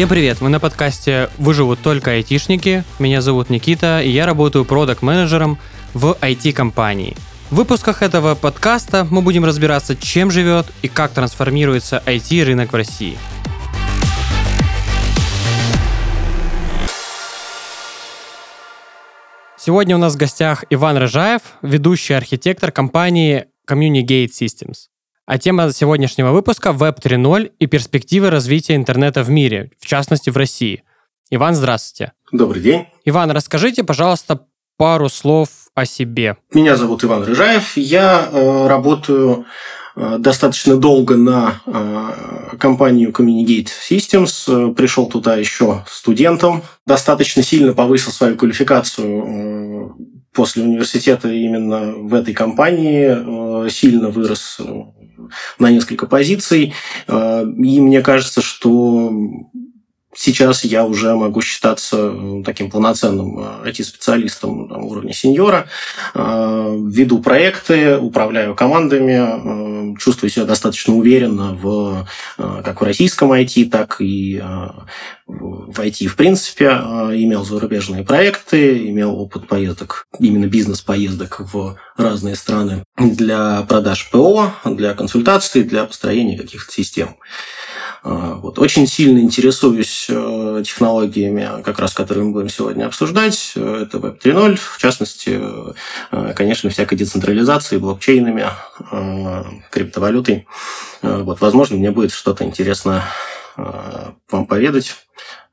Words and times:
Всем 0.00 0.08
привет! 0.08 0.40
Мы 0.40 0.48
на 0.48 0.60
подкасте 0.60 1.28
«Выживут 1.36 1.82
только 1.82 2.12
айтишники». 2.12 2.84
Меня 2.98 3.20
зовут 3.20 3.50
Никита, 3.50 4.00
и 4.00 4.08
я 4.08 4.24
работаю 4.24 4.64
продакт-менеджером 4.64 5.58
в 5.92 6.16
IT-компании. 6.22 7.18
В 7.50 7.56
выпусках 7.56 8.00
этого 8.00 8.34
подкаста 8.34 9.06
мы 9.10 9.20
будем 9.20 9.44
разбираться, 9.44 9.94
чем 9.94 10.30
живет 10.30 10.64
и 10.80 10.88
как 10.88 11.12
трансформируется 11.12 12.02
IT-рынок 12.06 12.72
в 12.72 12.76
России. 12.76 13.18
Сегодня 19.58 19.96
у 19.96 19.98
нас 19.98 20.14
в 20.14 20.16
гостях 20.16 20.64
Иван 20.70 20.96
Рыжаев, 20.96 21.42
ведущий 21.60 22.14
архитектор 22.14 22.72
компании 22.72 23.48
Communicate 23.68 24.30
Systems. 24.30 24.89
А 25.30 25.38
тема 25.38 25.70
сегодняшнего 25.72 26.32
выпуска– 26.32 26.70
Web 26.70 27.00
3.0 27.00 27.52
и 27.60 27.66
перспективы 27.68 28.30
развития 28.30 28.74
интернета 28.74 29.22
в 29.22 29.30
мире, 29.30 29.70
в 29.78 29.86
частности 29.86 30.28
в 30.28 30.36
России. 30.36 30.82
Иван, 31.30 31.54
здравствуйте. 31.54 32.14
Добрый 32.32 32.60
день. 32.60 32.86
Иван, 33.04 33.30
расскажите, 33.30 33.84
пожалуйста, 33.84 34.48
пару 34.76 35.08
слов 35.08 35.48
о 35.76 35.86
себе. 35.86 36.36
Меня 36.52 36.74
зовут 36.74 37.04
Иван 37.04 37.22
Рыжаев. 37.22 37.76
Я 37.76 38.28
э, 38.28 38.66
работаю 38.66 39.46
э, 39.94 40.16
достаточно 40.18 40.76
долго 40.76 41.16
на 41.16 41.60
э, 41.64 42.56
компанию 42.58 43.12
Communicate 43.12 43.68
Systems. 43.88 44.74
Пришел 44.74 45.08
туда 45.08 45.36
еще 45.36 45.84
студентом. 45.86 46.64
Достаточно 46.88 47.44
сильно 47.44 47.72
повысил 47.72 48.10
свою 48.10 48.34
квалификацию 48.34 49.06
э, 49.06 49.90
после 50.32 50.64
университета 50.64 51.28
именно 51.30 51.92
в 51.92 52.14
этой 52.14 52.34
компании. 52.34 53.64
Э, 53.64 53.70
сильно 53.70 54.08
вырос 54.08 54.60
на 55.58 55.70
несколько 55.70 56.06
позиций. 56.06 56.74
Э, 57.06 57.44
и 57.44 57.80
мне 57.80 58.02
кажется, 58.02 58.42
что 58.42 59.12
сейчас 60.14 60.64
я 60.64 60.84
уже 60.84 61.14
могу 61.14 61.40
считаться 61.40 62.14
таким 62.44 62.70
полноценным 62.70 63.38
IT-специалистом 63.64 64.70
э, 64.70 64.76
уровня 64.76 65.12
сеньора. 65.12 65.66
Э, 66.14 66.76
веду 66.88 67.20
проекты, 67.20 67.96
управляю 67.96 68.54
командами, 68.54 69.69
чувствую 69.98 70.30
себя 70.30 70.44
достаточно 70.44 70.94
уверенно 70.94 71.54
в, 71.54 72.06
как 72.36 72.80
в 72.80 72.84
российском 72.84 73.32
IT, 73.32 73.70
так 73.70 73.96
и 74.00 74.40
в 75.26 75.80
IT 75.80 76.06
в 76.06 76.16
принципе. 76.16 76.66
Имел 76.66 77.44
зарубежные 77.44 78.04
проекты, 78.04 78.88
имел 78.88 79.16
опыт 79.16 79.48
поездок, 79.48 80.06
именно 80.18 80.46
бизнес-поездок 80.46 81.40
в 81.52 81.76
разные 81.96 82.36
страны 82.36 82.84
для 82.96 83.62
продаж 83.62 84.08
ПО, 84.10 84.52
для 84.64 84.94
консультаций, 84.94 85.62
для 85.64 85.84
построения 85.84 86.38
каких-то 86.38 86.72
систем. 86.72 87.16
А, 88.02 88.34
вот. 88.34 88.58
Очень 88.58 88.86
сильно 88.86 89.18
интересуюсь 89.18 90.06
э, 90.08 90.62
технологиями, 90.64 91.62
как 91.62 91.78
раз 91.78 91.92
которые 91.92 92.24
мы 92.24 92.32
будем 92.32 92.48
сегодня 92.48 92.86
обсуждать. 92.86 93.52
Это 93.54 93.98
Web 93.98 94.20
3.0, 94.22 94.56
в 94.56 94.78
частности, 94.78 95.38
э, 96.10 96.32
конечно, 96.34 96.70
всякой 96.70 96.96
децентрализацией, 96.96 97.80
блокчейнами, 97.80 98.46
э, 98.90 99.44
криптовалютой. 99.70 100.46
Вот. 101.02 101.40
Возможно, 101.40 101.76
мне 101.76 101.90
будет 101.90 102.12
что-то 102.12 102.44
интересно 102.44 103.04
вам 103.56 104.46
поведать. 104.46 104.94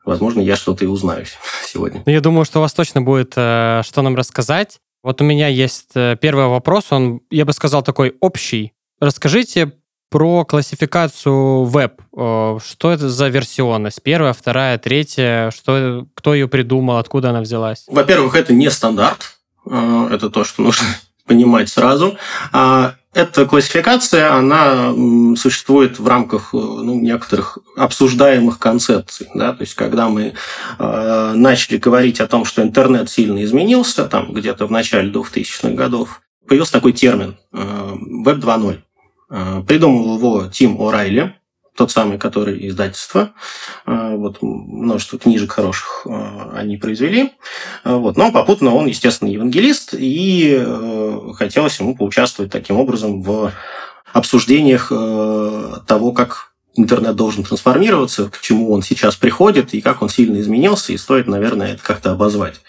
Возможно, 0.05 0.39
я 0.39 0.55
что-то 0.55 0.85
и 0.85 0.87
узнаю 0.87 1.25
сегодня. 1.65 2.03
Ну, 2.05 2.11
я 2.11 2.21
думаю, 2.21 2.45
что 2.45 2.59
у 2.59 2.61
вас 2.61 2.73
точно 2.73 3.01
будет 3.01 3.31
что 3.33 3.83
нам 4.01 4.15
рассказать. 4.15 4.77
Вот 5.03 5.21
у 5.21 5.25
меня 5.25 5.47
есть 5.47 5.93
первый 5.93 6.47
вопрос, 6.47 6.85
он, 6.91 7.21
я 7.29 7.43
бы 7.43 7.53
сказал, 7.53 7.83
такой 7.83 8.15
общий. 8.21 8.73
Расскажите 8.99 9.73
про 10.09 10.45
классификацию 10.45 11.63
веб. 11.65 12.01
Э, 12.15 12.57
что 12.65 12.91
это 12.91 13.09
за 13.09 13.27
версионность? 13.27 14.01
Первая, 14.01 14.33
вторая, 14.33 14.77
третья? 14.77 15.51
Что, 15.51 16.05
кто 16.13 16.33
ее 16.33 16.47
придумал? 16.47 16.97
Откуда 16.97 17.31
она 17.31 17.41
взялась? 17.41 17.85
Во-первых, 17.87 18.35
это 18.35 18.53
не 18.53 18.69
стандарт. 18.69 19.37
Э, 19.69 20.09
это 20.11 20.29
то, 20.29 20.43
что 20.43 20.61
нужно 20.63 20.87
понимать 21.25 21.69
сразу. 21.69 22.17
А 22.53 22.95
эта 23.13 23.45
классификация, 23.45 24.33
она 24.33 24.93
существует 25.35 25.99
в 25.99 26.07
рамках 26.07 26.53
э, 26.53 26.57
ну, 26.57 26.95
некоторых 26.95 27.57
обсуждаемых 27.75 28.59
концепций. 28.59 29.27
Да? 29.33 29.53
То 29.53 29.61
есть, 29.63 29.73
когда 29.73 30.07
мы 30.07 30.33
начали 30.79 31.77
говорить 31.77 32.21
о 32.21 32.27
том, 32.27 32.45
что 32.45 32.61
интернет 32.61 33.09
сильно 33.09 33.43
изменился, 33.43 34.05
там 34.05 34.33
где-то 34.33 34.67
в 34.67 34.71
начале 34.71 35.11
2000-х 35.11 35.69
годов, 35.69 36.21
появился 36.47 36.71
такой 36.71 36.93
термин 36.93 37.37
э, 37.53 37.57
Web 37.59 38.39
2.0. 38.39 38.79
Э, 39.29 39.61
придумал 39.67 40.17
его 40.17 40.47
Тим 40.47 40.81
О'Райли, 40.81 41.33
тот 41.75 41.91
самый, 41.91 42.17
который 42.17 42.67
издательство. 42.67 43.33
Э, 43.85 44.15
вот 44.15 44.37
множество 44.41 45.19
книжек 45.19 45.51
хороших 45.51 46.07
э, 46.09 46.51
они 46.53 46.77
произвели. 46.77 47.33
Вот. 47.83 48.17
Но 48.17 48.31
попутно 48.31 48.73
он, 48.73 48.87
естественно, 48.87 49.29
евангелист, 49.29 49.93
и 49.97 50.65
хотелось 51.35 51.79
ему 51.79 51.95
поучаствовать 51.95 52.51
таким 52.51 52.77
образом 52.77 53.21
в 53.21 53.51
обсуждениях 54.13 54.89
того, 54.89 56.11
как 56.13 56.46
интернет 56.77 57.15
должен 57.15 57.43
трансформироваться, 57.43 58.29
к 58.29 58.39
чему 58.39 58.71
он 58.71 58.81
сейчас 58.81 59.15
приходит 59.15 59.73
и 59.73 59.81
как 59.81 60.01
он 60.01 60.09
сильно 60.09 60.39
изменился, 60.39 60.93
и 60.93 60.97
стоит, 60.97 61.27
наверное, 61.27 61.73
это 61.73 61.83
как-то 61.83 62.11
обозвать. 62.11 62.61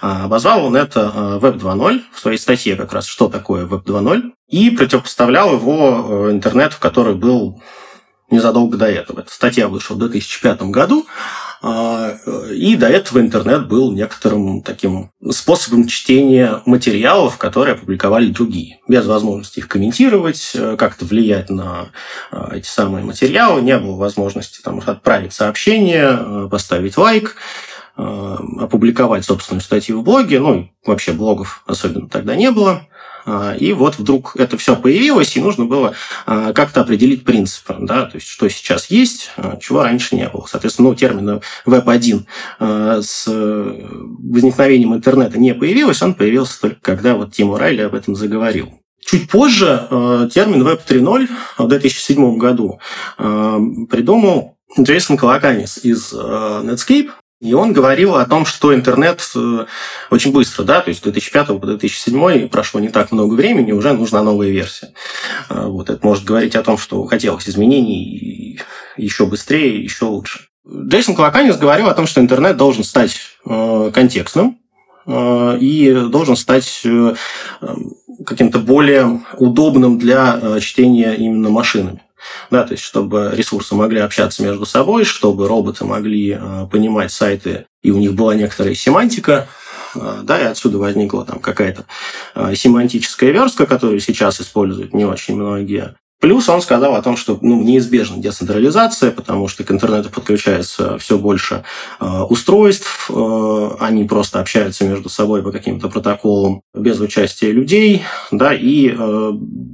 А, 0.00 0.24
обозвал 0.24 0.64
он 0.66 0.76
это 0.76 1.38
Web 1.40 1.58
2.0 1.58 2.02
в 2.12 2.20
своей 2.20 2.38
статье 2.38 2.76
как 2.76 2.92
раз 2.92 3.06
«Что 3.06 3.28
такое 3.28 3.66
Web 3.66 3.84
2.0?» 3.84 4.32
и 4.48 4.70
противопоставлял 4.70 5.54
его 5.54 6.26
э, 6.28 6.32
интернету, 6.32 6.76
который 6.80 7.14
был 7.14 7.62
незадолго 8.30 8.76
до 8.76 8.86
этого. 8.86 9.20
Эта 9.20 9.32
статья 9.32 9.68
вышла 9.68 9.94
в 9.94 9.98
2005 9.98 10.62
году, 10.70 11.06
а, 11.06 11.49
и 11.62 12.76
до 12.76 12.86
этого 12.88 13.20
интернет 13.20 13.68
был 13.68 13.92
некоторым 13.92 14.62
таким 14.62 15.10
способом 15.30 15.86
чтения 15.86 16.62
материалов, 16.64 17.36
которые 17.36 17.74
опубликовали 17.74 18.30
другие, 18.30 18.78
без 18.88 19.04
возможности 19.06 19.58
их 19.58 19.68
комментировать, 19.68 20.52
э, 20.54 20.76
как-то 20.78 21.04
влиять 21.04 21.50
на 21.50 21.90
э, 22.32 22.56
эти 22.56 22.66
самые 22.66 23.04
материалы, 23.04 23.60
не 23.60 23.76
было 23.76 23.96
возможности 23.96 24.62
там, 24.62 24.80
отправить 24.84 25.34
сообщение, 25.34 26.18
э, 26.18 26.48
поставить 26.50 26.96
лайк, 26.96 27.36
опубликовать 27.96 29.26
собственную 29.26 29.60
статью 29.60 30.00
в 30.00 30.04
блоге, 30.04 30.40
ну, 30.40 30.70
вообще 30.86 31.12
блогов 31.12 31.62
особенно 31.66 32.08
тогда 32.08 32.34
не 32.34 32.50
было. 32.50 32.86
А, 33.24 33.54
и 33.54 33.72
вот 33.72 33.98
вдруг 33.98 34.36
это 34.36 34.56
все 34.56 34.76
появилось, 34.76 35.36
и 35.36 35.40
нужно 35.40 35.64
было 35.64 35.94
а, 36.26 36.52
как-то 36.52 36.80
определить 36.80 37.24
принципы, 37.24 37.76
да, 37.80 38.06
то 38.06 38.16
есть 38.16 38.28
что 38.28 38.48
сейчас 38.48 38.90
есть, 38.90 39.30
а, 39.36 39.56
чего 39.58 39.82
раньше 39.82 40.16
не 40.16 40.28
было. 40.28 40.46
Соответственно, 40.48 40.90
ну, 40.90 40.94
термин 40.94 41.40
Web1 41.66 42.24
с 43.02 43.26
возникновением 43.26 44.94
интернета 44.94 45.38
не 45.38 45.54
появился, 45.54 46.04
он 46.04 46.14
появился 46.14 46.60
только 46.60 46.80
когда 46.80 47.14
вот 47.14 47.32
Тим 47.32 47.54
Райли 47.54 47.82
об 47.82 47.94
этом 47.94 48.14
заговорил. 48.16 48.70
Чуть 49.02 49.30
позже 49.30 49.86
термин 50.32 50.62
Web 50.66 50.80
3.0 50.86 51.28
в 51.58 51.68
2007 51.68 52.36
году 52.36 52.80
придумал 53.16 54.56
Джейсон 54.78 55.16
Колоканис 55.16 55.78
из 55.82 56.12
Netscape, 56.12 57.10
и 57.40 57.54
он 57.54 57.72
говорил 57.72 58.16
о 58.16 58.26
том, 58.26 58.44
что 58.44 58.74
интернет 58.74 59.22
э, 59.34 59.64
очень 60.10 60.30
быстро, 60.30 60.62
да, 60.62 60.82
то 60.82 60.90
есть 60.90 61.00
с 61.00 61.02
2005 61.02 61.46
по 61.46 61.66
2007 61.66 62.48
прошло 62.48 62.80
не 62.80 62.90
так 62.90 63.12
много 63.12 63.32
времени, 63.32 63.72
уже 63.72 63.94
нужна 63.94 64.22
новая 64.22 64.50
версия. 64.50 64.92
А, 65.48 65.66
вот 65.66 65.88
это 65.88 66.06
может 66.06 66.24
говорить 66.24 66.54
о 66.54 66.62
том, 66.62 66.76
что 66.76 67.02
хотелось 67.06 67.48
изменений 67.48 68.60
еще 68.98 69.24
быстрее, 69.24 69.82
еще 69.82 70.04
лучше. 70.04 70.48
Джейсон 70.68 71.14
Колоканис 71.14 71.56
говорил 71.56 71.88
о 71.88 71.94
том, 71.94 72.06
что 72.06 72.20
интернет 72.20 72.58
должен 72.58 72.84
стать 72.84 73.16
э, 73.46 73.90
контекстным, 73.94 74.58
э, 75.06 75.58
и 75.60 75.92
должен 76.10 76.36
стать 76.36 76.82
каким-то 78.26 78.58
более 78.58 79.22
удобным 79.38 79.98
для 79.98 80.60
чтения 80.60 81.14
именно 81.14 81.48
машинами 81.48 82.02
да, 82.50 82.64
то 82.64 82.72
есть 82.72 82.82
чтобы 82.82 83.30
ресурсы 83.34 83.74
могли 83.74 84.00
общаться 84.00 84.42
между 84.42 84.66
собой, 84.66 85.04
чтобы 85.04 85.48
роботы 85.48 85.84
могли 85.84 86.38
э, 86.38 86.66
понимать 86.70 87.12
сайты, 87.12 87.66
и 87.82 87.90
у 87.90 87.98
них 87.98 88.14
была 88.14 88.34
некоторая 88.34 88.74
семантика, 88.74 89.48
э, 89.94 90.20
да, 90.22 90.40
и 90.40 90.44
отсюда 90.44 90.78
возникла 90.78 91.24
там 91.24 91.40
какая-то 91.40 91.86
э, 92.34 92.54
семантическая 92.54 93.30
верстка, 93.30 93.66
которую 93.66 94.00
сейчас 94.00 94.40
используют 94.40 94.94
не 94.94 95.04
очень 95.04 95.36
многие. 95.36 95.94
Плюс 96.20 96.50
он 96.50 96.60
сказал 96.60 96.96
о 96.96 97.02
том, 97.02 97.16
что 97.16 97.38
ну, 97.40 97.62
неизбежна 97.62 98.18
децентрализация, 98.18 99.10
потому 99.10 99.48
что 99.48 99.64
к 99.64 99.70
интернету 99.70 100.10
подключается 100.10 100.98
все 100.98 101.16
больше 101.16 101.64
э, 101.98 102.20
устройств, 102.28 103.10
э, 103.10 103.70
они 103.80 104.04
просто 104.04 104.38
общаются 104.38 104.84
между 104.84 105.08
собой 105.08 105.42
по 105.42 105.50
каким-то 105.50 105.88
протоколам 105.88 106.60
без 106.74 107.00
участия 107.00 107.52
людей, 107.52 108.02
да, 108.30 108.52
и 108.52 108.90
э, 108.90 109.32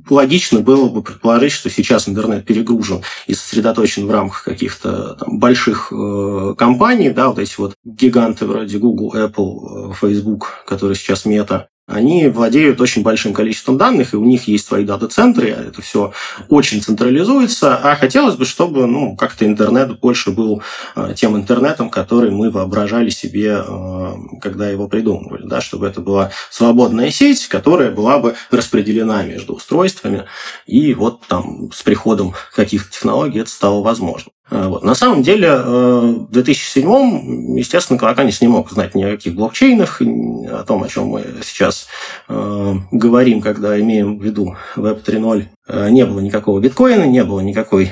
логично 0.08 0.60
было 0.60 0.88
бы 0.88 1.02
предположить, 1.02 1.50
что 1.50 1.68
сейчас 1.68 2.08
интернет 2.08 2.44
перегружен 2.44 3.02
и 3.26 3.34
сосредоточен 3.34 4.06
в 4.06 4.10
рамках 4.12 4.44
каких-то 4.44 5.14
там, 5.14 5.40
больших 5.40 5.92
э, 5.92 6.54
компаний, 6.56 7.10
да, 7.10 7.28
вот 7.28 7.40
эти 7.40 7.54
вот 7.58 7.74
гиганты 7.84 8.46
вроде 8.46 8.78
Google, 8.78 9.16
Apple, 9.16 9.94
Facebook, 10.00 10.64
которые 10.64 10.94
сейчас 10.94 11.24
мета, 11.24 11.66
они 11.86 12.28
владеют 12.28 12.80
очень 12.80 13.02
большим 13.02 13.32
количеством 13.32 13.78
данных, 13.78 14.12
и 14.12 14.16
у 14.16 14.24
них 14.24 14.48
есть 14.48 14.66
свои 14.66 14.84
дата-центры, 14.84 15.50
это 15.50 15.82
все 15.82 16.12
очень 16.48 16.82
централизуется, 16.82 17.76
а 17.76 17.94
хотелось 17.94 18.34
бы, 18.34 18.44
чтобы 18.44 18.86
ну, 18.86 19.14
как-то 19.16 19.46
интернет 19.46 20.00
больше 20.00 20.32
был 20.32 20.62
э, 20.96 21.14
тем 21.14 21.36
интернетом, 21.36 21.88
который 21.88 22.30
мы 22.32 22.50
воображали 22.50 23.08
себе, 23.10 23.62
э, 23.64 24.12
когда 24.40 24.68
его 24.68 24.88
придумывали, 24.88 25.46
да, 25.46 25.60
чтобы 25.60 25.86
это 25.86 26.00
была 26.00 26.32
свободная 26.50 27.10
сеть, 27.10 27.46
которая 27.46 27.92
была 27.92 28.18
бы 28.18 28.34
распределена 28.50 29.22
между 29.22 29.54
устройствами, 29.54 30.24
и 30.66 30.92
вот 30.92 31.20
там 31.28 31.70
с 31.72 31.82
приходом 31.82 32.34
каких-то 32.54 32.90
технологий 32.90 33.40
это 33.40 33.50
стало 33.50 33.82
возможно. 33.82 34.32
Э, 34.50 34.68
вот. 34.68 34.84
На 34.84 34.94
самом 34.94 35.22
деле, 35.22 35.48
э, 35.48 36.14
в 36.28 36.30
2007 36.30 37.58
естественно, 37.58 37.98
Калаканис 37.98 38.40
не 38.40 38.48
мог 38.48 38.70
знать 38.70 38.94
ни 38.94 39.02
о 39.02 39.12
каких 39.12 39.34
блокчейнах, 39.34 40.00
о 40.00 40.62
том, 40.62 40.82
о 40.82 40.88
чем 40.88 41.06
мы 41.06 41.24
сейчас 41.42 41.88
э, 42.28 42.74
говорим, 42.92 43.40
когда 43.40 43.78
имеем 43.80 44.18
в 44.18 44.24
виду 44.24 44.56
Web 44.76 45.02
3.0. 45.04 45.90
Не 45.90 46.06
было 46.06 46.20
никакого 46.20 46.60
биткоина, 46.60 47.04
не 47.04 47.24
было 47.24 47.40
никакой 47.40 47.90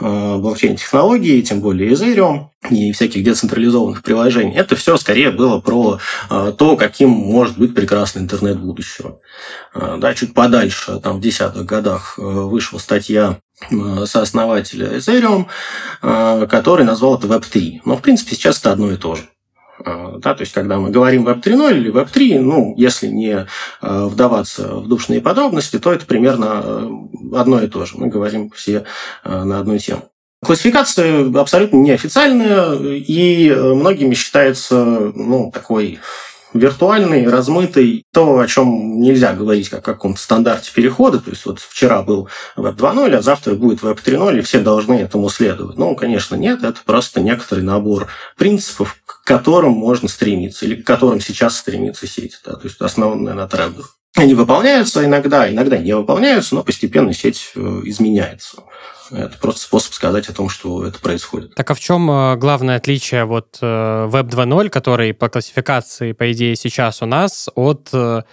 блокчейн-технологии, 0.00 1.42
тем 1.42 1.60
более 1.60 1.92
Ethereum 1.92 2.46
и 2.70 2.92
всяких 2.92 3.22
децентрализованных 3.22 4.02
приложений. 4.02 4.54
Это 4.56 4.74
все 4.74 4.96
скорее 4.96 5.30
было 5.30 5.60
про 5.60 5.98
то, 6.30 6.76
каким 6.76 7.10
может 7.10 7.58
быть 7.58 7.74
прекрасный 7.74 8.22
интернет 8.22 8.58
будущего. 8.58 9.20
Да, 9.74 10.14
чуть 10.14 10.32
подальше, 10.32 10.98
там 11.00 11.18
в 11.18 11.20
десятых 11.20 11.66
годах 11.66 12.14
вышла 12.16 12.78
статья 12.78 13.38
Э, 13.51 13.51
сооснователя 14.06 14.96
Ethereum, 14.96 15.46
э, 16.02 16.46
который 16.50 16.84
назвал 16.84 17.18
это 17.18 17.26
Web3. 17.26 17.80
Но, 17.84 17.96
в 17.96 18.02
принципе, 18.02 18.34
сейчас 18.34 18.60
это 18.60 18.72
одно 18.72 18.90
и 18.90 18.96
то 18.96 19.14
же. 19.14 19.22
Э, 19.84 20.14
да, 20.18 20.34
то 20.34 20.40
есть, 20.42 20.52
когда 20.52 20.78
мы 20.78 20.90
говорим 20.90 21.26
Web 21.26 21.42
3.0 21.42 21.76
или 21.76 21.92
Web 21.92 22.08
3, 22.12 22.38
ну, 22.38 22.74
если 22.76 23.08
не 23.08 23.46
вдаваться 23.80 24.74
в 24.76 24.88
душные 24.88 25.20
подробности, 25.20 25.78
то 25.78 25.92
это 25.92 26.06
примерно 26.06 26.88
одно 27.34 27.62
и 27.62 27.68
то 27.68 27.84
же. 27.84 27.96
Мы 27.96 28.08
говорим 28.08 28.50
все 28.50 28.84
на 29.24 29.60
одну 29.60 29.78
тему. 29.78 30.02
Классификация 30.44 31.32
абсолютно 31.38 31.76
неофициальная 31.76 32.74
и 32.74 33.54
многими 33.54 34.14
считается 34.14 35.12
ну, 35.14 35.52
такой 35.52 36.00
виртуальный, 36.54 37.28
размытый, 37.28 38.04
то, 38.12 38.38
о 38.38 38.46
чем 38.46 39.00
нельзя 39.00 39.32
говорить 39.32 39.68
как 39.68 39.80
о 39.80 39.94
каком-то 39.94 40.20
стандарте 40.20 40.72
перехода. 40.72 41.18
То 41.20 41.30
есть 41.30 41.44
вот 41.46 41.60
вчера 41.60 42.02
был 42.02 42.28
Web 42.56 42.76
2.0, 42.76 43.14
а 43.14 43.22
завтра 43.22 43.54
будет 43.54 43.82
Web 43.82 43.98
3.0, 44.04 44.38
и 44.38 44.42
все 44.42 44.60
должны 44.60 44.94
этому 44.94 45.28
следовать. 45.28 45.78
Ну, 45.78 45.94
конечно, 45.96 46.36
нет, 46.36 46.62
это 46.62 46.78
просто 46.84 47.20
некоторый 47.20 47.64
набор 47.64 48.08
принципов, 48.36 48.96
к 49.04 49.24
которым 49.24 49.72
можно 49.72 50.08
стремиться, 50.08 50.66
или 50.66 50.74
к 50.74 50.86
которым 50.86 51.20
сейчас 51.20 51.56
стремится 51.56 52.06
сеть, 52.06 52.40
да, 52.44 52.54
то 52.54 52.66
есть 52.66 52.80
основанная 52.80 53.34
на 53.34 53.48
трендах. 53.48 53.96
Они 54.14 54.34
выполняются 54.34 55.04
иногда, 55.04 55.50
иногда 55.50 55.78
не 55.78 55.96
выполняются, 55.96 56.54
но 56.54 56.62
постепенно 56.62 57.14
сеть 57.14 57.52
э, 57.56 57.80
изменяется. 57.84 58.58
Это 59.10 59.38
просто 59.40 59.62
способ 59.62 59.94
сказать 59.94 60.28
о 60.28 60.34
том, 60.34 60.50
что 60.50 60.86
это 60.86 61.00
происходит. 61.00 61.54
Так 61.54 61.70
а 61.70 61.74
в 61.74 61.80
чем 61.80 62.10
э, 62.10 62.36
главное 62.36 62.76
отличие 62.76 63.24
вот 63.24 63.58
э, 63.62 63.66
Web 63.66 64.28
2.0, 64.28 64.68
который 64.68 65.14
по 65.14 65.30
классификации, 65.30 66.12
по 66.12 66.30
идее, 66.30 66.56
сейчас 66.56 67.00
у 67.00 67.06
нас, 67.06 67.48
от 67.54 67.90
Web 67.92 68.24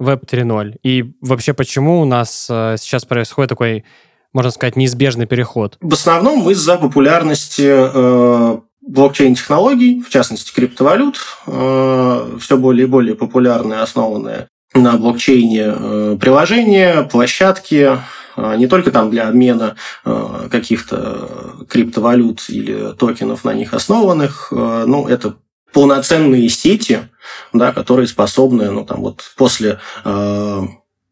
3.0? 0.00 0.76
И 0.84 1.12
вообще, 1.20 1.52
почему 1.52 2.00
у 2.00 2.04
нас 2.04 2.44
сейчас 2.46 3.04
происходит 3.04 3.48
такой, 3.48 3.84
можно 4.32 4.52
сказать, 4.52 4.76
неизбежный 4.76 5.26
переход? 5.26 5.78
В 5.80 5.94
основном 5.94 6.48
из-за 6.50 6.76
популярности 6.76 8.62
блокчейн-технологий, 8.86 10.02
в 10.02 10.10
частности, 10.10 10.52
криптовалют, 10.54 11.16
все 11.46 12.56
более 12.56 12.86
и 12.86 12.88
более 12.88 13.14
популярные, 13.14 13.80
основанные 13.80 14.48
на 14.74 14.96
блокчейне 14.96 16.16
приложения, 16.18 17.02
площадки, 17.02 17.98
а, 18.36 18.56
не 18.56 18.66
только 18.66 18.90
там 18.90 19.10
для 19.10 19.28
обмена 19.28 19.76
а, 20.04 20.48
каких-то 20.50 21.64
криптовалют 21.68 22.44
или 22.48 22.92
токенов 22.94 23.44
на 23.44 23.54
них 23.54 23.74
основанных, 23.74 24.48
ну, 24.50 25.08
это 25.08 25.36
полноценные 25.72 26.48
сети, 26.48 27.08
да, 27.52 27.72
которые 27.72 28.06
способны, 28.06 28.70
ну, 28.70 28.84
там 28.84 29.00
вот 29.00 29.22
после 29.36 29.80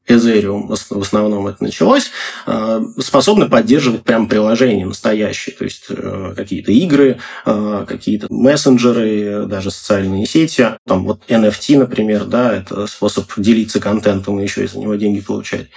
Ethereum 0.09 0.67
в 0.69 1.01
основном 1.01 1.47
это 1.47 1.63
началось, 1.63 2.11
э, 2.47 2.81
способны 2.99 3.49
поддерживать 3.49 4.03
прям 4.03 4.29
приложения 4.29 4.85
настоящие, 4.85 5.55
то 5.55 5.65
есть 5.65 5.85
э, 5.89 6.35
какие-то 6.37 6.73
игры, 6.73 7.19
э, 7.47 7.85
какие-то 7.87 8.27
мессенджеры, 8.31 9.47
даже 9.47 9.71
социальные 9.71 10.27
сети. 10.27 10.67
Там 10.87 11.05
вот 11.05 11.23
NFT, 11.29 11.79
например, 11.79 12.25
да, 12.25 12.53
это 12.53 12.87
способ 12.87 13.31
делиться 13.37 13.81
контентом 13.81 14.41
и 14.41 14.43
еще 14.43 14.65
из 14.65 14.73
за 14.73 14.79
него 14.79 14.95
деньги 14.95 15.21
получать. 15.21 15.69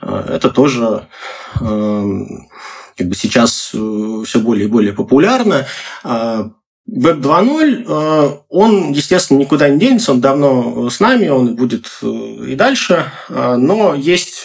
Это 0.00 0.50
тоже 0.50 1.08
как 1.58 3.08
бы 3.08 3.14
сейчас 3.14 3.68
все 3.70 4.40
более 4.40 4.66
и 4.66 4.68
более 4.68 4.92
популярно. 4.92 5.66
Web 6.90 7.20
2.0, 7.20 7.84
э, 7.86 8.38
он, 8.48 8.92
естественно, 8.92 9.38
никуда 9.38 9.68
не 9.68 9.78
денется, 9.78 10.12
он 10.12 10.20
давно 10.20 10.90
с 10.90 10.98
нами, 10.98 11.28
он 11.28 11.54
будет 11.54 11.86
э, 12.02 12.06
и 12.06 12.54
дальше, 12.54 13.06
э, 13.28 13.56
но 13.56 13.94
есть 13.94 14.44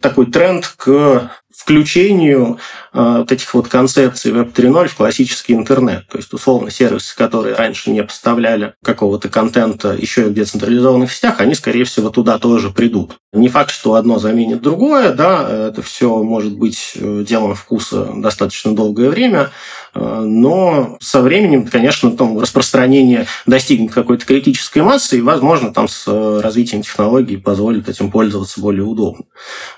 такой 0.00 0.26
тренд 0.26 0.66
к 0.76 1.30
включению 1.54 2.58
вот 2.92 3.30
этих 3.30 3.52
вот 3.54 3.68
концепций 3.68 4.32
Web 4.32 4.52
3.0 4.52 4.88
в 4.88 4.96
классический 4.96 5.52
интернет. 5.52 6.08
То 6.08 6.18
есть, 6.18 6.32
условно, 6.32 6.70
сервисы, 6.70 7.14
которые 7.16 7.54
раньше 7.54 7.90
не 7.90 8.02
поставляли 8.02 8.74
какого-то 8.82 9.28
контента 9.28 9.92
еще 9.92 10.22
и 10.22 10.30
в 10.30 10.34
децентрализованных 10.34 11.12
сетях, 11.12 11.40
они, 11.40 11.54
скорее 11.54 11.84
всего, 11.84 12.08
туда 12.08 12.38
тоже 12.38 12.70
придут. 12.70 13.18
Не 13.32 13.48
факт, 13.48 13.70
что 13.70 13.94
одно 13.94 14.18
заменит 14.18 14.62
другое, 14.62 15.12
да, 15.12 15.68
это 15.68 15.82
все 15.82 16.22
может 16.22 16.56
быть 16.56 16.94
делом 16.96 17.54
вкуса 17.54 18.10
достаточно 18.16 18.74
долгое 18.74 19.10
время, 19.10 19.50
но 19.94 20.96
со 21.00 21.20
временем, 21.20 21.66
конечно, 21.66 22.10
там 22.12 22.38
распространение 22.38 23.26
достигнет 23.46 23.92
какой-то 23.92 24.24
критической 24.24 24.82
массы, 24.82 25.18
и, 25.18 25.22
возможно, 25.22 25.72
там 25.72 25.88
с 25.88 26.06
развитием 26.40 26.82
технологий 26.82 27.36
позволит 27.36 27.88
этим 27.88 28.10
пользоваться 28.10 28.60
более 28.60 28.84
удобно. 28.84 29.24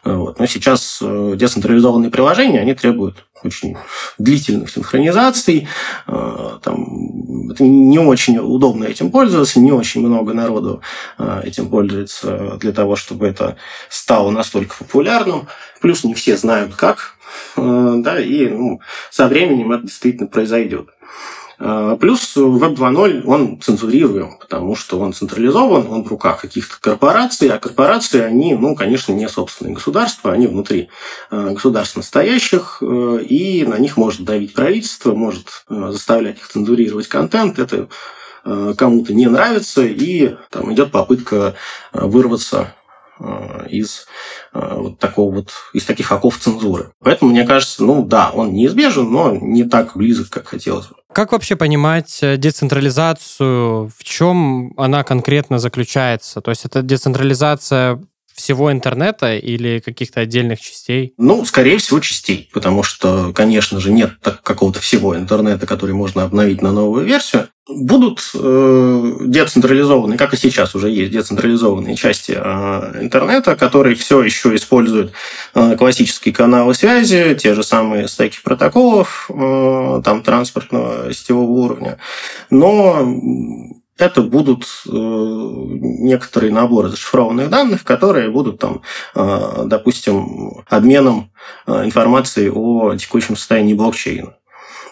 Вот. 0.05 0.39
Но 0.39 0.47
сейчас 0.47 0.99
децентрализованные 1.01 1.75
централизованные 1.75 2.11
приложения, 2.11 2.61
они 2.61 2.75
требуют 2.75 3.27
очень 3.45 3.77
длительных 4.19 4.71
синхронизаций. 4.71 5.69
А, 6.07 6.59
там, 6.63 6.87
не 7.59 7.99
очень 7.99 8.39
удобно 8.39 8.85
этим 8.85 9.11
пользоваться, 9.11 9.61
не 9.61 9.73
очень 9.73 10.07
много 10.07 10.33
народу 10.35 10.81
а, 11.19 11.41
этим 11.45 11.69
пользуется 11.69 12.57
для 12.61 12.73
того, 12.73 12.97
чтобы 12.97 13.27
это 13.27 13.57
стало 13.89 14.31
настолько 14.31 14.77
популярным. 14.77 15.49
Плюс 15.81 16.05
не 16.05 16.15
все 16.15 16.37
знают 16.37 16.75
как, 16.75 17.15
а, 17.57 17.95
да, 17.97 18.21
и 18.21 18.49
ну, 18.49 18.81
со 19.11 19.29
временем 19.29 19.73
это 19.73 19.85
действительно 19.85 20.27
произойдет. 20.27 20.89
А, 21.59 21.97
плюс 21.97 22.37
Web 22.37 22.77
2.0, 22.77 23.23
он 23.25 23.61
цензурируем, 23.61 24.39
потому 24.39 24.75
что 24.75 24.99
он 24.99 25.13
централизован, 25.13 25.87
он 25.89 26.03
в 26.03 26.09
руках 26.09 26.41
каких-то 26.41 26.77
корпораций, 26.81 27.49
а 27.49 27.59
корпорации, 27.59 28.21
они, 28.21 28.55
ну, 28.55 28.75
конечно, 28.75 29.13
не 29.13 29.29
собственные 29.29 29.75
государства, 29.75 30.33
они 30.33 30.47
внутри 30.47 30.89
а, 31.31 31.51
государств 31.51 31.97
настоящих, 31.97 32.79
э, 32.81 33.21
и 33.23 33.65
на 33.65 33.79
них 33.79 33.97
может 33.97 34.25
давить 34.25 34.55
правительство, 34.55 35.15
может 35.15 35.65
э, 35.69 35.89
заставлять 35.91 36.39
их 36.39 36.49
цензурировать 36.49 37.09
контент, 37.09 37.59
это 37.59 37.89
э, 38.45 38.75
кому-то 38.77 39.15
не 39.15 39.27
нравится, 39.27 39.85
и 39.85 40.37
там 40.51 40.73
идет 40.73 40.91
попытка 40.91 41.55
вырваться 41.93 42.75
из 43.71 44.09
вот 44.53 44.99
такого 44.99 45.37
вот, 45.37 45.53
из 45.73 45.85
таких 45.85 46.11
оков 46.11 46.37
цензуры. 46.37 46.91
Поэтому, 46.99 47.31
мне 47.31 47.47
кажется, 47.47 47.85
ну 47.85 48.05
да, 48.05 48.33
он 48.35 48.53
неизбежен, 48.53 49.09
но 49.09 49.31
не 49.31 49.63
так 49.63 49.97
близок, 49.97 50.31
как 50.31 50.49
хотелось 50.49 50.89
бы. 50.89 50.97
Как 51.15 51.31
вообще 51.31 51.55
понимать 51.55 52.19
э, 52.23 52.37
децентрализацию? 52.37 53.89
В 53.97 54.03
чем 54.03 54.75
она 54.77 55.05
конкретно 55.05 55.61
заключается? 55.61 56.41
То 56.41 56.51
есть 56.51 56.65
это 56.65 56.83
децентрализация 56.83 58.03
всего 58.35 58.73
интернета 58.73 59.37
или 59.37 59.79
каких-то 59.79 60.21
отдельных 60.21 60.61
частей? 60.61 61.15
Ну, 61.17 61.45
скорее 61.45 61.79
всего, 61.79 62.01
частей, 62.01 62.51
потому 62.53 62.83
что, 62.83 63.33
конечно 63.33 63.79
же, 63.79 63.93
нет 63.93 64.15
какого-то 64.43 64.81
всего 64.81 65.17
интернета, 65.17 65.69
который 65.69 65.95
можно 65.95 66.25
обновить 66.25 66.61
на 66.61 66.73
новую 66.73 67.05
версию. 67.05 67.49
Будут 67.67 68.21
э, 68.35 69.17
децентрализованные, 69.21 70.19
как 70.19 70.35
и 70.35 70.37
сейчас 70.37 70.75
уже 70.75 70.91
есть 70.91 71.13
децентрализованные 71.13 71.97
части 71.97 72.33
э, 72.37 73.03
интернета, 73.03 73.57
которые 73.57 73.97
все 73.97 74.23
еще 74.23 74.55
используют 74.55 75.13
э, 75.55 75.75
классические 75.75 76.35
каналы 76.35 76.75
связи, 76.75 77.35
те 77.41 77.55
же 77.55 77.63
самые 77.63 78.07
стеки 78.09 78.39
протоколов, 78.45 79.31
там 79.31 80.23
транспортного 80.23 81.15
сетевого 81.15 81.51
уровня. 81.51 81.99
Но 82.51 83.17
это 83.97 84.21
будут 84.21 84.67
некоторые 84.85 86.53
наборы 86.53 86.91
зашифрованных 86.91 87.49
данных, 87.49 87.85
которые 87.85 88.29
будут 88.29 88.59
там, 88.59 88.83
допустим, 89.15 90.65
обменом 90.69 91.31
информацией 91.67 92.51
о 92.51 92.95
текущем 92.97 93.37
состоянии 93.37 93.75
блокчейна. 93.75 94.35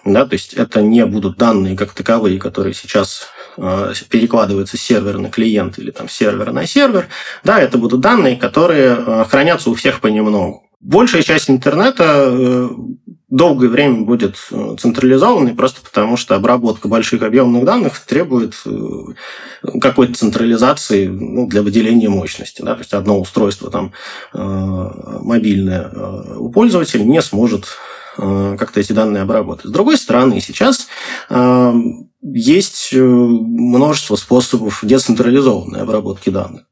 Да, 0.04 0.26
то 0.26 0.32
есть 0.34 0.54
это 0.54 0.82
не 0.82 1.06
будут 1.06 1.36
данные 1.36 1.76
как 1.76 1.92
таковые, 1.92 2.40
которые 2.40 2.74
сейчас 2.74 3.28
э, 3.56 3.92
перекладывается 4.08 4.76
с 4.76 4.80
сервера 4.80 5.18
на 5.18 5.30
клиент 5.30 5.78
или 5.78 5.92
там 5.92 6.08
с 6.08 6.12
сервера 6.12 6.50
на 6.50 6.66
сервер, 6.66 7.06
да, 7.44 7.60
это 7.60 7.78
будут 7.78 8.00
данные, 8.00 8.36
которые 8.36 8.96
э, 8.98 9.24
хранятся 9.28 9.70
у 9.70 9.74
всех 9.74 10.00
понемногу. 10.00 10.64
Большая 10.82 11.22
часть 11.22 11.48
интернета 11.48 12.26
э, 12.26 12.68
долгое 13.28 13.68
время 13.68 14.00
будет 14.00 14.34
э, 14.50 14.74
централизованной, 14.80 15.54
просто 15.54 15.80
потому 15.80 16.16
что 16.16 16.34
обработка 16.34 16.88
больших 16.88 17.22
объемных 17.22 17.64
данных 17.64 18.00
требует 18.00 18.54
э, 18.66 18.80
какой-то 19.80 20.14
централизации 20.14 21.06
ну, 21.06 21.46
для 21.46 21.62
выделения 21.62 22.08
мощности. 22.08 22.62
Да? 22.62 22.74
То 22.74 22.80
есть 22.80 22.94
одно 22.94 23.20
устройство 23.20 23.70
там, 23.70 23.92
мобильное 24.32 25.88
у 26.36 26.50
пользователя 26.50 27.04
не 27.04 27.22
сможет 27.22 27.66
как-то 28.16 28.80
эти 28.80 28.92
данные 28.92 29.22
обработать. 29.22 29.66
С 29.66 29.70
другой 29.70 29.96
стороны, 29.96 30.40
сейчас 30.40 30.88
есть 32.22 32.90
э, 32.92 33.02
множество 33.02 34.14
способов 34.14 34.80
децентрализованной 34.82 35.80
обработки 35.80 36.30
данных. 36.30 36.66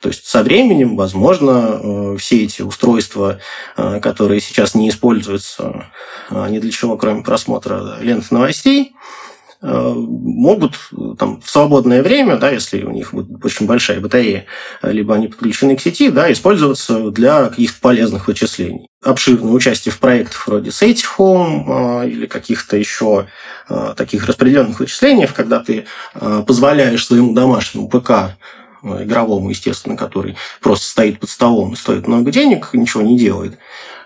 То 0.00 0.08
есть 0.08 0.26
со 0.26 0.42
временем, 0.42 0.96
возможно, 0.96 1.80
э, 1.80 2.16
все 2.18 2.44
эти 2.44 2.62
устройства, 2.62 3.38
э, 3.76 4.00
которые 4.00 4.40
сейчас 4.40 4.74
не 4.74 4.88
используются 4.88 5.86
ни 6.30 6.58
для 6.58 6.70
чего, 6.70 6.96
кроме 6.96 7.22
просмотра 7.22 7.98
лент 8.00 8.30
новостей, 8.30 8.92
Э, 8.92 9.27
могут 9.60 10.74
там, 11.18 11.40
в 11.40 11.50
свободное 11.50 12.02
время, 12.02 12.36
да, 12.36 12.50
если 12.50 12.82
у 12.82 12.90
них 12.90 13.12
очень 13.42 13.66
большая 13.66 14.00
батарея, 14.00 14.46
либо 14.82 15.14
они 15.14 15.28
подключены 15.28 15.76
к 15.76 15.80
сети, 15.80 16.10
да, 16.10 16.30
использоваться 16.32 17.10
для 17.10 17.48
каких-то 17.48 17.80
полезных 17.80 18.28
вычислений. 18.28 18.86
Обширное 19.02 19.52
участие 19.52 19.92
в 19.92 19.98
проектах 19.98 20.46
вроде 20.46 20.70
Safety 20.70 21.04
Home 21.18 22.04
э, 22.04 22.08
или 22.08 22.26
каких-то 22.26 22.76
еще 22.76 23.26
э, 23.68 23.94
таких 23.96 24.26
распределенных 24.26 24.78
вычислений, 24.80 25.26
когда 25.26 25.60
ты 25.60 25.86
позволяешь 26.14 27.06
своему 27.06 27.34
домашнему 27.34 27.88
ПК 27.88 28.36
игровому, 28.82 29.50
естественно, 29.50 29.96
который 29.96 30.36
просто 30.60 30.86
стоит 30.86 31.18
под 31.18 31.30
столом 31.30 31.76
стоит 31.76 32.06
много 32.06 32.30
денег, 32.30 32.70
ничего 32.72 33.02
не 33.02 33.18
делает, 33.18 33.58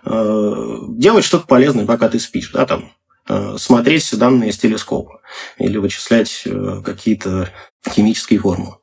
делать 0.04 1.24
что-то 1.24 1.46
полезное, 1.46 1.84
пока 1.84 2.08
ты 2.08 2.18
спишь, 2.18 2.50
да, 2.52 2.64
там, 2.64 2.90
Э, 2.92 3.01
смотреть 3.58 4.16
данные 4.18 4.52
с 4.52 4.58
телескопа 4.58 5.20
или 5.58 5.78
вычислять 5.78 6.42
э, 6.46 6.82
какие-то 6.84 7.50
химические 7.88 8.38
формулы. 8.38 8.76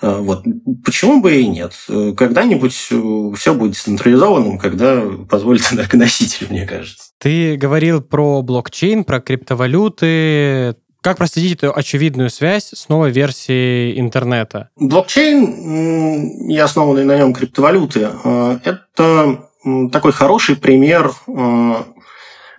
Э, 0.00 0.18
вот. 0.18 0.44
Почему 0.84 1.20
бы 1.20 1.34
и 1.34 1.46
нет? 1.46 1.74
Когда-нибудь 1.88 2.72
все 2.72 3.54
будет 3.54 3.76
централизованным, 3.76 4.58
когда 4.58 5.02
позволит 5.28 5.72
энергоноситель, 5.72 6.46
мне 6.50 6.66
кажется. 6.66 7.10
Ты 7.18 7.56
говорил 7.56 8.00
про 8.02 8.42
блокчейн, 8.42 9.04
про 9.04 9.20
криптовалюты. 9.20 10.76
Как 11.00 11.16
проследить 11.16 11.58
эту 11.58 11.76
очевидную 11.76 12.30
связь 12.30 12.70
с 12.72 12.88
новой 12.88 13.10
версией 13.10 13.98
интернета? 13.98 14.70
Блокчейн 14.76 16.48
и 16.48 16.56
основанные 16.58 17.04
на 17.04 17.18
нем 17.18 17.34
криптовалюты– 17.34 18.08
это 18.64 19.48
такой 19.90 20.12
хороший 20.12 20.56
пример 20.56 21.12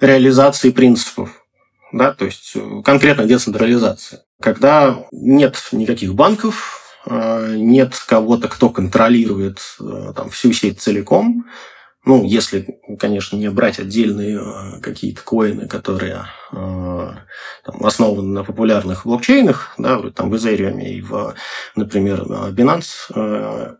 реализации 0.04 0.72
принципов, 0.72 1.44
да, 1.92 2.14
то 2.14 2.26
есть 2.26 2.52
э, 2.56 2.82
конкретно 2.84 3.26
децентрализация. 3.26 4.24
Когда 4.42 5.06
нет 5.12 5.58
никаких 5.72 6.14
банков, 6.14 6.82
э, 7.06 7.56
нет 7.56 7.96
кого-то, 8.08 8.48
кто 8.48 8.70
контролирует 8.70 9.60
э, 9.80 10.14
там, 10.16 10.30
всю 10.30 10.52
сеть 10.52 10.82
целиком, 10.82 11.46
ну, 12.06 12.26
если, 12.26 12.82
конечно, 13.00 13.38
не 13.38 13.50
брать 13.50 13.80
отдельные 13.80 14.38
какие-то 14.82 15.22
коины, 15.22 15.70
которые 15.70 16.26
там, 16.52 17.16
основаны 17.82 18.28
на 18.28 18.44
популярных 18.44 19.06
блокчейнах, 19.06 19.74
да, 19.78 20.02
там 20.10 20.30
в 20.30 20.34
Ethereum 20.34 20.82
и 20.82 21.00
в, 21.00 21.34
например, 21.78 22.24
Binance, 22.52 23.78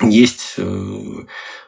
есть 0.00 0.56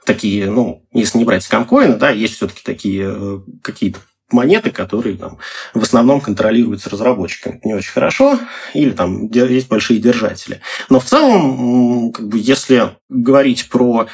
такие, 0.04 0.50
ну, 0.50 0.87
если 0.93 1.19
не 1.19 1.25
брать 1.25 1.45
скамкоины, 1.45 1.97
да, 1.97 2.11
есть 2.11 2.37
все-таки 2.37 2.62
такие 2.62 3.07
э, 3.09 3.40
какие-то 3.62 4.00
монеты, 4.31 4.71
которые 4.71 5.16
там 5.16 5.38
в 5.75 5.83
основном 5.83 6.21
контролируются 6.21 6.90
разработчиками. 6.90 7.61
не 7.64 7.75
очень 7.75 7.93
хорошо, 7.93 8.38
или 8.73 8.90
там 8.90 9.28
есть 9.31 9.69
большие 9.69 10.00
держатели. 10.00 10.61
Но 10.88 10.99
в 10.99 11.04
целом, 11.04 12.11
как 12.12 12.28
бы, 12.28 12.38
если 12.38 12.97
говорить 13.09 13.69
про 13.69 14.07
э, 14.07 14.09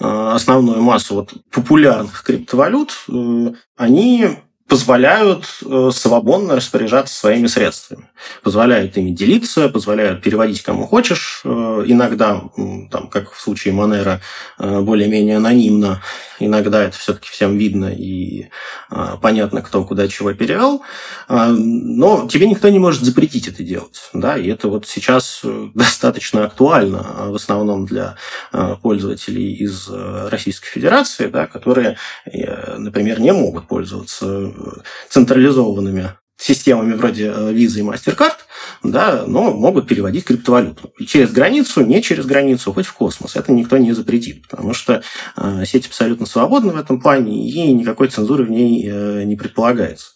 основную 0.00 0.82
массу 0.82 1.14
вот 1.14 1.34
популярных 1.50 2.22
криптовалют, 2.22 2.92
э, 3.08 3.52
они 3.76 4.28
позволяют 4.68 5.44
э, 5.64 5.90
свободно 5.92 6.56
распоряжаться 6.56 7.16
своими 7.16 7.46
средствами. 7.46 8.08
Позволяют 8.42 8.96
ими 8.96 9.10
делиться, 9.10 9.68
позволяют 9.68 10.22
переводить 10.22 10.62
кому 10.62 10.86
хочешь. 10.86 11.42
Э, 11.44 11.84
иногда, 11.86 12.42
там, 12.90 13.08
как 13.08 13.32
в 13.32 13.40
случае 13.40 13.74
Монера, 13.74 14.20
э, 14.58 14.80
более-менее 14.80 15.36
анонимно. 15.36 16.02
Иногда 16.40 16.82
это 16.82 16.98
все-таки 16.98 17.30
всем 17.30 17.56
видно 17.56 17.86
и 17.86 18.48
понятно, 19.22 19.62
кто 19.62 19.82
куда 19.84 20.06
чего 20.06 20.34
перевел. 20.34 20.82
Но 21.30 22.28
тебе 22.28 22.46
никто 22.46 22.68
не 22.68 22.78
может 22.78 23.04
запретить 23.04 23.48
это 23.48 23.62
делать. 23.62 24.10
Да? 24.12 24.36
И 24.36 24.46
это 24.48 24.68
вот 24.68 24.86
сейчас 24.86 25.40
достаточно 25.74 26.44
актуально, 26.44 27.30
в 27.30 27.34
основном 27.36 27.86
для 27.86 28.16
пользователей 28.82 29.54
из 29.54 29.88
Российской 29.88 30.68
Федерации, 30.68 31.28
да, 31.28 31.46
которые, 31.46 31.96
например, 32.26 33.18
не 33.18 33.32
могут 33.32 33.66
пользоваться 33.66 34.52
централизованными 35.08 36.12
системами 36.36 36.94
вроде 36.94 37.26
э, 37.26 37.52
Visa 37.52 37.78
и 37.78 37.82
MasterCard, 37.82 38.36
да, 38.82 39.24
но 39.26 39.52
могут 39.52 39.88
переводить 39.88 40.24
криптовалюту. 40.24 40.92
через 41.06 41.32
границу, 41.32 41.80
не 41.84 42.02
через 42.02 42.26
границу, 42.26 42.72
хоть 42.72 42.86
в 42.86 42.92
космос. 42.92 43.36
Это 43.36 43.52
никто 43.52 43.78
не 43.78 43.92
запретит, 43.92 44.46
потому 44.48 44.74
что 44.74 45.02
э, 45.36 45.64
сеть 45.64 45.86
абсолютно 45.86 46.26
свободна 46.26 46.72
в 46.72 46.76
этом 46.76 47.00
плане, 47.00 47.48
и 47.48 47.72
никакой 47.72 48.08
цензуры 48.08 48.44
в 48.44 48.50
ней 48.50 48.86
э, 48.86 49.24
не 49.24 49.36
предполагается 49.36 50.15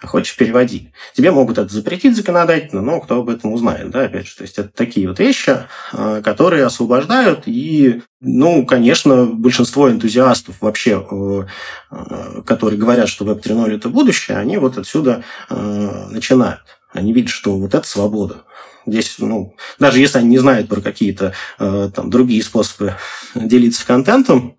а 0.00 0.06
хочешь 0.06 0.36
переводи. 0.36 0.92
Тебе 1.14 1.30
могут 1.30 1.58
это 1.58 1.72
запретить 1.72 2.16
законодательно, 2.16 2.80
но 2.80 3.00
кто 3.00 3.20
об 3.20 3.28
этом 3.28 3.52
узнает, 3.52 3.90
да, 3.90 4.04
опять 4.04 4.26
же. 4.26 4.36
То 4.36 4.42
есть 4.42 4.58
это 4.58 4.70
такие 4.70 5.06
вот 5.08 5.18
вещи, 5.18 5.58
а, 5.92 6.22
которые 6.22 6.64
освобождают, 6.64 7.42
и, 7.46 8.02
ну, 8.20 8.64
конечно, 8.64 9.26
большинство 9.26 9.90
энтузиастов 9.90 10.56
вообще, 10.62 11.06
э, 11.10 11.44
э, 11.90 12.42
которые 12.46 12.78
говорят, 12.78 13.08
что 13.08 13.26
Web 13.26 13.42
3.0 13.42 13.76
это 13.76 13.90
будущее, 13.90 14.38
они 14.38 14.56
вот 14.56 14.78
отсюда 14.78 15.22
э, 15.50 16.06
начинают. 16.10 16.62
Они 16.92 17.12
видят, 17.12 17.30
что 17.30 17.56
вот 17.56 17.74
это 17.74 17.86
свобода. 17.86 18.44
Здесь, 18.86 19.16
ну, 19.18 19.54
даже 19.78 20.00
если 20.00 20.18
они 20.18 20.28
не 20.28 20.38
знают 20.38 20.68
про 20.68 20.80
какие-то 20.80 21.34
там 21.58 22.08
другие 22.08 22.42
способы 22.42 22.96
делиться 23.34 23.86
контентом, 23.86 24.56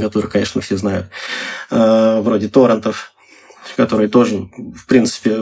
которые, 0.00 0.30
конечно, 0.30 0.60
все 0.60 0.76
знают, 0.76 1.08
вроде 1.68 2.48
торрентов, 2.48 3.12
которые 3.76 4.08
тоже, 4.08 4.48
в 4.74 4.86
принципе, 4.86 5.38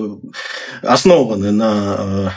основаны 0.82 1.52
на 1.52 1.96
э, 1.98 2.28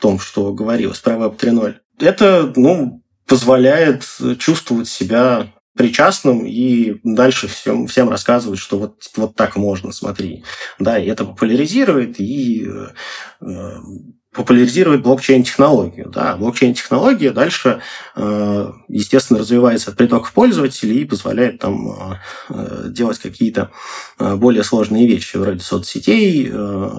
том, 0.00 0.18
что 0.18 0.52
говорилось 0.52 0.98
про 0.98 1.14
Web 1.14 1.38
3.0, 1.38 1.74
это 2.00 2.52
ну, 2.56 3.02
позволяет 3.26 4.04
чувствовать 4.38 4.88
себя 4.88 5.52
причастным 5.76 6.44
и 6.46 6.96
дальше 7.04 7.48
всем, 7.48 7.86
всем 7.86 8.08
рассказывать, 8.08 8.58
что 8.58 8.78
вот, 8.78 9.10
вот 9.16 9.34
так 9.36 9.56
можно, 9.56 9.92
смотри. 9.92 10.42
Да, 10.78 10.98
и 10.98 11.06
это 11.06 11.24
популяризирует 11.24 12.18
и 12.18 12.66
э, 13.40 13.80
популяризирует 14.36 15.02
блокчейн-технологию. 15.02 16.10
Да. 16.10 16.36
Блокчейн-технология 16.36 17.32
дальше, 17.32 17.80
э, 18.14 18.72
естественно, 18.88 19.40
развивается 19.40 19.90
от 19.90 19.96
притоков 19.96 20.32
пользователей 20.32 21.00
и 21.00 21.04
позволяет 21.06 21.58
там 21.58 22.18
э, 22.48 22.88
делать 22.88 23.18
какие-то 23.18 23.70
э, 24.18 24.36
более 24.36 24.62
сложные 24.62 25.08
вещи, 25.08 25.36
вроде 25.36 25.60
соцсетей, 25.60 26.52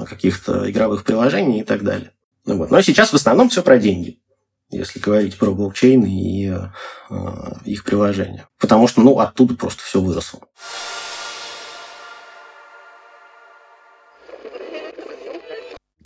каких-то 0.10 0.70
игровых 0.70 1.03
приложений 1.03 1.62
и 1.62 1.63
так 1.63 1.84
далее. 1.84 2.12
Ну 2.46 2.58
вот. 2.58 2.72
Но 2.72 2.82
сейчас 2.82 3.12
в 3.12 3.15
основном 3.15 3.50
все 3.50 3.62
про 3.62 3.77
деньги 3.77 4.20
если 4.70 5.00
говорить 5.00 5.38
про 5.38 5.51
блокчейн 5.51 6.03
и 6.03 6.51
их 7.63 7.86
приложения. 7.86 8.50
Потому 8.60 8.89
что 8.89 9.00
ну, 9.00 9.17
оттуда 9.17 9.56
просто 9.56 9.82
все 9.82 10.01
выросло. 10.01 10.41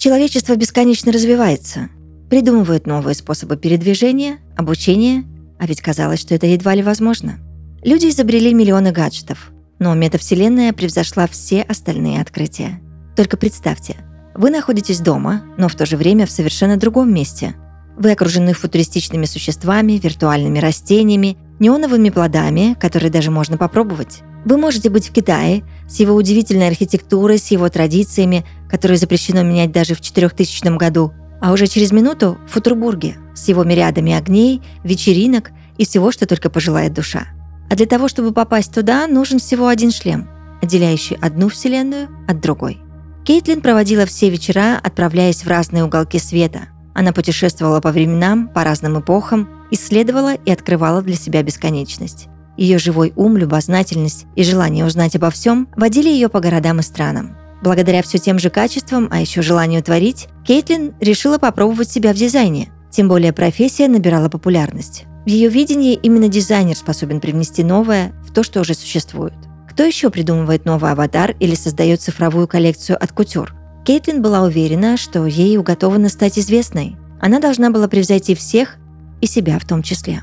Человечество 0.02 0.56
бесконечно 0.56 1.12
развивается, 1.12 1.90
придумывают 2.28 2.88
новые 2.88 3.14
способы 3.14 3.56
передвижения, 3.56 4.40
обучения, 4.58 5.26
а 5.60 5.68
ведь 5.68 5.80
казалось, 5.80 6.20
что 6.20 6.34
это 6.34 6.48
едва 6.48 6.74
ли 6.74 6.82
возможно. 6.82 7.38
Люди 7.84 8.08
изобрели 8.08 8.52
миллионы 8.52 8.92
гаджетов, 8.92 9.52
но 9.78 9.94
метавселенная 9.94 10.74
превзошла 10.74 11.28
все 11.28 11.62
остальные 11.62 12.20
открытия. 12.20 12.82
Только 13.16 13.38
представьте, 13.38 13.96
вы 14.34 14.50
находитесь 14.50 15.02
дома, 15.02 15.44
но 15.60 15.68
в 15.68 15.76
то 15.76 15.86
же 15.86 15.98
время 15.98 16.26
в 16.26 16.32
совершенно 16.32 16.78
другом 16.78 17.14
месте. 17.14 17.54
Вы 17.96 18.14
окружены 18.14 18.54
футуристичными 18.54 19.26
существами, 19.26 20.00
виртуальными 20.02 20.58
растениями, 20.58 21.38
неоновыми 21.60 22.10
плодами, 22.10 22.76
которые 22.80 23.12
даже 23.12 23.30
можно 23.30 23.56
попробовать. 23.56 24.22
Вы 24.46 24.58
можете 24.58 24.90
быть 24.90 25.10
в 25.10 25.14
Китае 25.14 25.64
с 25.92 26.00
его 26.00 26.16
удивительной 26.16 26.70
архитектурой, 26.70 27.38
с 27.38 27.48
его 27.52 27.68
традициями, 27.68 28.46
которые 28.70 28.98
запрещено 28.98 29.44
менять 29.44 29.72
даже 29.72 29.94
в 29.94 30.02
4000 30.02 30.78
году. 30.78 31.12
А 31.42 31.52
уже 31.52 31.68
через 31.68 31.92
минуту 31.92 32.38
в 32.48 32.54
Футурбурге 32.54 33.18
с 33.36 33.50
его 33.50 33.64
мириадами 33.64 34.14
огней, 34.14 34.62
вечеринок 34.84 35.52
и 35.78 35.86
всего, 35.86 36.12
что 36.12 36.26
только 36.26 36.50
пожелает 36.50 36.94
душа. 36.94 37.28
А 37.70 37.76
для 37.76 37.86
того, 37.86 38.08
чтобы 38.08 38.32
попасть 38.32 38.74
туда, 38.74 39.08
нужен 39.08 39.40
всего 39.40 39.68
один 39.68 39.92
шлем, 39.92 40.30
отделяющий 40.62 41.18
одну 41.18 41.50
вселенную 41.50 42.08
от 42.28 42.40
другой. 42.40 42.80
Кейтлин 43.26 43.62
проводила 43.62 44.06
все 44.06 44.30
вечера, 44.30 44.80
отправляясь 44.82 45.44
в 45.44 45.48
разные 45.48 45.84
уголки 45.84 46.20
света. 46.20 46.70
Она 46.94 47.12
путешествовала 47.12 47.82
по 47.82 47.92
временам, 47.92 48.48
по 48.48 48.64
разным 48.64 49.00
эпохам, 49.00 49.50
исследовала 49.72 50.36
и 50.36 50.52
открывала 50.52 51.02
для 51.02 51.16
себя 51.16 51.44
бесконечность. 51.44 52.28
Ее 52.62 52.78
живой 52.78 53.12
ум, 53.16 53.38
любознательность 53.38 54.28
и 54.36 54.44
желание 54.44 54.86
узнать 54.86 55.16
обо 55.16 55.32
всем 55.32 55.68
водили 55.76 56.10
ее 56.10 56.30
по 56.30 56.40
городам 56.40 56.80
и 56.80 56.84
странам. 56.84 57.36
Благодаря 57.64 58.04
все 58.04 58.20
тем 58.20 58.38
же 58.38 58.52
качествам, 58.52 59.08
а 59.10 59.20
еще 59.20 59.42
желанию 59.42 59.82
творить, 59.82 60.28
Кейтлин 60.46 60.94
решила 61.00 61.40
попробовать 61.40 61.90
себя 61.90 62.14
в 62.14 62.18
дизайне. 62.18 62.72
Тем 62.92 63.08
более 63.08 63.34
профессия 63.34 63.88
набирала 63.88 64.30
популярность. 64.30 65.06
В 65.26 65.30
ее 65.30 65.50
видении 65.50 65.96
именно 65.96 66.28
дизайнер 66.28 66.78
способен 66.78 67.20
привнести 67.20 67.64
новое 67.64 68.14
в 68.24 68.32
то, 68.32 68.44
что 68.44 68.60
уже 68.60 68.76
существует. 68.76 69.34
Кто 69.68 69.84
еще 69.84 70.12
придумывает 70.12 70.64
новый 70.64 70.92
аватар 70.92 71.36
или 71.40 71.56
создает 71.56 72.02
цифровую 72.02 72.48
коллекцию 72.48 73.04
от 73.04 73.12
кутюр? 73.12 73.56
Кейтлин 73.86 74.22
была 74.22 74.44
уверена, 74.44 74.98
что 74.98 75.26
ей 75.26 75.58
уготовано 75.58 76.10
стать 76.10 76.38
известной. 76.38 76.96
Она 77.20 77.40
должна 77.40 77.72
была 77.72 77.88
превзойти 77.88 78.36
всех 78.36 78.76
и 79.20 79.26
себя 79.26 79.58
в 79.58 79.66
том 79.66 79.82
числе. 79.82 80.22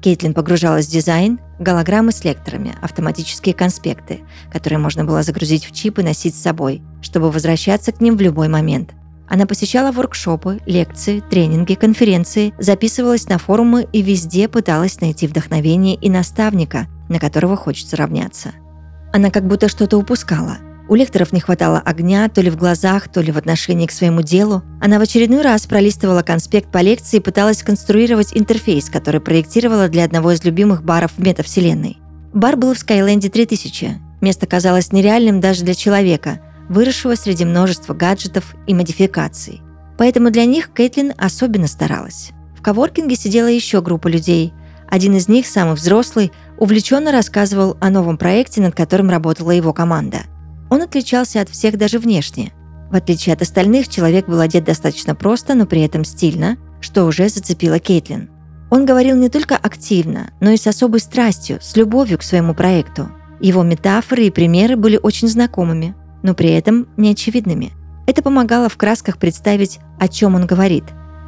Кейтлин 0.00 0.32
погружалась 0.32 0.86
в 0.86 0.90
дизайн, 0.90 1.38
голограммы 1.58 2.12
с 2.12 2.24
лекторами, 2.24 2.74
автоматические 2.80 3.54
конспекты, 3.54 4.20
которые 4.50 4.78
можно 4.78 5.04
было 5.04 5.22
загрузить 5.22 5.66
в 5.66 5.72
чип 5.72 5.98
и 5.98 6.02
носить 6.02 6.34
с 6.34 6.42
собой, 6.42 6.82
чтобы 7.02 7.30
возвращаться 7.30 7.92
к 7.92 8.00
ним 8.00 8.16
в 8.16 8.20
любой 8.20 8.48
момент. 8.48 8.94
Она 9.28 9.46
посещала 9.46 9.92
воркшопы, 9.92 10.58
лекции, 10.66 11.20
тренинги, 11.20 11.74
конференции, 11.74 12.52
записывалась 12.58 13.28
на 13.28 13.38
форумы 13.38 13.86
и 13.92 14.02
везде 14.02 14.48
пыталась 14.48 15.00
найти 15.00 15.26
вдохновение 15.26 15.94
и 15.94 16.10
наставника, 16.10 16.88
на 17.08 17.20
которого 17.20 17.56
хочется 17.56 17.96
равняться. 17.96 18.52
Она 19.12 19.30
как 19.30 19.46
будто 19.46 19.68
что-то 19.68 19.98
упускала– 19.98 20.58
у 20.90 20.96
лекторов 20.96 21.32
не 21.32 21.38
хватало 21.38 21.78
огня 21.78 22.28
то 22.28 22.40
ли 22.40 22.50
в 22.50 22.56
глазах, 22.56 23.08
то 23.08 23.20
ли 23.20 23.30
в 23.30 23.38
отношении 23.38 23.86
к 23.86 23.92
своему 23.92 24.22
делу. 24.22 24.64
Она 24.80 24.98
в 24.98 25.02
очередной 25.02 25.42
раз 25.42 25.64
пролистывала 25.66 26.22
конспект 26.22 26.72
по 26.72 26.78
лекции 26.78 27.18
и 27.18 27.20
пыталась 27.20 27.62
конструировать 27.62 28.36
интерфейс, 28.36 28.90
который 28.90 29.20
проектировала 29.20 29.88
для 29.88 30.02
одного 30.02 30.32
из 30.32 30.42
любимых 30.42 30.82
баров 30.82 31.12
в 31.16 31.20
метавселенной. 31.20 31.98
Бар 32.34 32.56
был 32.56 32.74
в 32.74 32.78
Скайленде 32.78 33.28
3000. 33.28 33.98
Место 34.20 34.46
казалось 34.48 34.90
нереальным 34.90 35.40
даже 35.40 35.62
для 35.62 35.74
человека, 35.74 36.40
выросшего 36.68 37.14
среди 37.14 37.44
множества 37.44 37.94
гаджетов 37.94 38.56
и 38.66 38.74
модификаций. 38.74 39.62
Поэтому 39.96 40.32
для 40.32 40.44
них 40.44 40.70
Кейтлин 40.74 41.12
особенно 41.16 41.68
старалась. 41.68 42.32
В 42.58 42.62
коворкинге 42.62 43.14
сидела 43.14 43.46
еще 43.46 43.80
группа 43.80 44.08
людей. 44.08 44.52
Один 44.88 45.14
из 45.14 45.28
них, 45.28 45.46
самый 45.46 45.76
взрослый, 45.76 46.32
увлеченно 46.58 47.12
рассказывал 47.12 47.76
о 47.80 47.90
новом 47.90 48.18
проекте, 48.18 48.60
над 48.60 48.74
которым 48.74 49.08
работала 49.08 49.52
его 49.52 49.72
команда– 49.72 50.22
он 50.70 50.82
отличался 50.82 51.40
от 51.40 51.50
всех 51.50 51.76
даже 51.76 51.98
внешне. 51.98 52.52
В 52.90 52.96
отличие 52.96 53.34
от 53.34 53.42
остальных, 53.42 53.88
человек 53.88 54.26
был 54.26 54.40
одет 54.40 54.64
достаточно 54.64 55.14
просто, 55.14 55.54
но 55.54 55.66
при 55.66 55.82
этом 55.82 56.04
стильно, 56.04 56.56
что 56.80 57.04
уже 57.04 57.28
зацепило 57.28 57.78
Кейтлин. 57.78 58.30
Он 58.70 58.86
говорил 58.86 59.16
не 59.16 59.28
только 59.28 59.56
активно, 59.56 60.30
но 60.40 60.50
и 60.50 60.56
с 60.56 60.66
особой 60.66 61.00
страстью, 61.00 61.58
с 61.60 61.76
любовью 61.76 62.18
к 62.18 62.22
своему 62.22 62.54
проекту. 62.54 63.10
Его 63.40 63.62
метафоры 63.62 64.26
и 64.26 64.30
примеры 64.30 64.76
были 64.76 64.98
очень 65.00 65.28
знакомыми, 65.28 65.94
но 66.22 66.34
при 66.34 66.50
этом 66.50 66.88
неочевидными. 66.96 67.72
Это 68.06 68.22
помогало 68.22 68.68
в 68.68 68.76
красках 68.76 69.18
представить, 69.18 69.80
о 69.98 70.08
чем 70.08 70.34
он 70.34 70.46
говорит. 70.46 70.84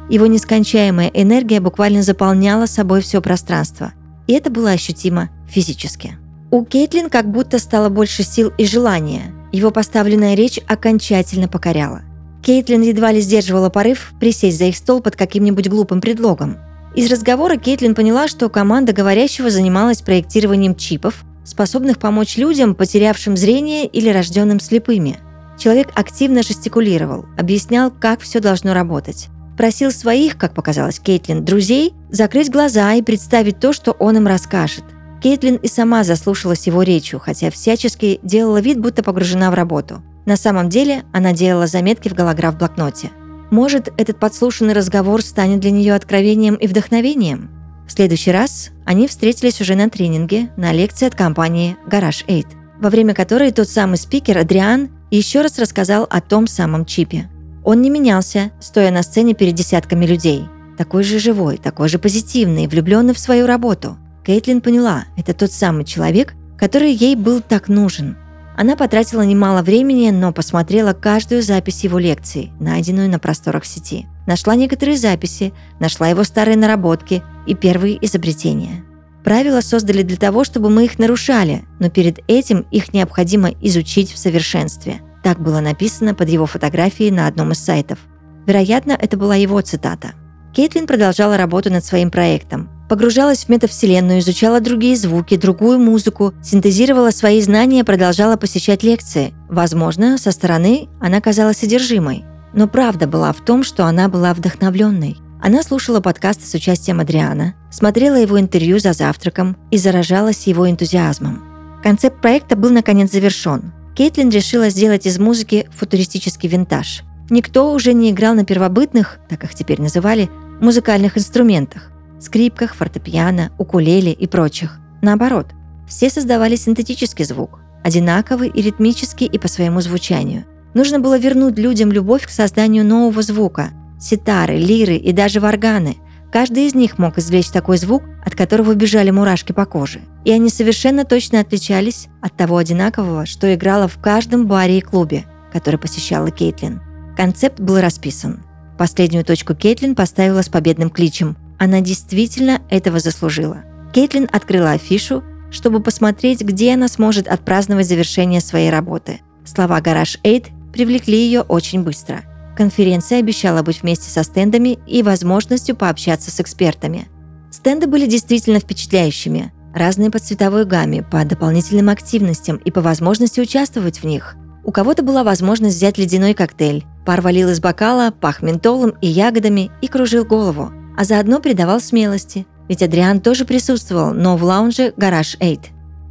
Его 0.09 0.27
нескончаемая 0.27 1.09
энергия 1.13 1.59
буквально 1.59 2.01
заполняла 2.01 2.65
собой 2.65 3.01
все 3.01 3.21
пространство, 3.21 3.93
и 4.27 4.33
это 4.33 4.49
было 4.49 4.71
ощутимо 4.71 5.29
физически. 5.47 6.17
У 6.53 6.63
Кейтлин 6.63 7.09
как 7.09 7.31
будто 7.31 7.57
стало 7.57 7.89
больше 7.89 8.21
сил 8.21 8.53
и 8.59 8.67
желания. 8.67 9.33
Его 9.51 9.71
поставленная 9.71 10.35
речь 10.35 10.59
окончательно 10.67 11.47
покоряла. 11.47 12.03
Кейтлин 12.43 12.83
едва 12.83 13.11
ли 13.11 13.21
сдерживала 13.21 13.71
порыв 13.71 14.13
присесть 14.19 14.59
за 14.59 14.65
их 14.65 14.77
стол 14.77 15.01
под 15.01 15.15
каким-нибудь 15.15 15.67
глупым 15.67 15.99
предлогом. 15.99 16.59
Из 16.95 17.11
разговора 17.11 17.57
Кейтлин 17.57 17.95
поняла, 17.95 18.27
что 18.27 18.49
команда 18.49 18.93
говорящего 18.93 19.49
занималась 19.49 20.03
проектированием 20.03 20.75
чипов, 20.75 21.23
способных 21.43 21.97
помочь 21.97 22.37
людям, 22.37 22.75
потерявшим 22.75 23.35
зрение 23.35 23.87
или 23.87 24.09
рожденным 24.09 24.59
слепыми. 24.59 25.17
Человек 25.57 25.89
активно 25.95 26.43
жестикулировал, 26.43 27.25
объяснял, 27.35 27.89
как 27.89 28.21
все 28.21 28.39
должно 28.39 28.75
работать. 28.75 29.29
Просил 29.57 29.89
своих, 29.89 30.37
как 30.37 30.53
показалось 30.53 30.99
Кейтлин, 30.99 31.45
друзей 31.45 31.95
закрыть 32.11 32.51
глаза 32.51 32.93
и 32.93 33.01
представить 33.01 33.59
то, 33.59 33.73
что 33.73 33.93
он 33.93 34.17
им 34.17 34.27
расскажет. 34.27 34.83
Кейтлин 35.23 35.55
и 35.55 35.69
сама 35.69 36.03
заслушалась 36.03 36.67
его 36.67 36.83
речью, 36.83 37.17
хотя 37.17 37.49
всячески 37.49 38.19
делала 38.23 38.59
вид, 38.59 38.81
будто 38.81 39.03
погружена 39.03 39.51
в 39.51 39.53
работу. 39.53 40.03
На 40.25 40.35
самом 40.35 40.67
деле 40.67 41.03
она 41.13 41.31
делала 41.31 41.65
заметки 41.65 42.09
в 42.09 42.13
голограф 42.13 42.57
блокноте. 42.57 43.09
Может, 43.49 43.87
этот 43.95 44.19
подслушанный 44.19 44.73
разговор 44.73 45.21
станет 45.21 45.61
для 45.61 45.71
нее 45.71 45.95
откровением 45.95 46.55
и 46.55 46.67
вдохновением? 46.67 47.49
В 47.87 47.93
следующий 47.93 48.33
раз 48.33 48.71
они 48.83 49.07
встретились 49.07 49.61
уже 49.61 49.75
на 49.75 49.89
тренинге, 49.89 50.49
на 50.57 50.73
лекции 50.73 51.07
от 51.07 51.15
компании 51.15 51.77
Garage 51.87 52.25
8, 52.27 52.43
во 52.81 52.89
время 52.89 53.13
которой 53.13 53.51
тот 53.51 53.69
самый 53.69 53.97
спикер 53.97 54.37
Адриан 54.37 54.89
еще 55.09 55.41
раз 55.41 55.57
рассказал 55.57 56.05
о 56.09 56.19
том 56.19 56.47
самом 56.47 56.83
чипе. 56.83 57.29
Он 57.63 57.81
не 57.81 57.89
менялся, 57.89 58.51
стоя 58.59 58.91
на 58.91 59.03
сцене 59.03 59.35
перед 59.35 59.55
десятками 59.55 60.05
людей. 60.05 60.43
Такой 60.77 61.05
же 61.05 61.17
живой, 61.17 61.57
такой 61.57 61.87
же 61.87 61.97
позитивный, 61.97 62.67
влюбленный 62.67 63.13
в 63.13 63.19
свою 63.19 63.47
работу– 63.47 63.97
Кейтлин 64.25 64.61
поняла, 64.61 65.05
это 65.17 65.33
тот 65.33 65.51
самый 65.51 65.83
человек, 65.83 66.33
который 66.57 66.93
ей 66.93 67.15
был 67.15 67.41
так 67.41 67.67
нужен. 67.67 68.17
Она 68.55 68.75
потратила 68.75 69.21
немало 69.21 69.63
времени, 69.63 70.11
но 70.11 70.31
посмотрела 70.31 70.93
каждую 70.93 71.41
запись 71.41 71.83
его 71.83 71.97
лекции, 71.97 72.51
найденную 72.59 73.09
на 73.09 73.19
просторах 73.19 73.65
сети. 73.65 74.07
Нашла 74.27 74.55
некоторые 74.55 74.97
записи, 74.97 75.53
нашла 75.79 76.07
его 76.07 76.23
старые 76.23 76.55
наработки 76.55 77.23
и 77.47 77.55
первые 77.55 78.03
изобретения. 78.05 78.85
Правила 79.23 79.61
создали 79.61 80.03
для 80.03 80.17
того, 80.17 80.43
чтобы 80.43 80.69
мы 80.69 80.85
их 80.85 80.99
нарушали, 80.99 81.63
но 81.79 81.89
перед 81.89 82.19
этим 82.27 82.65
их 82.71 82.93
необходимо 82.93 83.49
изучить 83.61 84.11
в 84.11 84.17
совершенстве. 84.17 85.01
Так 85.23 85.41
было 85.41 85.61
написано 85.61 86.13
под 86.13 86.29
его 86.29 86.45
фотографией 86.45 87.11
на 87.11 87.27
одном 87.27 87.53
из 87.53 87.59
сайтов. 87.59 87.99
Вероятно, 88.45 88.91
это 88.91 89.17
была 89.17 89.35
его 89.35 89.59
цитата. 89.61 90.11
Кейтлин 90.53 90.85
продолжала 90.85 91.37
работу 91.37 91.71
над 91.71 91.83
своим 91.83 92.11
проектом, 92.11 92.69
Погружалась 92.89 93.45
в 93.45 93.49
метавселенную, 93.49 94.19
изучала 94.19 94.59
другие 94.59 94.95
звуки, 94.95 95.37
другую 95.37 95.79
музыку, 95.79 96.33
синтезировала 96.43 97.11
свои 97.11 97.41
знания, 97.41 97.83
продолжала 97.83 98.35
посещать 98.35 98.83
лекции. 98.83 99.33
Возможно, 99.49 100.17
со 100.17 100.31
стороны 100.31 100.89
она 100.99 101.21
казалась 101.21 101.57
содержимой. 101.57 102.25
Но 102.53 102.67
правда 102.67 103.07
была 103.07 103.31
в 103.31 103.41
том, 103.41 103.63
что 103.63 103.85
она 103.85 104.09
была 104.09 104.33
вдохновленной. 104.33 105.17
Она 105.41 105.63
слушала 105.63 106.01
подкасты 106.01 106.45
с 106.45 106.53
участием 106.53 106.99
Адриана, 106.99 107.55
смотрела 107.71 108.15
его 108.15 108.39
интервью 108.39 108.79
за 108.79 108.93
завтраком 108.93 109.57
и 109.71 109.77
заражалась 109.77 110.47
его 110.47 110.69
энтузиазмом. 110.69 111.43
Концепт 111.81 112.21
проекта 112.21 112.55
был 112.55 112.69
наконец 112.69 113.11
завершен. 113.11 113.73
Кейтлин 113.95 114.29
решила 114.29 114.69
сделать 114.69 115.05
из 115.05 115.19
музыки 115.19 115.67
футуристический 115.75 116.47
винтаж. 116.47 117.03
Никто 117.29 117.73
уже 117.73 117.93
не 117.93 118.11
играл 118.11 118.35
на 118.35 118.45
первобытных, 118.45 119.19
так 119.29 119.43
их 119.43 119.53
теперь 119.55 119.81
называли, 119.81 120.29
музыкальных 120.61 121.17
инструментах 121.17 121.92
скрипках, 122.23 122.75
фортепиано, 122.75 123.51
укулеле 123.57 124.11
и 124.11 124.27
прочих. 124.27 124.79
Наоборот, 125.01 125.47
все 125.87 126.09
создавали 126.09 126.55
синтетический 126.55 127.25
звук, 127.25 127.59
одинаковый 127.83 128.49
и 128.49 128.61
ритмический 128.61 129.27
и 129.27 129.37
по 129.37 129.47
своему 129.47 129.81
звучанию. 129.81 130.45
Нужно 130.73 130.99
было 130.99 131.17
вернуть 131.19 131.59
людям 131.59 131.91
любовь 131.91 132.25
к 132.25 132.29
созданию 132.29 132.85
нового 132.85 133.21
звука. 133.21 133.71
Ситары, 133.99 134.57
лиры 134.57 134.95
и 134.95 135.11
даже 135.11 135.39
варганы. 135.39 135.97
Каждый 136.31 136.65
из 136.65 136.73
них 136.73 136.97
мог 136.97 137.19
извлечь 137.19 137.49
такой 137.49 137.77
звук, 137.77 138.03
от 138.25 138.35
которого 138.35 138.73
бежали 138.73 139.11
мурашки 139.11 139.51
по 139.51 139.65
коже. 139.65 140.01
И 140.25 140.31
они 140.31 140.49
совершенно 140.49 141.05
точно 141.05 141.41
отличались 141.41 142.07
от 142.21 142.35
того 142.35 142.57
одинакового, 142.57 143.25
что 143.25 143.53
играло 143.53 143.87
в 143.87 143.99
каждом 143.99 144.47
баре 144.47 144.79
и 144.79 144.81
клубе, 144.81 145.25
который 145.51 145.79
посещала 145.79 146.31
Кейтлин. 146.31 146.81
Концепт 147.15 147.59
был 147.59 147.79
расписан. 147.79 148.43
Последнюю 148.79 149.23
точку 149.23 149.53
Кейтлин 149.53 149.93
поставила 149.93 150.41
с 150.41 150.49
победным 150.49 150.89
кличем 150.89 151.37
она 151.63 151.79
действительно 151.79 152.61
этого 152.69 152.99
заслужила. 152.99 153.63
Кейтлин 153.93 154.27
открыла 154.31 154.71
афишу, 154.71 155.23
чтобы 155.49 155.81
посмотреть, 155.81 156.41
где 156.41 156.73
она 156.73 156.89
сможет 156.89 157.27
отпраздновать 157.27 157.87
завершение 157.87 158.41
своей 158.41 158.69
работы. 158.69 159.21
Слова 159.45 159.79
«Гараж 159.79 160.19
Эйд» 160.23 160.47
привлекли 160.73 161.17
ее 161.17 161.41
очень 161.41 161.83
быстро. 161.83 162.21
Конференция 162.57 163.19
обещала 163.19 163.61
быть 163.61 163.81
вместе 163.81 164.09
со 164.09 164.23
стендами 164.23 164.77
и 164.87 165.03
возможностью 165.03 165.75
пообщаться 165.75 166.31
с 166.31 166.39
экспертами. 166.41 167.07
Стенды 167.49 167.87
были 167.87 168.07
действительно 168.07 168.59
впечатляющими. 168.59 169.53
Разные 169.73 170.11
по 170.11 170.19
цветовой 170.19 170.65
гамме, 170.65 171.01
по 171.01 171.23
дополнительным 171.23 171.89
активностям 171.89 172.57
и 172.57 172.71
по 172.71 172.81
возможности 172.81 173.39
участвовать 173.39 173.99
в 173.99 174.03
них. 174.03 174.35
У 174.65 174.71
кого-то 174.71 175.01
была 175.01 175.23
возможность 175.23 175.77
взять 175.77 175.97
ледяной 175.97 176.33
коктейль. 176.33 176.83
Пар 177.05 177.21
валил 177.21 177.49
из 177.49 177.59
бокала, 177.59 178.11
пах 178.11 178.41
ментолом 178.41 178.93
и 179.01 179.07
ягодами 179.07 179.71
и 179.81 179.87
кружил 179.87 180.25
голову, 180.25 180.71
а 180.97 181.03
заодно 181.03 181.39
придавал 181.39 181.79
смелости. 181.79 182.45
Ведь 182.69 182.81
Адриан 182.81 183.19
тоже 183.19 183.45
присутствовал, 183.45 184.13
но 184.13 184.37
в 184.37 184.43
лаунже 184.43 184.93
«Гараж 184.97 185.37
8». 185.39 185.59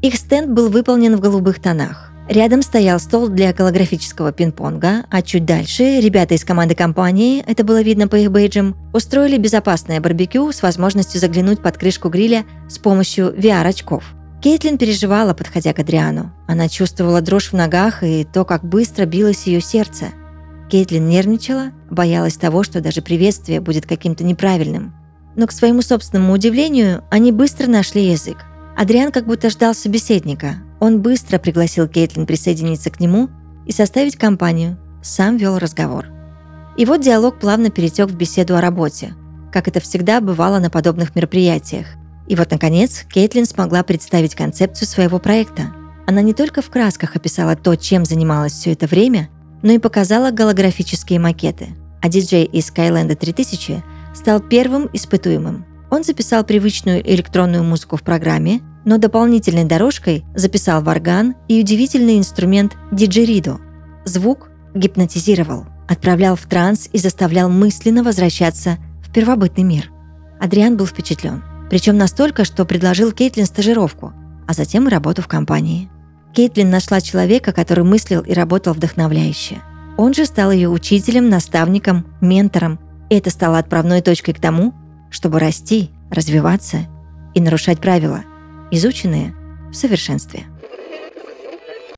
Их 0.03 0.17
стенд 0.17 0.51
был 0.51 0.69
выполнен 0.69 1.17
в 1.17 1.21
голубых 1.21 1.61
тонах. 1.61 2.13
Рядом 2.29 2.63
стоял 2.63 3.01
стол 3.01 3.29
для 3.29 3.53
голографического 3.53 4.33
пинг-понга, 4.33 5.05
а 5.11 5.23
чуть 5.23 5.45
дальше 5.45 6.01
ребята 6.01 6.35
из 6.35 6.45
команды 6.45 6.75
компании, 6.75 7.43
это 7.47 7.65
было 7.65 7.83
видно 7.83 8.09
по 8.09 8.17
их 8.17 8.31
бейджам, 8.31 8.77
устроили 8.93 9.39
безопасное 9.39 10.01
барбекю 10.01 10.51
с 10.53 10.63
возможностью 10.63 11.21
заглянуть 11.21 11.61
под 11.61 11.77
крышку 11.77 12.09
гриля 12.09 12.45
с 12.69 12.79
помощью 12.79 13.35
VR-очков. 13.35 14.05
Кейтлин 14.41 14.79
переживала, 14.79 15.35
подходя 15.35 15.73
к 15.73 15.79
Адриану. 15.79 16.33
Она 16.49 16.69
чувствовала 16.69 17.21
дрожь 17.21 17.51
в 17.51 17.53
ногах 17.53 18.03
и 18.03 18.25
то, 18.25 18.45
как 18.45 18.65
быстро 18.65 19.05
билось 19.05 19.47
ее 19.47 19.61
сердце. 19.61 20.07
Кейтлин 20.73 21.07
нервничала, 21.07 21.73
боялась 21.91 22.39
того, 22.39 22.63
что 22.63 22.81
даже 22.81 23.03
приветствие 23.03 23.61
будет 23.61 23.85
каким-то 23.85 24.25
неправильным. 24.25 24.95
Но 25.37 25.47
к 25.47 25.53
своему 25.53 25.83
собственному 25.83 26.33
удивлению, 26.33 27.05
они 27.11 27.31
быстро 27.31 27.67
нашли 27.67 28.07
язык. 28.07 28.39
Адриан 28.75 29.13
как 29.13 29.27
будто 29.27 29.51
ждал 29.51 29.75
собеседника, 29.75 30.63
он 30.81 31.03
быстро 31.03 31.39
пригласил 31.39 31.89
Кейтлин 31.89 32.25
присоединиться 32.25 32.89
к 32.89 33.01
нему 33.01 33.29
и 33.67 33.73
составить 33.73 34.17
компанию, 34.17 34.79
сам 35.03 35.37
вел 35.37 35.59
разговор. 35.59 36.07
И 36.79 36.87
вот 36.87 37.03
диалог 37.03 37.39
плавно 37.39 37.69
перетек 37.69 38.09
в 38.09 38.17
беседу 38.17 38.57
о 38.57 38.63
работе, 38.63 39.13
как 39.53 39.69
это 39.69 39.79
всегда 39.79 40.23
бывало 40.23 40.59
на 40.59 40.71
подобных 40.71 41.15
мероприятиях. 41.15 41.89
И 42.29 42.35
вот, 42.35 42.51
наконец, 42.51 43.05
Кейтлин 43.13 43.45
смогла 43.45 43.83
представить 43.83 44.35
концепцию 44.35 44.89
своего 44.89 45.19
проекта. 45.19 45.75
Она 46.07 46.23
не 46.23 46.33
только 46.33 46.63
в 46.63 46.71
красках 46.71 47.15
описала 47.15 47.57
то, 47.57 47.77
чем 47.77 48.07
занималась 48.07 48.55
все 48.55 48.73
это 48.73 48.87
время, 48.87 49.29
но 49.63 49.73
и 49.73 49.79
показала 49.79 50.31
голографические 50.31 51.19
макеты. 51.19 51.69
А 52.01 52.09
диджей 52.09 52.45
из 52.45 52.71
Skyland 52.71 53.15
3000 53.15 53.83
стал 54.15 54.41
первым 54.41 54.89
испытуемым. 54.93 55.65
Он 55.91 56.05
записал 56.05 56.45
привычную 56.45 57.03
электронную 57.09 57.65
музыку 57.65 57.97
в 57.97 58.03
программе 58.03 58.61
но 58.85 58.99
дополнительной 58.99 59.65
дорожкой 59.65 60.25
записал 60.35 60.83
варган 60.83 61.35
и 61.49 61.61
удивительный 61.61 62.19
инструмент 62.19 62.77
диджеридо. 62.91 63.61
Звук 64.05 64.51
гипнотизировал, 64.75 65.67
отправлял 65.89 66.37
в 66.37 66.43
транс 66.43 66.89
и 66.93 66.99
заставлял 66.99 67.49
мысленно 67.49 68.03
возвращаться 68.03 68.79
в 69.03 69.13
первобытный 69.13 69.65
мир. 69.65 69.91
Адриан 70.41 70.77
был 70.77 70.87
впечатлен. 70.87 71.43
Причем 71.71 71.97
настолько, 71.97 72.45
что 72.45 72.65
предложил 72.65 73.13
Кейтлин 73.13 73.47
стажировку, 73.47 74.13
а 74.47 74.53
затем 74.53 74.89
и 74.89 74.91
работу 74.91 75.23
в 75.23 75.29
компании. 75.29 75.89
Кейтлин 76.35 76.71
нашла 76.71 77.01
человека, 77.01 77.53
который 77.53 77.85
мыслил 77.85 78.23
и 78.23 78.33
работал 78.33 78.73
вдохновляюще. 78.73 79.61
Он 79.99 80.15
же 80.15 80.25
стал 80.25 80.51
ее 80.51 80.69
учителем, 80.69 81.29
наставником, 81.29 82.07
ментором, 82.21 82.79
и 83.11 83.17
это 83.17 83.31
стало 83.31 83.59
отправной 83.59 84.01
точкой 84.01 84.33
к 84.33 84.41
тому, 84.41 84.73
чтобы 85.11 85.39
расти, 85.39 85.91
развиваться 86.11 86.87
и 87.35 87.41
нарушать 87.41 87.81
правила– 87.81 88.25
изученные 88.71 89.35
в 89.71 89.75
совершенстве. 89.75 90.45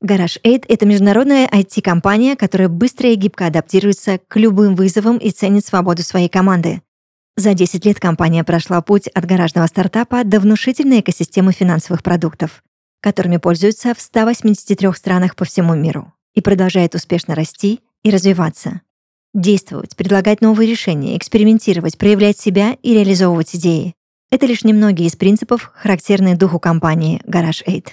Garage 0.01 0.39
8— 0.43 0.65
это 0.67 0.85
международная 0.85 1.47
IT-компания, 1.47 2.35
которая 2.35 2.67
быстро 2.67 3.09
и 3.09 3.15
гибко 3.15 3.47
адаптируется 3.47 4.19
к 4.27 4.35
любым 4.35 4.75
вызовам 4.75 5.17
и 5.17 5.31
ценит 5.31 5.65
свободу 5.65 6.03
своей 6.03 6.29
команды. 6.29 6.81
За 7.37 7.53
10 7.53 7.85
лет 7.85 7.99
компания 7.99 8.43
прошла 8.43 8.81
путь 8.81 9.07
от 9.07 9.25
гаражного 9.25 9.67
стартапа 9.67 10.23
до 10.23 10.39
внушительной 10.39 10.99
экосистемы 10.99 11.53
финансовых 11.53 12.03
продуктов, 12.03 12.61
которыми 13.05 13.37
пользуются 13.37 13.93
в 13.93 14.01
183 14.01 14.91
странах 14.93 15.35
по 15.35 15.45
всему 15.45 15.75
миру 15.75 16.11
и 16.33 16.41
продолжает 16.41 16.95
успешно 16.95 17.35
расти 17.35 17.81
и 18.01 18.09
развиваться. 18.09 18.81
Действовать, 19.35 19.95
предлагать 19.95 20.41
новые 20.41 20.67
решения, 20.67 21.15
экспериментировать, 21.15 21.99
проявлять 21.99 22.39
себя 22.39 22.75
и 22.81 22.95
реализовывать 22.95 23.55
идеи. 23.55 23.93
Это 24.31 24.47
лишь 24.47 24.63
немногие 24.63 25.07
из 25.07 25.15
принципов, 25.15 25.71
характерные 25.75 26.35
духу 26.35 26.59
компании 26.59 27.21
Garage 27.27 27.61
8. 27.67 27.83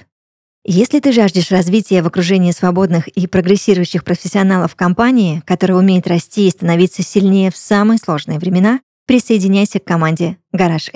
Если 0.64 0.98
ты 0.98 1.12
жаждешь 1.12 1.50
развития 1.50 2.00
в 2.00 2.06
окружении 2.06 2.52
свободных 2.52 3.06
и 3.08 3.26
прогрессирующих 3.26 4.04
профессионалов 4.04 4.74
компании, 4.76 5.42
которая 5.44 5.76
умеет 5.76 6.06
расти 6.06 6.48
и 6.48 6.50
становиться 6.50 7.02
сильнее 7.02 7.50
в 7.50 7.58
самые 7.58 7.98
сложные 7.98 8.38
времена, 8.38 8.80
присоединяйся 9.06 9.78
к 9.78 9.84
команде 9.84 10.38
Garage 10.56 10.90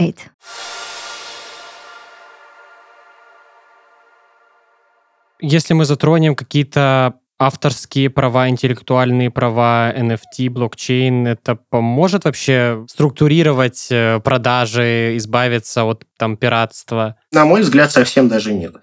Если 5.41 5.75
мы 5.75 5.85
затронем 5.85 6.35
какие-то 6.35 7.15
авторские 7.39 8.09
права, 8.09 8.49
интеллектуальные 8.49 9.31
права, 9.31 9.93
NFT, 9.95 10.49
блокчейн, 10.49 11.27
это 11.27 11.59
поможет 11.69 12.25
вообще 12.25 12.85
структурировать 12.89 13.89
э, 13.91 14.21
продажи, 14.21 15.17
избавиться 15.17 15.85
от 15.85 16.05
там 16.17 16.37
пиратства? 16.37 17.17
На 17.33 17.45
мой 17.45 17.61
взгляд, 17.61 17.93
совсем 17.93 18.29
даже 18.29 18.55
нет. 18.55 18.77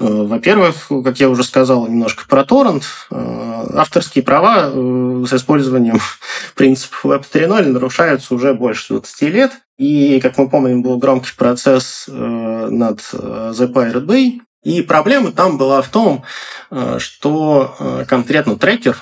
Э, 0.00 0.04
во-первых, 0.04 0.88
как 1.04 1.20
я 1.20 1.28
уже 1.28 1.44
сказал 1.44 1.86
немножко 1.86 2.24
про 2.28 2.44
торрент, 2.44 2.84
э, 3.10 3.66
авторские 3.76 4.24
права 4.24 4.70
с 4.70 5.32
использованием 5.32 6.00
принципов 6.56 7.04
Web 7.04 7.24
3.0 7.32 7.66
нарушаются 7.66 8.34
уже 8.34 8.54
больше 8.54 8.94
20 8.94 9.22
лет. 9.22 9.52
И, 9.78 10.20
как 10.20 10.36
мы 10.36 10.50
помним, 10.50 10.82
был 10.82 10.98
громкий 10.98 11.30
процесс 11.36 12.04
над 12.06 12.98
The 13.14 13.72
Pirate 13.72 14.04
Bay, 14.04 14.40
и 14.62 14.82
проблема 14.82 15.32
там 15.32 15.56
была 15.56 15.80
в 15.80 15.88
том, 15.88 16.22
э, 16.70 16.98
что 16.98 17.74
э, 17.78 18.04
конкретно 18.06 18.56
трекер, 18.56 18.96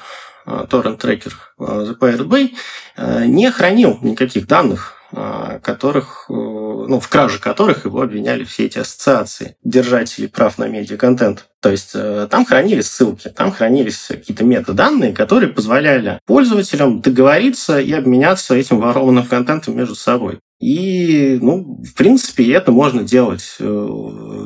торрент-трекер 0.71 1.35
э, 1.59 1.95
Pirate 2.01 2.27
Bay 2.27 2.55
не 3.27 3.51
хранил 3.51 3.99
никаких 4.03 4.47
данных, 4.47 4.95
которых, 5.63 6.27
ну, 6.29 7.01
в 7.01 7.09
краже 7.09 7.39
которых 7.39 7.85
его 7.87 8.03
обвиняли 8.03 8.45
все 8.45 8.67
эти 8.67 8.79
ассоциации 8.79 9.57
держателей 9.63 10.29
прав 10.29 10.59
на 10.59 10.69
медиа-контент. 10.69 11.47
То 11.61 11.71
есть 11.71 11.95
там 12.31 12.45
хранились 12.45 12.91
ссылки, 12.91 13.29
там 13.29 13.53
хранились 13.53 14.07
какие-то 14.09 14.45
метаданные, 14.45 15.15
которые 15.15 15.51
позволяли 15.51 16.21
пользователям 16.27 17.01
договориться 17.01 17.79
и 17.79 17.93
обменяться 17.93 18.55
этим 18.55 18.81
ворованным 18.81 19.25
контентом 19.27 19.77
между 19.77 19.95
собой. 19.95 20.41
И, 20.61 21.39
ну, 21.41 21.81
в 21.85 21.95
принципе, 21.95 22.53
это 22.53 22.73
можно 22.73 23.05
делать 23.05 23.57
э, 23.61 23.89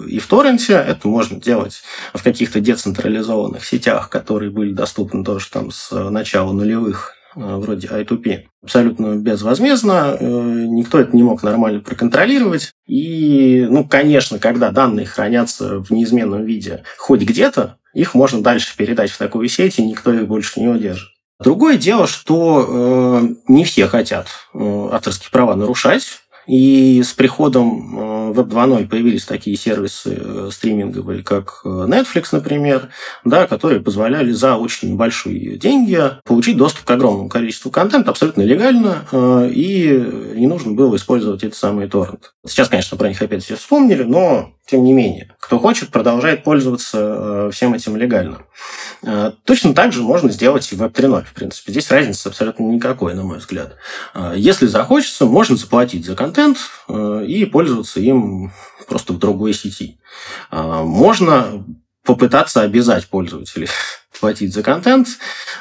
и 0.09 0.19
в 0.19 0.27
торренте, 0.27 0.75
это 0.75 1.09
можно 1.09 1.41
делать 1.41 1.83
в 2.13 2.23
каких-то 2.23 2.61
децентрализованных 2.61 3.65
сетях, 3.65 4.11
которые 4.11 4.51
были 4.51 4.75
доступны 4.75 5.25
тоже 5.25 5.49
там 5.51 5.71
с 5.71 5.91
начала 6.11 6.53
нулевых, 6.53 7.15
э, 7.35 7.41
вроде 7.41 7.89
I2P. 7.89 8.41
Абсолютно 8.63 9.17
безвозмездно, 9.17 10.17
э, 10.21 10.27
никто 10.69 11.01
это 11.01 11.17
не 11.17 11.23
мог 11.23 11.43
нормально 11.43 11.81
проконтролировать. 11.81 12.73
И, 12.87 13.67
ну, 13.71 13.89
конечно, 13.89 14.39
когда 14.39 14.71
данные 14.71 15.07
хранятся 15.07 15.79
в 15.79 15.91
неизменном 15.91 16.45
виде 16.45 16.83
хоть 16.99 17.23
где-то, 17.23 17.79
их 17.95 18.15
можно 18.15 18.43
дальше 18.43 18.77
передать 18.77 19.11
в 19.11 19.19
такую 19.19 19.49
сеть, 19.49 19.79
и 19.79 19.87
никто 19.87 20.13
их 20.13 20.27
больше 20.27 20.61
не 20.61 20.69
удержит. 20.69 21.12
Другое 21.43 21.77
дело, 21.77 22.07
что 22.07 22.67
э, 22.69 23.29
не 23.49 23.65
все 23.65 23.87
хотят 23.89 24.29
э, 24.55 24.89
авторские 24.93 25.31
права 25.31 25.55
нарушать. 25.55 26.22
И 26.47 27.03
с 27.03 27.13
приходом 27.13 28.33
э, 28.33 28.33
Web 28.33 28.49
2.0 28.49 28.89
появились 28.89 29.25
такие 29.25 29.57
сервисы 29.57 30.19
э, 30.21 30.49
стриминговые, 30.53 31.23
как 31.23 31.61
э, 31.65 31.69
Netflix, 31.69 32.29
например, 32.33 32.89
да, 33.25 33.47
которые 33.47 33.81
позволяли 33.81 34.33
за 34.33 34.57
очень 34.57 34.93
небольшие 34.93 35.57
деньги 35.57 36.01
получить 36.25 36.57
доступ 36.57 36.85
к 36.85 36.91
огромному 36.91 37.29
количеству 37.29 37.71
контента 37.71 38.11
абсолютно 38.11 38.43
легально, 38.43 39.05
и 39.53 40.33
не 40.35 40.47
нужно 40.47 40.73
было 40.73 40.97
использовать 40.97 41.45
эти 41.45 41.55
самые 41.55 41.89
торренты. 41.89 42.29
Сейчас, 42.47 42.69
конечно, 42.69 42.97
про 42.97 43.09
них 43.09 43.23
опять 43.23 43.45
все 43.45 43.57
вспомнили, 43.57 44.03
но 44.03 44.53
тем 44.67 44.85
не 44.85 44.93
менее, 44.93 45.35
кто 45.39 45.59
хочет, 45.59 45.91
продолжает 45.91 46.45
пользоваться 46.45 47.51
всем 47.53 47.75
этим 47.75 47.97
легально. 47.97 48.39
Точно 49.45 49.75
так 49.75 49.93
же 49.93 50.03
можно 50.03 50.31
сделать 50.31 50.71
и 50.73 50.77
в 50.77 50.83
Web 50.83 50.93
3.0, 50.93 51.25
в 51.25 51.35
принципе. 51.35 51.73
Здесь 51.73 51.91
разницы 51.91 52.29
абсолютно 52.29 52.65
никакой, 52.65 53.15
на 53.15 53.23
мой 53.23 53.39
взгляд. 53.39 53.77
Если 54.35 54.67
захочется, 54.67 55.27
можно 55.27 55.57
заплатить 55.57 56.07
за 56.07 56.15
контент, 56.15 56.32
контент 56.33 56.59
э, 56.89 57.25
и 57.27 57.45
пользоваться 57.45 58.01
им 58.01 58.53
просто 58.89 59.13
в 59.13 59.19
другой 59.19 59.53
сети. 59.53 59.99
А, 60.51 60.83
можно 60.83 61.65
попытаться 62.05 62.63
обязать 62.63 63.07
пользователей 63.09 63.69
платить 64.21 64.55
за 64.55 64.63
контент, 64.63 65.09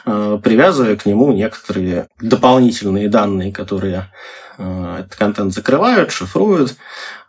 э, 0.05 0.39
привязывая 0.41 0.95
к 0.95 1.05
нему 1.05 1.33
некоторые 1.33 2.07
дополнительные 2.21 3.09
данные, 3.09 3.51
которые 3.51 4.11
э, 4.57 4.97
этот 5.01 5.15
контент 5.15 5.53
закрывают, 5.53 6.11
шифруют, 6.11 6.75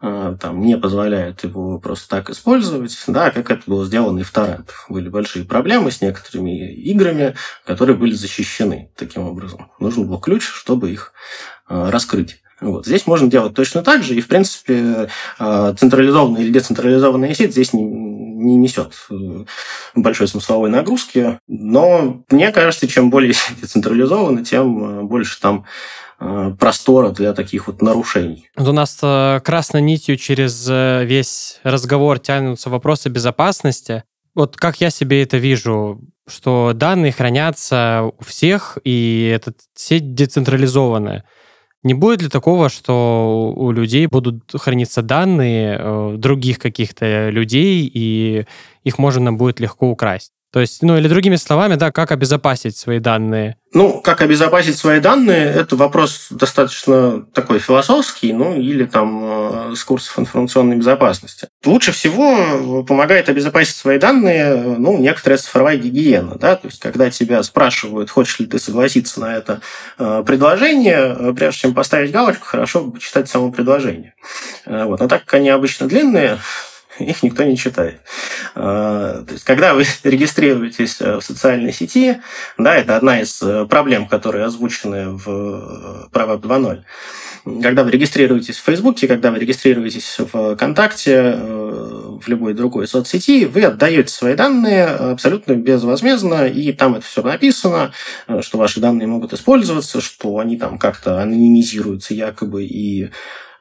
там, 0.01 0.61
не 0.61 0.77
позволяют 0.77 1.45
его 1.45 1.79
просто 1.79 2.09
так 2.09 2.29
использовать, 2.31 2.97
да, 3.07 3.31
как 3.31 3.53
это 3.53 3.63
было 3.67 3.85
сделано 3.85 4.19
и 4.19 4.25
в 4.25 4.33
торрентах. 4.33 4.87
Были 4.89 5.09
большие 5.09 5.45
проблемы 5.45 5.93
с 5.93 6.01
некоторыми 6.01 6.73
играми, 6.73 7.37
которые 7.65 7.97
были 7.97 8.13
защищены 8.13 8.91
таким 8.97 9.29
образом. 9.29 9.71
Нужен 9.79 10.09
был 10.09 10.19
ключ, 10.19 10.45
чтобы 10.45 10.91
их 10.91 11.13
раскрыть. 11.69 12.42
Вот. 12.63 12.87
Здесь 12.87 13.07
можно 13.07 13.29
делать 13.29 13.55
точно 13.55 13.83
так 13.83 14.03
же, 14.03 14.15
и, 14.15 14.21
в 14.21 14.29
принципе, 14.29 15.09
а, 15.39 15.75
централизованная 15.75 16.43
или 16.43 16.53
децентрализованная 16.53 17.35
сеть 17.35 17.53
здесь 17.53 17.73
не, 17.73 17.83
не 17.83 18.57
несет 18.57 18.95
большой 19.95 20.29
смысловой 20.29 20.71
нагрузки. 20.71 21.39
Но 21.49 22.23
мне 22.31 22.53
кажется, 22.53 22.89
чем 22.89 23.11
более 23.11 23.35
децентрализовано, 23.61 24.45
тем 24.45 25.07
больше 25.09 25.41
там 25.41 25.65
простора 26.59 27.11
для 27.11 27.33
таких 27.33 27.67
вот 27.67 27.83
нарушений. 27.83 28.49
Вот 28.57 28.69
у 28.69 28.73
нас 28.73 28.97
красной 29.43 29.83
нитью 29.83 30.17
через 30.17 30.69
весь 30.69 31.59
разговор 31.65 32.21
тянутся 32.21 32.71
вопросы 32.71 33.09
безопасности. 33.09 34.05
Вот 34.35 34.57
как 34.57 34.81
я 34.81 34.91
себе 34.91 35.23
это 35.23 35.39
вижу, 35.39 36.01
что 36.29 36.73
данные 36.75 37.13
хранятся 37.13 38.13
у 38.19 38.25
всех, 38.25 38.79
и 38.85 39.31
эта 39.35 39.53
сеть 39.75 40.15
децентрализованная. 40.15 41.25
Не 41.85 41.95
будет 41.95 42.23
ли 42.23 42.29
такого, 42.29 42.69
что 42.69 43.53
у 43.57 43.73
людей 43.73 44.07
будут 44.07 44.53
храниться 44.55 45.03
данные 45.03 45.77
э, 45.81 46.15
других 46.17 46.59
каких-то 46.59 47.31
людей, 47.31 47.91
и 47.93 48.47
их 48.85 48.99
можно 48.99 49.33
будет 49.33 49.59
легко 49.59 49.91
украсть? 49.91 50.33
То 50.53 50.61
есть, 50.61 50.83
ну 50.83 50.99
или 50.99 51.09
другими 51.09 51.37
словами, 51.37 51.77
да, 51.77 51.91
как 51.91 52.13
обезопасить 52.13 52.77
свои 52.77 52.99
данные? 52.99 53.57
Ну, 53.73 54.03
как 54.03 54.21
обезопасить 54.21 54.77
свои 54.77 55.01
данные, 55.01 55.47
это 55.47 55.77
вопрос 55.77 56.27
достаточно 56.29 57.25
такой 57.33 57.59
философский, 57.59 58.35
ну 58.35 58.55
или 58.55 58.85
там 58.85 59.71
э, 59.73 59.75
с 59.75 59.83
курсов 59.83 60.19
информационной 60.19 60.77
безопасности. 60.77 61.49
Лучше 61.65 61.93
всего 61.93 62.85
помогает 62.85 63.31
обезопасить 63.31 63.77
свои 63.77 63.99
данные, 63.99 64.55
ну, 64.79 64.99
некоторая 64.99 65.39
цифровая 65.39 65.79
гигиена, 65.79 66.37
да, 66.37 66.57
то 66.57 66.69
есть 66.69 66.81
когда 66.81 67.11
тебя 67.11 67.43
спрашивают, 67.43 68.11
хочешь 68.11 68.39
ли 68.39 68.45
ты 68.45 68.59
согласиться 68.59 69.21
на 69.21 69.35
это 69.35 69.63
э, 69.99 70.23
предложение, 70.27 71.17
э, 71.19 71.33
прежде 71.35 71.61
чем 71.61 71.75
поставить 71.75 72.13
галочку, 72.13 72.45
хорошо 72.45 72.91
почитать 72.91 73.27
само 73.31 73.51
предложение. 73.51 74.13
Вот. 74.67 75.01
Но 75.01 75.09
так 75.09 75.25
как 75.25 75.35
они 75.35 75.49
обычно 75.49 75.89
длинные, 75.89 76.39
их 76.99 77.23
никто 77.23 77.45
не 77.45 77.57
читает. 77.57 78.01
А, 78.55 79.25
то 79.25 79.33
есть, 79.33 79.45
когда 79.45 79.75
вы 79.75 79.85
регистрируетесь 80.05 81.01
э, 81.01 81.17
в 81.17 81.23
социальной 81.23 81.73
сети, 81.73 82.21
да, 82.59 82.77
это 82.77 82.97
одна 82.97 83.21
из 83.21 83.41
э, 83.43 83.67
проблем, 83.67 84.07
которые 84.07 84.45
озвучены 84.45 85.11
в 85.11 85.29
э, 85.29 86.09
Право 86.13 86.39
2.0. 86.39 86.83
Когда 87.63 87.83
вы 87.83 87.91
регистрируетесь 87.91 88.59
в 88.59 88.65
Фейсбуке, 88.65 89.09
когда 89.09 89.31
вы 89.33 89.41
регистрируетесь 89.41 90.19
в 90.19 90.55
ВКонтакте, 90.55 91.33
в 91.35 92.29
любой 92.29 92.55
другой 92.55 92.87
соцсети, 92.87 93.47
вы 93.47 93.65
отдаете 93.65 94.13
свои 94.13 94.37
данные 94.37 94.87
абсолютно 94.87 95.55
безвозмездно, 95.55 96.47
и 96.47 96.73
там 96.73 96.95
это 96.95 97.05
все 97.05 97.21
написано, 97.23 97.93
что 98.43 98.59
ваши 98.59 98.79
данные 98.79 99.09
могут 99.09 99.33
использоваться, 99.33 100.01
что 100.01 100.39
они 100.39 100.57
там 100.57 100.79
как-то 100.79 101.21
анонимизируются 101.21 102.15
якобы 102.15 102.63
и 102.63 103.11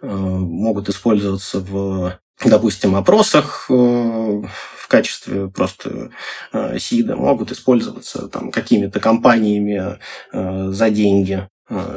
могут 0.03 0.87
использоваться 0.87 1.59
в 1.59 2.19
допустим, 2.45 2.95
опросах 2.95 3.65
э, 3.69 3.73
в 3.73 4.87
качестве 4.87 5.47
просто 5.47 6.11
э, 6.53 6.79
СИДа 6.79 7.15
могут 7.15 7.51
использоваться 7.51 8.27
там 8.27 8.51
какими-то 8.51 8.99
компаниями 8.99 9.97
э, 10.31 10.69
за 10.71 10.89
деньги 10.89 11.47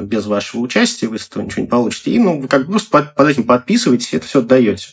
без 0.02 0.26
вашего 0.26 0.60
участия, 0.60 1.08
вы 1.08 1.18
с 1.18 1.26
этого 1.26 1.42
ничего 1.42 1.62
не 1.62 1.66
получите. 1.66 2.12
И 2.12 2.20
ну, 2.20 2.40
вы 2.40 2.46
как 2.46 2.64
бы 2.66 2.70
просто 2.70 2.90
под, 2.90 3.16
под 3.16 3.28
этим 3.28 3.42
подписываетесь, 3.42 4.14
это 4.14 4.24
все 4.24 4.38
отдаете. 4.38 4.90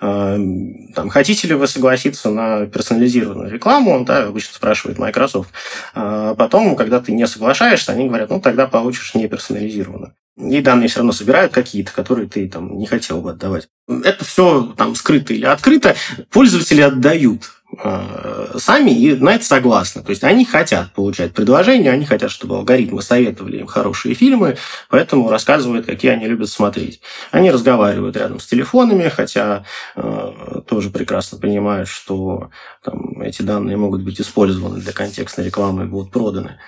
Там, 0.00 1.08
хотите 1.08 1.46
ли 1.46 1.54
вы 1.54 1.68
согласиться 1.68 2.28
на 2.28 2.66
персонализированную 2.66 3.48
рекламу, 3.48 4.04
да, 4.04 4.24
обычно 4.24 4.56
спрашивает 4.56 4.98
Microsoft. 4.98 5.50
А 5.94 6.34
потом, 6.34 6.74
когда 6.74 6.98
ты 6.98 7.12
не 7.12 7.28
соглашаешься, 7.28 7.92
они 7.92 8.08
говорят, 8.08 8.30
ну, 8.30 8.40
тогда 8.40 8.66
получишь 8.66 9.14
не 9.14 9.28
персонализированную 9.28 10.12
и 10.38 10.60
данные 10.60 10.88
все 10.88 11.00
равно 11.00 11.12
собирают 11.12 11.52
какие-то, 11.52 11.92
которые 11.92 12.28
ты 12.28 12.48
там 12.48 12.78
не 12.78 12.86
хотел 12.86 13.20
бы 13.20 13.30
отдавать. 13.30 13.68
Это 13.88 14.24
все 14.24 14.72
там 14.76 14.94
скрыто 14.94 15.34
или 15.34 15.44
открыто. 15.44 15.96
Пользователи 16.30 16.80
отдают 16.80 17.50
э, 17.82 18.54
сами 18.58 18.90
и 18.90 19.16
на 19.16 19.34
это 19.34 19.44
согласны. 19.44 20.02
То 20.02 20.10
есть 20.10 20.22
они 20.22 20.44
хотят 20.44 20.92
получать 20.92 21.34
предложения, 21.34 21.90
они 21.90 22.04
хотят, 22.04 22.30
чтобы 22.30 22.56
алгоритмы 22.56 23.02
советовали 23.02 23.58
им 23.58 23.66
хорошие 23.66 24.14
фильмы, 24.14 24.56
поэтому 24.88 25.28
рассказывают, 25.28 25.86
какие 25.86 26.12
они 26.12 26.26
любят 26.26 26.48
смотреть. 26.48 27.00
Они 27.32 27.50
разговаривают 27.50 28.16
рядом 28.16 28.38
с 28.38 28.46
телефонами, 28.46 29.08
хотя 29.08 29.64
э, 29.96 30.60
тоже 30.68 30.90
прекрасно 30.90 31.38
понимают, 31.38 31.88
что 31.88 32.50
там, 32.82 33.20
эти 33.22 33.42
данные 33.42 33.76
могут 33.76 34.02
быть 34.02 34.20
использованы 34.20 34.80
для 34.80 34.92
контекстной 34.92 35.46
рекламы 35.46 35.84
и 35.84 35.86
будут 35.86 36.12
проданы. 36.12 36.58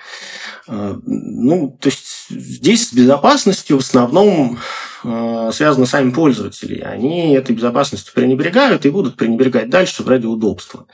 Э, 0.67 0.95
ну, 1.05 1.77
то 1.79 1.89
есть 1.89 2.27
здесь 2.29 2.89
с 2.89 2.93
безопасностью 2.93 3.77
в 3.77 3.81
основном 3.81 4.59
э, 5.03 5.49
связаны 5.53 5.85
сами 5.85 6.11
пользователи. 6.11 6.79
Они 6.81 7.33
этой 7.33 7.55
безопасностью 7.55 8.13
пренебрегают 8.13 8.85
и 8.85 8.89
будут 8.89 9.15
пренебрегать 9.15 9.69
дальше 9.69 10.03
ради 10.05 10.25
удобства. 10.25 10.85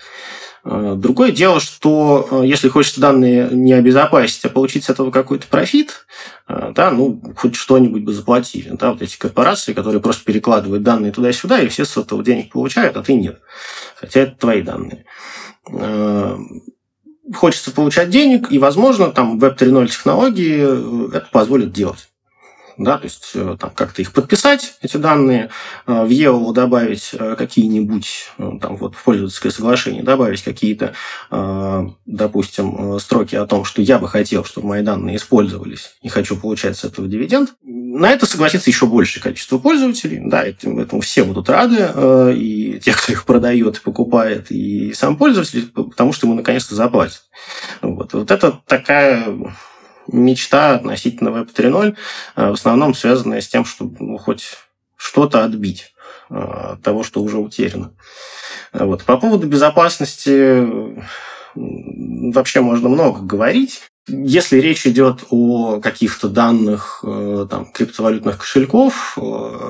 Э, 0.69 0.95
другое 0.97 1.31
дело, 1.31 1.59
что 1.59 2.43
если 2.43 2.69
хочется 2.69 2.99
данные 2.99 3.49
не 3.51 3.73
обезопасить, 3.73 4.43
а 4.45 4.49
получить 4.49 4.83
с 4.85 4.89
этого 4.89 5.11
какой-то 5.11 5.47
профит, 5.47 6.05
да, 6.47 6.91
ну, 6.91 7.21
хоть 7.35 7.55
что-нибудь 7.55 8.03
бы 8.03 8.13
заплатили. 8.13 8.69
Да, 8.79 8.91
вот 8.91 9.01
эти 9.01 9.17
корпорации, 9.17 9.73
которые 9.73 10.01
просто 10.01 10.23
перекладывают 10.23 10.83
данные 10.83 11.11
туда-сюда, 11.11 11.61
и 11.61 11.67
все 11.67 11.83
с 11.83 11.97
этого 11.97 12.23
денег 12.23 12.51
получают, 12.51 12.95
а 12.95 13.03
ты 13.03 13.13
нет. 13.15 13.41
Хотя 13.95 14.21
это 14.21 14.35
твои 14.37 14.61
данные 14.61 15.05
хочется 17.35 17.71
получать 17.71 18.09
денег, 18.09 18.51
и, 18.51 18.59
возможно, 18.59 19.11
там 19.11 19.39
Web 19.39 19.57
3.0 19.57 19.87
технологии 19.87 20.57
э, 20.59 21.17
это 21.17 21.27
позволит 21.31 21.71
делать 21.71 22.09
да, 22.77 22.97
то 22.97 23.05
есть 23.05 23.31
э, 23.33 23.57
там 23.59 23.71
как-то 23.71 24.01
их 24.01 24.13
подписать, 24.13 24.75
эти 24.81 24.97
данные, 24.97 25.49
э, 25.87 26.05
в 26.05 26.09
EOL 26.09 26.53
добавить 26.53 27.09
э, 27.13 27.35
какие-нибудь, 27.35 28.31
там 28.37 28.77
вот 28.77 28.95
в 28.95 29.03
пользовательское 29.03 29.51
соглашение 29.51 30.03
добавить 30.03 30.43
какие-то, 30.43 30.93
допустим, 32.05 32.99
строки 32.99 33.35
о 33.35 33.45
том, 33.45 33.65
что 33.65 33.81
я 33.81 33.97
бы 33.97 34.07
хотел, 34.07 34.43
чтобы 34.43 34.67
мои 34.67 34.83
данные 34.83 35.17
использовались 35.17 35.95
и 36.01 36.09
хочу 36.09 36.37
получать 36.37 36.77
с 36.77 36.83
этого 36.83 37.07
дивиденд. 37.07 37.53
На 37.63 38.11
это 38.11 38.25
согласится 38.25 38.69
еще 38.69 38.85
большее 38.85 39.23
количество 39.23 39.57
пользователей, 39.57 40.21
да, 40.23 40.43
этому, 40.43 40.81
этому 40.81 41.01
все 41.01 41.23
будут 41.23 41.49
рады, 41.49 41.89
и 42.35 42.79
те, 42.83 42.93
кто 42.93 43.11
их 43.11 43.25
продает 43.25 43.77
и 43.77 43.81
покупает, 43.81 44.51
и 44.51 44.93
сам 44.93 45.17
пользователь, 45.17 45.67
потому 45.67 46.13
что 46.13 46.27
ему 46.27 46.35
наконец-то 46.35 46.75
заплатят. 46.75 47.23
Вот, 47.81 48.13
вот 48.13 48.31
это 48.31 48.61
такая 48.67 49.25
мечта 50.07 50.75
относительно 50.75 51.29
Web 51.29 51.53
3.0 51.53 51.95
э, 52.35 52.49
в 52.49 52.53
основном 52.53 52.93
связанная 52.93 53.41
с 53.41 53.47
тем, 53.47 53.65
чтобы 53.65 53.95
ну, 53.99 54.17
хоть 54.17 54.57
что-то 54.95 55.43
отбить 55.43 55.93
э, 56.29 56.35
от 56.35 56.81
того, 56.81 57.03
что 57.03 57.21
уже 57.21 57.37
утеряно. 57.37 57.93
Вот. 58.73 59.03
По 59.03 59.17
поводу 59.17 59.47
безопасности 59.47 60.63
вообще 61.55 62.61
можно 62.61 62.89
много 62.89 63.21
говорить. 63.21 63.89
Если 64.07 64.59
речь 64.59 64.87
идет 64.87 65.25
о 65.29 65.81
каких-то 65.81 66.29
данных 66.29 67.01
э, 67.03 67.47
там, 67.49 67.65
криптовалютных 67.71 68.37
кошельков 68.37 69.17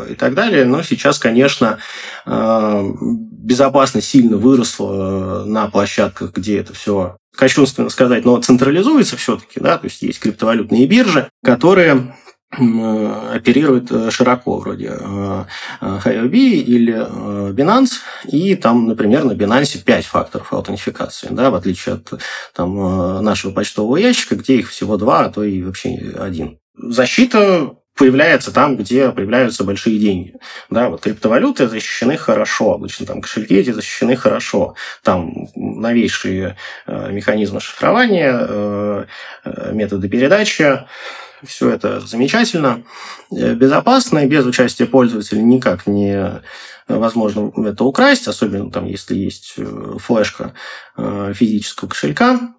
и 0.09 0.13
так 0.13 0.35
далее, 0.35 0.65
но 0.65 0.83
сейчас, 0.83 1.17
конечно, 1.17 1.79
безопасность 2.25 4.07
сильно 4.07 4.37
выросла 4.37 5.43
на 5.45 5.67
площадках, 5.69 6.33
где 6.33 6.59
это 6.59 6.73
все 6.73 7.17
кощунственно 7.35 7.89
сказать, 7.89 8.25
но 8.25 8.37
централизуется 8.41 9.15
все-таки, 9.15 9.59
да, 9.59 9.77
то 9.77 9.85
есть 9.85 10.01
есть 10.01 10.19
криптовалютные 10.19 10.87
биржи, 10.87 11.29
которые 11.43 12.15
оперируют 12.49 13.91
э, 13.91 14.09
широко, 14.09 14.57
вроде 14.59 14.97
э, 14.97 15.45
Huobi 15.81 16.61
или 16.61 16.93
э, 16.95 17.51
Binance, 17.51 17.99
и 18.25 18.55
там, 18.55 18.87
например, 18.87 19.25
на 19.25 19.33
Binance 19.33 19.83
5 19.83 20.05
факторов 20.05 20.53
аутентификации, 20.53 21.27
да, 21.31 21.49
в 21.49 21.55
отличие 21.55 21.95
от 21.95 22.13
там, 22.53 23.23
нашего 23.23 23.51
почтового 23.51 23.97
ящика, 23.97 24.35
где 24.35 24.55
их 24.57 24.69
всего 24.69 24.97
два, 24.97 25.25
а 25.25 25.29
то 25.29 25.43
и 25.43 25.61
вообще 25.61 26.13
один. 26.17 26.59
Защита 26.75 27.75
появляется 27.97 28.53
там, 28.53 28.77
где 28.77 29.11
появляются 29.11 29.63
большие 29.63 29.99
деньги. 29.99 30.35
Да, 30.69 30.89
вот 30.89 31.01
криптовалюты 31.01 31.67
защищены 31.67 32.15
хорошо, 32.15 32.73
обычно 32.73 33.05
там 33.05 33.21
кошельки 33.21 33.55
эти 33.55 33.71
защищены 33.71 34.15
хорошо. 34.15 34.75
Там 35.03 35.47
новейшие 35.55 36.55
э, 36.85 37.11
механизмы 37.11 37.59
шифрования, 37.59 38.37
э, 38.39 39.05
э, 39.43 39.71
методы 39.73 40.07
передачи, 40.07 40.85
все 41.43 41.69
это 41.69 41.99
замечательно, 41.99 42.83
э, 43.31 43.53
безопасно, 43.53 44.19
и 44.19 44.27
без 44.27 44.45
участия 44.45 44.85
пользователя 44.85 45.41
никак 45.41 45.87
не 45.87 46.41
возможно 46.87 47.51
это 47.65 47.83
украсть, 47.83 48.27
особенно 48.27 48.71
там, 48.71 48.85
если 48.85 49.15
есть 49.15 49.55
э, 49.57 49.97
флешка 49.99 50.53
э, 50.95 51.33
физического 51.35 51.89
кошелька. 51.89 52.53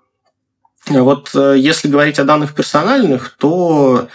Вот 0.87 1.35
если 1.35 1.89
говорить 1.89 2.19
о 2.19 2.25
данных 2.25 2.55
персональных, 2.55 3.37
то 3.39 4.09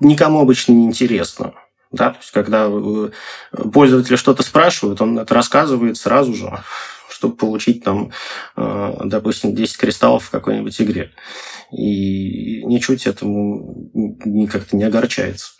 никому 0.00 0.40
обычно 0.40 0.72
не 0.72 0.84
интересно. 0.84 1.54
Да, 1.94 2.10
то 2.10 2.18
есть, 2.18 2.32
когда 2.32 2.68
э, 2.68 3.10
пользователи 3.72 4.16
что-то 4.16 4.42
спрашивают, 4.42 5.00
он 5.00 5.16
это 5.16 5.32
рассказывает 5.32 5.96
сразу 5.96 6.34
же, 6.34 6.50
чтобы 7.14 7.36
получить 7.36 7.84
там, 7.84 8.10
э, 8.56 8.94
допустим, 9.04 9.54
10 9.54 9.76
кристаллов 9.76 10.24
в 10.24 10.30
какой-нибудь 10.30 10.80
игре. 10.80 11.12
И 11.70 12.64
ничуть 12.64 13.06
этому 13.06 13.88
как-то 14.50 14.76
не 14.76 14.82
огорчается. 14.82 15.52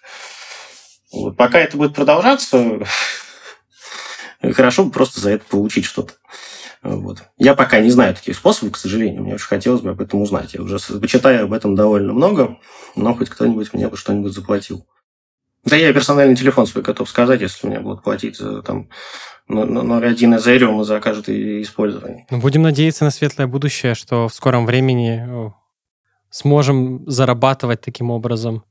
Вот. 1.12 1.36
Пока 1.36 1.60
это 1.60 1.76
будет 1.76 1.94
продолжаться, 1.94 2.80
хорошо 4.42 4.84
бы 4.84 4.90
просто 4.90 5.20
за 5.20 5.30
это 5.30 5.44
получить 5.44 5.84
что-то. 5.84 6.14
Вот. 6.82 7.22
Я 7.38 7.54
пока 7.54 7.78
не 7.78 7.90
знаю 7.90 8.16
таких 8.16 8.36
способов, 8.36 8.74
к 8.74 8.78
сожалению. 8.78 9.22
Мне 9.22 9.34
очень 9.34 9.46
хотелось 9.46 9.80
бы 9.80 9.90
об 9.90 10.00
этом 10.00 10.22
узнать. 10.22 10.54
Я 10.54 10.62
уже 10.62 10.78
почитаю 11.00 11.44
об 11.44 11.52
этом 11.52 11.76
довольно 11.76 12.12
много, 12.12 12.58
но 12.96 13.14
хоть 13.14 13.30
кто-нибудь 13.30 13.72
мне 13.72 13.88
бы 13.88 13.96
что-нибудь 13.96 14.32
заплатил. 14.32 14.86
Да 15.64 15.76
я 15.76 15.92
персональный 15.92 16.36
телефон 16.36 16.66
свой 16.66 16.82
готов 16.82 17.08
сказать, 17.08 17.40
если 17.40 17.68
мне 17.68 17.80
будут 17.80 18.02
платить 18.02 18.36
за 18.36 18.60
там 18.60 18.90
0,1 19.48 20.38
Ethereum 20.38 20.84
за 20.84 21.00
каждое 21.00 21.62
использование. 21.62 22.26
Ну, 22.30 22.38
будем 22.40 22.62
надеяться 22.62 23.04
на 23.04 23.10
светлое 23.10 23.46
будущее, 23.46 23.94
что 23.94 24.28
в 24.28 24.34
скором 24.34 24.66
времени 24.66 25.52
сможем 26.30 27.08
зарабатывать 27.08 27.80
таким 27.80 28.10
образом. 28.10 28.64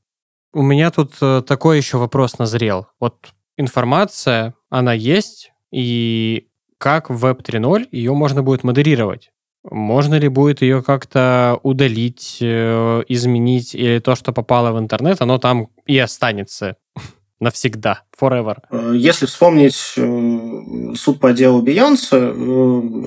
У 0.54 0.62
меня 0.62 0.92
тут 0.92 1.14
э, 1.22 1.42
такой 1.48 1.78
еще 1.78 1.98
вопрос 1.98 2.38
назрел. 2.38 2.88
Вот 3.00 3.34
информация, 3.58 4.54
она 4.70 4.94
есть, 4.94 5.52
и 5.72 6.48
как 6.78 7.10
в 7.10 7.26
Web 7.26 7.42
3.0 7.42 7.88
ее 7.92 8.14
можно 8.14 8.44
будет 8.44 8.64
модерировать? 8.64 9.32
Можно 9.64 10.16
ли 10.16 10.28
будет 10.28 10.62
ее 10.62 10.84
как-то 10.84 11.58
удалить, 11.64 12.40
э, 12.42 13.04
изменить, 13.08 13.74
или 13.74 14.00
то, 14.00 14.16
что 14.16 14.34
попало 14.34 14.74
в 14.74 14.80
интернет, 14.80 15.22
оно 15.22 15.38
там 15.38 15.70
и 15.86 15.98
останется 15.98 16.76
навсегда, 17.44 18.02
forever? 18.20 18.58
Э, 18.72 18.94
если 18.96 19.26
вспомнить 19.26 19.94
э, 19.98 20.94
суд 20.96 21.20
по 21.20 21.34
делу 21.34 21.62
Бейонса, 21.62 22.34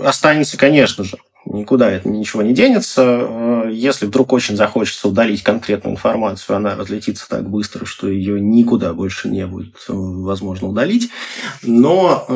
останется, 0.05 0.57
конечно 0.57 1.05
же. 1.05 1.16
Никуда 1.44 1.90
это 1.90 2.09
ничего 2.09 2.42
не 2.42 2.55
денется. 2.55 3.68
Если 3.70 4.07
вдруг 4.07 4.33
очень 4.33 4.57
захочется 4.57 5.07
удалить 5.09 5.44
конкретную 5.44 5.94
информацию, 5.94 6.57
она 6.57 6.75
разлетится 6.75 7.29
так 7.29 7.49
быстро, 7.49 7.85
что 7.85 8.09
ее 8.09 8.40
никуда 8.40 8.92
больше 8.92 9.29
не 9.29 9.46
будет 9.46 9.77
возможно 9.87 10.66
удалить. 10.66 11.09
Но 11.62 12.27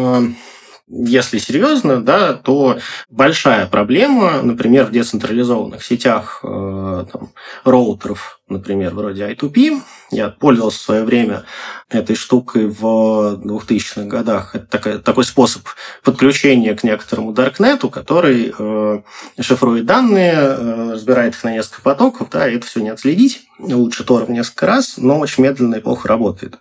если 0.90 1.38
серьезно, 1.38 2.03
да, 2.03 2.35
то 2.35 2.79
большая 3.09 3.66
проблема, 3.66 4.42
например, 4.42 4.87
в 4.87 4.90
децентрализованных 4.90 5.85
сетях 5.85 6.40
э, 6.42 7.05
там, 7.12 7.31
роутеров, 7.64 8.40
например, 8.48 8.94
вроде 8.94 9.31
I2P. 9.31 9.81
Я 10.11 10.31
пользовался 10.31 10.79
в 10.79 10.83
свое 10.83 11.05
время 11.05 11.44
этой 11.88 12.16
штукой 12.16 12.66
в 12.66 13.40
2000-х 13.40 14.03
годах. 14.05 14.57
Это 14.57 14.66
такой, 14.66 14.98
такой 14.98 15.24
способ 15.24 15.62
подключения 16.03 16.74
к 16.74 16.83
некоторому 16.83 17.33
даркнету, 17.33 17.88
который 17.88 18.53
э, 18.59 19.00
шифрует 19.38 19.87
данные, 19.87 20.35
э, 20.35 20.92
разбирает 20.94 21.35
их 21.35 21.44
на 21.44 21.53
несколько 21.53 21.83
потоков, 21.83 22.31
да, 22.31 22.48
и 22.48 22.57
это 22.57 22.66
все 22.66 22.81
не 22.81 22.88
отследить. 22.88 23.42
Лучше 23.61 24.03
Тор 24.03 24.24
в 24.24 24.31
несколько 24.31 24.66
раз, 24.66 24.94
но 24.96 25.20
очень 25.20 25.44
медленно 25.44 25.76
и 25.76 25.81
плохо 25.81 26.09
работает. 26.09 26.59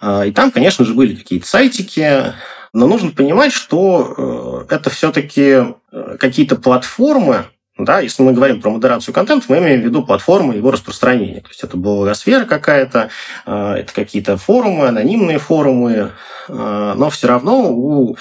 Э, 0.00 0.26
и 0.26 0.32
там, 0.32 0.50
конечно 0.50 0.86
же, 0.86 0.94
были 0.94 1.14
какие-то 1.14 1.46
сайтики, 1.46 2.32
но 2.76 2.86
нужно 2.86 3.10
понимать, 3.10 3.52
что 3.52 4.66
э, 4.68 4.74
это 4.74 4.90
все-таки 4.90 5.64
э, 5.92 6.16
какие-то 6.20 6.56
платформы, 6.56 7.46
да, 7.78 8.00
если 8.00 8.22
мы 8.22 8.34
говорим 8.34 8.60
про 8.60 8.68
модерацию 8.68 9.14
контента, 9.14 9.46
мы 9.48 9.58
имеем 9.58 9.80
в 9.80 9.84
виду 9.84 10.04
платформы 10.04 10.56
его 10.56 10.70
распространения. 10.70 11.40
То 11.40 11.48
есть 11.48 11.64
это 11.64 11.78
блогосфера 11.78 12.44
какая-то, 12.44 13.08
э, 13.46 13.72
это 13.78 13.94
какие-то 13.94 14.36
форумы, 14.36 14.88
анонимные 14.88 15.38
форумы, 15.38 16.12
но 16.48 17.08
все 17.08 17.28
равно 17.28 17.72
у 17.72 18.18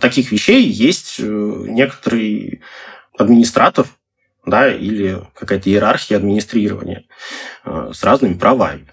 таких 0.00 0.30
вещей 0.30 0.62
есть 0.62 1.18
некоторый 1.18 2.62
администратор, 3.18 3.86
да, 4.46 4.72
или 4.72 5.20
какая-то 5.34 5.68
иерархия 5.68 6.16
администрирования 6.16 7.04
с 7.64 8.02
разными 8.04 8.34
правами. 8.34 8.86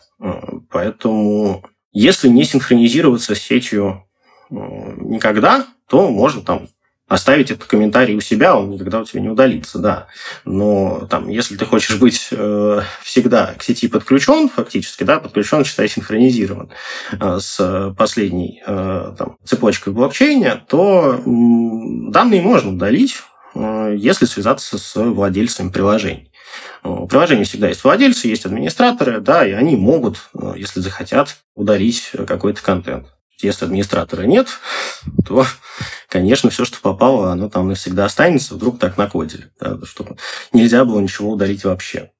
Поэтому 0.69 1.63
если 1.91 2.29
не 2.29 2.43
синхронизироваться 2.43 3.35
с 3.35 3.39
сетью 3.39 4.06
никогда, 4.49 5.65
то 5.87 6.09
можно 6.09 6.41
там 6.41 6.67
оставить 7.07 7.51
этот 7.51 7.65
комментарий 7.65 8.15
у 8.15 8.21
себя, 8.21 8.57
он 8.57 8.69
никогда 8.69 8.99
у 8.99 9.05
тебя 9.05 9.21
не 9.21 9.29
удалится, 9.29 9.79
да. 9.79 10.07
Но 10.43 11.07
там, 11.09 11.29
если 11.29 11.55
ты 11.55 11.65
хочешь 11.65 11.97
быть 11.97 12.27
э, 12.31 12.81
всегда 13.01 13.53
к 13.57 13.63
сети 13.63 13.87
подключен, 13.87 14.49
фактически, 14.49 15.03
да, 15.03 15.19
подключен, 15.19 15.63
считай, 15.63 15.87
синхронизирован 15.87 16.69
э, 17.13 17.39
с 17.39 17.93
последней 17.97 18.61
э, 18.65 19.13
там, 19.17 19.37
цепочкой 19.45 19.93
блокчейна, 19.93 20.61
то 20.67 21.13
э, 21.13 22.11
данные 22.11 22.41
можно 22.41 22.71
удалить, 22.71 23.15
э, 23.55 23.95
если 23.97 24.25
связаться 24.25 24.77
с 24.77 24.95
владельцами 25.01 25.69
приложений. 25.69 26.31
У 26.83 27.07
приложения 27.07 27.45
всегда 27.45 27.69
есть 27.69 27.83
владельцы, 27.83 28.27
есть 28.27 28.45
администраторы, 28.45 29.21
да, 29.21 29.47
и 29.47 29.51
они 29.51 29.77
могут, 29.77 30.29
э, 30.33 30.55
если 30.57 30.81
захотят, 30.81 31.37
удалить 31.55 32.11
какой-то 32.27 32.61
контент. 32.61 33.07
Если 33.39 33.65
администратора 33.65 34.23
нет, 34.23 34.47
то, 35.25 35.45
конечно, 36.09 36.49
все, 36.49 36.65
что 36.65 36.79
попало, 36.81 37.31
оно 37.31 37.49
там 37.49 37.67
навсегда 37.67 38.05
останется, 38.05 38.55
вдруг 38.55 38.79
так 38.79 38.97
накодили, 38.97 39.51
да, 39.59 39.77
чтобы 39.83 40.17
нельзя 40.53 40.85
было 40.85 40.99
ничего 40.99 41.31
удалить 41.31 41.63
вообще. 41.63 42.11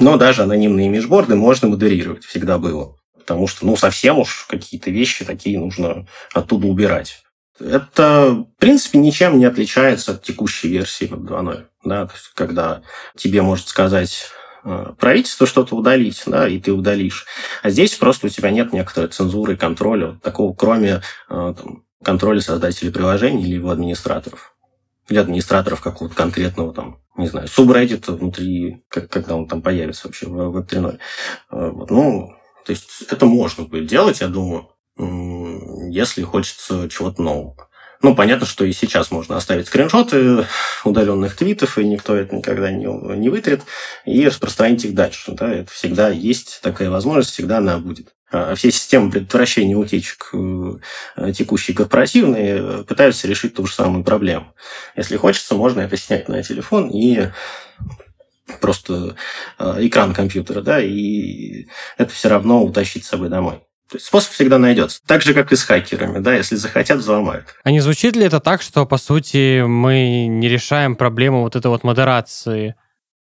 Но 0.00 0.16
даже 0.16 0.42
анонимные 0.42 0.88
межборды 0.88 1.36
можно 1.36 1.68
модерировать, 1.68 2.24
всегда 2.24 2.58
было. 2.58 2.96
Потому 3.16 3.46
что, 3.46 3.66
ну, 3.66 3.76
совсем 3.76 4.18
уж 4.18 4.46
какие-то 4.48 4.90
вещи 4.90 5.24
такие 5.24 5.58
нужно 5.58 6.06
оттуда 6.32 6.66
убирать. 6.66 7.22
Это, 7.60 8.30
в 8.30 8.58
принципе, 8.58 8.98
ничем 8.98 9.38
не 9.38 9.44
отличается 9.44 10.12
от 10.12 10.22
текущей 10.22 10.68
версии 10.68 11.08
Web 11.08 11.26
2.0. 11.26 11.66
Да? 11.84 12.08
Когда 12.34 12.82
тебе 13.16 13.42
может 13.42 13.68
сказать 13.68 14.30
правительство 14.98 15.46
что-то 15.46 15.76
удалить, 15.76 16.22
да, 16.26 16.48
и 16.48 16.58
ты 16.58 16.72
удалишь. 16.72 17.26
А 17.62 17.70
здесь 17.70 17.94
просто 17.96 18.26
у 18.26 18.30
тебя 18.30 18.50
нет 18.50 18.72
некоторой 18.72 19.08
цензуры 19.08 19.56
контроля, 19.56 20.08
вот 20.08 20.22
такого, 20.22 20.54
кроме 20.54 21.02
э, 21.28 21.54
там, 21.56 21.84
контроля 22.02 22.40
создателей 22.40 22.92
приложений 22.92 23.44
или 23.44 23.54
его 23.54 23.70
администраторов. 23.70 24.54
Или 25.08 25.18
администраторов 25.18 25.80
какого-то 25.80 26.14
конкретного 26.14 26.74
там, 26.74 27.00
не 27.16 27.28
знаю, 27.28 27.48
субреддита 27.48 28.12
внутри, 28.12 28.82
как, 28.88 29.08
когда 29.08 29.36
он 29.36 29.48
там 29.48 29.62
появится 29.62 30.06
вообще 30.06 30.26
в 30.26 30.56
Web 30.56 30.68
3.0. 30.68 30.98
Э, 31.50 31.70
вот, 31.70 31.90
ну, 31.90 32.34
то 32.64 32.72
есть 32.72 33.04
это 33.10 33.26
можно 33.26 33.64
будет 33.64 33.86
делать, 33.86 34.20
я 34.20 34.28
думаю, 34.28 34.68
если 35.90 36.22
хочется 36.22 36.88
чего-то 36.88 37.22
нового. 37.22 37.67
Ну, 38.00 38.14
понятно, 38.14 38.46
что 38.46 38.64
и 38.64 38.72
сейчас 38.72 39.10
можно 39.10 39.36
оставить 39.36 39.66
скриншоты 39.66 40.46
удаленных 40.84 41.34
твитов, 41.34 41.78
и 41.78 41.84
никто 41.84 42.14
это 42.14 42.36
никогда 42.36 42.70
не, 42.70 42.86
не 43.16 43.28
вытрет, 43.28 43.62
и 44.04 44.26
распространить 44.26 44.84
их 44.84 44.94
дальше. 44.94 45.32
Да? 45.32 45.52
Это 45.52 45.70
всегда 45.72 46.08
есть 46.10 46.60
такая 46.62 46.90
возможность, 46.90 47.32
всегда 47.32 47.58
она 47.58 47.78
будет. 47.78 48.14
А 48.30 48.54
все 48.54 48.70
системы 48.70 49.10
предотвращения 49.10 49.74
утечек 49.74 50.30
э, 50.34 51.32
текущие 51.32 51.74
корпоративные 51.74 52.58
э, 52.58 52.84
пытаются 52.84 53.26
решить 53.26 53.54
ту 53.54 53.66
же 53.66 53.72
самую 53.72 54.04
проблему. 54.04 54.54
Если 54.96 55.16
хочется, 55.16 55.54
можно 55.54 55.80
это 55.80 55.96
снять 55.96 56.28
на 56.28 56.42
телефон 56.42 56.90
и 56.90 57.30
просто 58.60 59.16
э, 59.58 59.86
экран 59.86 60.12
компьютера, 60.12 60.60
да, 60.60 60.80
и 60.80 61.68
это 61.96 62.12
все 62.12 62.28
равно 62.28 62.62
утащить 62.62 63.06
с 63.06 63.08
собой 63.08 63.30
домой. 63.30 63.62
То 63.90 63.96
есть 63.96 64.06
способ 64.06 64.32
всегда 64.32 64.58
найдется. 64.58 65.00
Так 65.06 65.22
же, 65.22 65.32
как 65.32 65.50
и 65.50 65.56
с 65.56 65.62
хакерами, 65.64 66.18
да, 66.18 66.34
если 66.34 66.56
захотят, 66.56 66.98
взломают. 66.98 67.46
А 67.64 67.70
не 67.70 67.80
звучит 67.80 68.16
ли 68.16 68.24
это 68.24 68.38
так, 68.38 68.60
что, 68.60 68.84
по 68.84 68.98
сути, 68.98 69.62
мы 69.62 70.26
не 70.26 70.48
решаем 70.48 70.94
проблему 70.94 71.40
вот 71.40 71.56
этой 71.56 71.68
вот 71.68 71.84
модерации? 71.84 72.74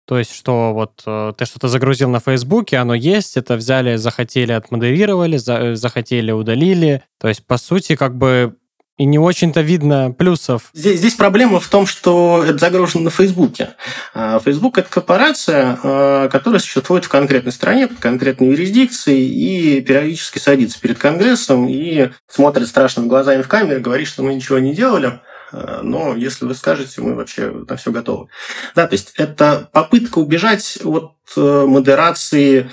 То 0.09 0.19
есть, 0.19 0.35
что 0.35 0.73
вот 0.73 1.03
э, 1.07 1.35
ты 1.37 1.45
что-то 1.45 1.69
загрузил 1.69 2.09
на 2.09 2.19
Фейсбуке, 2.19 2.79
оно 2.79 2.95
есть, 2.95 3.37
это 3.37 3.57
взяли, 3.57 3.97
захотели, 3.97 4.53
отмодерировали, 4.53 5.37
за, 5.37 5.77
захотели, 5.77 6.33
удалили. 6.33 7.03
То 7.21 7.29
есть, 7.29 7.47
по 7.47 7.59
сути, 7.59 7.95
как 7.95 8.17
бы 8.17 8.57
и 8.99 9.05
не 9.05 9.19
очень-то 9.19 9.61
видно 9.61 10.13
плюсов. 10.13 10.71
Здесь, 10.75 10.99
здесь 10.99 11.15
проблема 11.15 11.61
в 11.61 11.69
том, 11.69 11.87
что 11.87 12.45
это 12.45 12.59
загружено 12.59 13.05
на 13.05 13.11
Фейсбуке. 13.11 13.71
А 14.13 14.41
Фейсбук– 14.41 14.77
это 14.79 14.91
корпорация, 14.91 15.79
а, 15.83 16.29
которая 16.29 16.61
существует 16.61 17.05
в 17.05 17.09
конкретной 17.09 17.53
стране, 17.53 17.87
под 17.87 18.01
конкретной 18.01 18.49
юрисдикцией, 18.49 19.29
и 19.29 19.81
периодически 19.81 20.39
садится 20.39 20.81
перед 20.81 20.99
Конгрессом 20.99 21.69
и 21.69 22.11
смотрит 22.29 22.67
страшными 22.67 23.07
глазами 23.07 23.43
в 23.43 23.49
камеру, 23.49 23.81
говорит, 23.81 24.09
что 24.09 24.25
мы 24.25 24.35
ничего 24.35 24.59
не 24.59 24.75
делали, 24.75 25.21
а, 25.53 25.81
но 25.83 26.17
если 26.17 26.45
вы 26.45 26.55
скажете, 26.55 27.01
мы 27.01 27.15
вообще 27.15 27.51
на 27.51 27.77
все 27.77 27.93
готовы. 27.93 28.27
Да, 28.75 28.89
то 28.89 28.95
есть 28.95 29.13
это 29.17 29.69
попытка 29.73 30.19
убежать 30.19 30.79
от 30.83 31.13
э, 31.37 31.65
модерации 31.67 32.69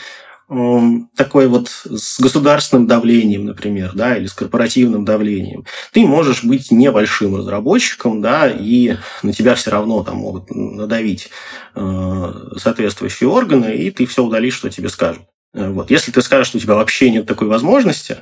такой 0.48 1.48
вот 1.48 1.70
с 1.70 2.20
государственным 2.20 2.86
давлением, 2.86 3.46
например, 3.46 3.93
да, 3.96 4.16
или 4.16 4.28
с 4.28 4.34
корпоративным 4.34 5.04
давлением. 5.04 5.66
Ты 5.91 6.06
можешь 6.06 6.43
быть 6.43 6.72
небольшим 6.72 7.36
разработчиком, 7.36 8.22
да, 8.22 8.48
и 8.48 8.98
на 9.24 9.34
тебя 9.34 9.56
все 9.56 9.72
равно 9.72 10.04
там 10.04 10.18
могут 10.18 10.52
надавить 10.52 11.30
э, 11.74 12.34
соответствующие 12.58 13.28
органы, 13.28 13.76
и 13.76 13.89
ты 13.89 14.06
все 14.06 14.24
удалишь, 14.24 14.54
что 14.54 14.70
тебе 14.70 14.89
скажут. 14.89 15.24
Э, 15.56 15.70
вот. 15.70 15.89
Если 15.89 16.12
ты 16.12 16.22
скажешь, 16.22 16.50
что 16.50 16.58
у 16.58 16.62
тебя 16.62 16.76
вообще 16.76 17.10
нет 17.10 17.26
такой 17.26 17.48
возможности, 17.48 18.18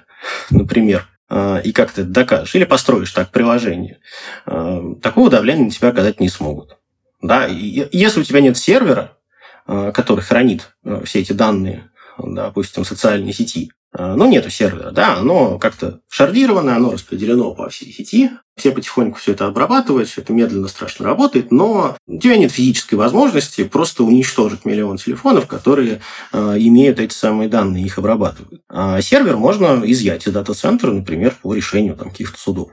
например, 0.50 1.10
э, 1.30 1.62
и 1.66 1.74
как 1.74 1.92
ты 1.92 2.04
это 2.04 2.10
докажешь, 2.10 2.56
или 2.56 2.64
построишь 2.64 3.12
так 3.12 3.32
приложение, 3.32 4.00
такого 4.46 5.30
давления 5.30 5.66
на 5.66 5.72
тебя 5.72 5.90
оказать 5.90 6.22
не 6.22 6.30
смогут. 6.30 6.78
Да? 7.22 7.48
И 7.48 7.90
если 7.92 8.22
у 8.22 8.24
тебя 8.24 8.40
нет 8.40 8.58
сервера, 8.58 9.18
который 9.66 10.20
хранит 10.20 10.76
все 11.06 11.20
эти 11.20 11.32
данные 11.32 11.90
допустим, 12.18 12.86
социальной 12.86 13.34
сети, 13.34 13.72
А, 13.96 14.16
ну, 14.16 14.28
нету 14.28 14.50
сервера, 14.50 14.90
да, 14.90 15.18
оно 15.18 15.60
как-то 15.60 16.00
шардировано, 16.10 16.76
оно 16.76 16.92
распределено 16.94 17.54
по 17.54 17.70
всей 17.70 17.94
сети, 17.94 18.32
все 18.58 18.72
потихоньку 18.72 19.20
все 19.20 19.34
это 19.34 19.46
обрабатывают, 19.46 20.10
все 20.10 20.22
это 20.22 20.34
медленно, 20.34 20.68
страшно 20.68 21.06
работает, 21.06 21.52
но 21.52 21.96
у 22.08 22.20
тебя 22.20 22.38
нет 22.38 22.52
физической 22.52 22.96
возможности 22.96 23.64
просто 23.64 24.04
уничтожить 24.04 24.66
миллион 24.66 24.98
телефонов, 24.98 25.46
которые 25.46 26.02
э, 26.32 26.56
имеют 26.58 27.00
эти 27.00 27.14
самые 27.14 27.50
данные, 27.50 27.86
их 27.86 28.00
обрабатывают. 28.00 28.62
А 28.68 29.00
сервер 29.02 29.38
можно 29.38 29.84
изъять 29.86 30.26
из 30.28 30.34
дата-центра, 30.34 30.92
например, 30.92 31.36
по 31.44 31.54
решению 31.54 31.96
там, 31.96 32.10
каких-то 32.10 32.40
судов. 32.40 32.72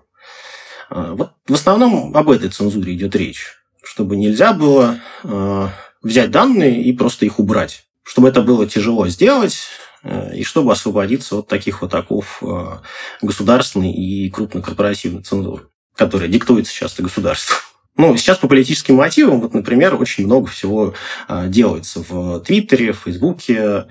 А, 0.89 1.13
вот 1.13 1.33
в 1.47 1.53
основном 1.53 2.17
об 2.17 2.31
этой 2.31 2.49
цензуре 2.49 2.95
идет 2.95 3.15
речь, 3.15 3.47
чтобы 3.83 4.17
нельзя 4.17 4.55
было 4.55 4.99
э, 5.25 5.69
взять 6.03 6.31
данные 6.31 6.83
и 6.83 6.93
просто 6.93 7.27
их 7.27 7.39
убрать. 7.39 7.85
Чтобы 8.11 8.29
это 8.29 8.43
было 8.43 8.67
тяжело 8.67 9.07
сделать, 9.09 9.57
Э, 10.03 10.35
и 10.35 10.45
чтобы 10.45 10.73
освободиться 10.73 11.37
от 11.37 11.49
таких 11.49 11.83
вот 11.83 11.95
оков 11.95 12.43
э, 12.43 12.79
государственной 13.23 13.93
и 13.93 14.31
крупнокорпоративной 14.31 15.23
цензуры, 15.23 15.65
которая 15.95 16.29
диктуется 16.29 16.73
часто 16.73 17.03
государством. 17.03 17.57
Ну, 17.97 18.17
сейчас 18.17 18.39
по 18.39 18.49
политическим 18.49 18.95
мотивам, 18.95 19.41
вот, 19.41 19.53
например, 19.53 20.01
очень 20.01 20.25
много 20.25 20.47
всего 20.47 20.95
э, 21.29 21.49
делается 21.49 22.03
в 22.07 22.41
Твиттере, 22.41 22.93
в 22.93 23.01
Фейсбуке, 23.01 23.87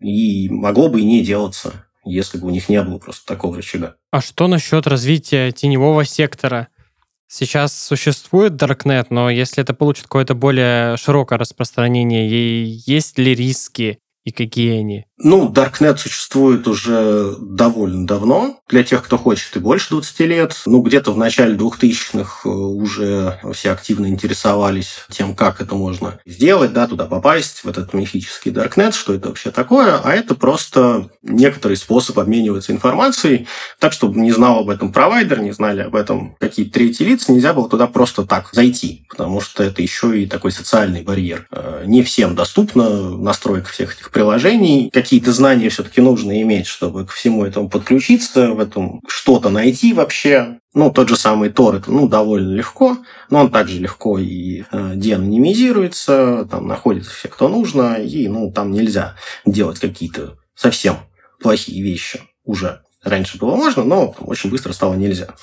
и 0.00 0.48
могло 0.48 0.88
бы 0.88 1.00
и 1.00 1.04
не 1.04 1.24
делаться, 1.24 1.86
если 2.04 2.38
бы 2.38 2.46
у 2.46 2.50
них 2.50 2.68
не 2.68 2.80
было 2.82 2.98
просто 2.98 3.26
такого 3.26 3.56
рычага. 3.56 3.96
А 4.12 4.20
что 4.20 4.46
насчет 4.46 4.86
развития 4.86 5.50
теневого 5.50 6.04
сектора? 6.04 6.68
Сейчас 7.34 7.72
существует 7.72 8.62
Darknet, 8.62 9.06
но 9.08 9.30
если 9.30 9.62
это 9.62 9.72
получит 9.72 10.04
какое-то 10.04 10.34
более 10.34 10.98
широкое 10.98 11.38
распространение, 11.38 12.28
есть 12.66 13.16
ли 13.16 13.34
риски 13.34 14.00
и 14.22 14.32
какие 14.32 14.80
они? 14.80 15.06
Ну, 15.24 15.50
Darknet 15.50 15.98
существует 15.98 16.66
уже 16.66 17.36
довольно 17.38 18.06
давно. 18.06 18.60
Для 18.68 18.82
тех, 18.82 19.04
кто 19.04 19.18
хочет 19.18 19.54
и 19.56 19.60
больше 19.60 19.90
20 19.90 20.20
лет. 20.20 20.56
Ну, 20.66 20.82
где-то 20.82 21.12
в 21.12 21.16
начале 21.16 21.56
2000-х 21.56 22.48
э, 22.48 22.48
уже 22.48 23.38
все 23.52 23.70
активно 23.70 24.06
интересовались 24.06 25.04
тем, 25.10 25.36
как 25.36 25.60
это 25.60 25.74
можно 25.74 26.18
сделать, 26.26 26.72
да, 26.72 26.88
туда 26.88 27.06
попасть, 27.06 27.64
в 27.64 27.68
этот 27.68 27.94
мифический 27.94 28.50
Darknet, 28.50 28.92
что 28.92 29.14
это 29.14 29.28
вообще 29.28 29.50
такое. 29.50 29.98
А 30.02 30.12
это 30.12 30.34
просто 30.34 31.10
некоторый 31.22 31.76
способ 31.76 32.18
обмениваться 32.18 32.72
информацией, 32.72 33.46
так, 33.78 33.92
чтобы 33.92 34.18
не 34.18 34.32
знал 34.32 34.60
об 34.60 34.70
этом 34.70 34.92
провайдер, 34.92 35.40
не 35.40 35.52
знали 35.52 35.82
об 35.82 35.94
этом 35.94 36.36
какие-то 36.40 36.72
третьи 36.72 37.04
лица, 37.04 37.32
нельзя 37.32 37.52
было 37.52 37.68
туда 37.68 37.86
просто 37.86 38.24
так 38.24 38.48
зайти, 38.52 39.06
потому 39.08 39.40
что 39.40 39.62
это 39.62 39.82
еще 39.82 40.20
и 40.20 40.26
такой 40.26 40.50
социальный 40.50 41.02
барьер. 41.02 41.46
Э, 41.50 41.84
не 41.86 42.02
всем 42.02 42.34
доступна 42.34 43.16
настройка 43.16 43.68
всех 43.70 43.94
этих 43.94 44.10
приложений, 44.10 44.90
какие 44.92 45.11
какие-то 45.12 45.32
знания 45.32 45.68
все-таки 45.68 46.00
нужно 46.00 46.40
иметь, 46.40 46.66
чтобы 46.66 47.04
к 47.04 47.10
всему 47.10 47.44
этому 47.44 47.68
подключиться, 47.68 48.52
в 48.52 48.60
этом 48.60 49.02
что-то 49.06 49.50
найти 49.50 49.92
вообще. 49.92 50.58
Ну, 50.72 50.90
тот 50.90 51.10
же 51.10 51.16
самый 51.16 51.50
Tor, 51.50 51.76
это 51.76 51.92
ну, 51.92 52.08
довольно 52.08 52.54
легко, 52.54 52.96
но 53.28 53.40
он 53.40 53.50
также 53.50 53.78
легко 53.78 54.18
и 54.18 54.62
э, 54.72 54.92
деанонимизируется, 54.94 56.48
там 56.50 56.66
находится 56.66 57.10
все, 57.10 57.28
кто 57.28 57.50
нужно, 57.50 57.96
и 57.96 58.26
ну, 58.26 58.50
там 58.50 58.70
нельзя 58.70 59.14
делать 59.44 59.80
какие-то 59.80 60.38
совсем 60.54 60.96
плохие 61.42 61.82
вещи 61.82 62.22
уже. 62.44 62.80
Раньше 63.04 63.36
было 63.36 63.54
можно, 63.54 63.84
но 63.84 64.14
очень 64.20 64.48
быстро 64.48 64.72
стало 64.72 64.94
нельзя. 64.94 65.34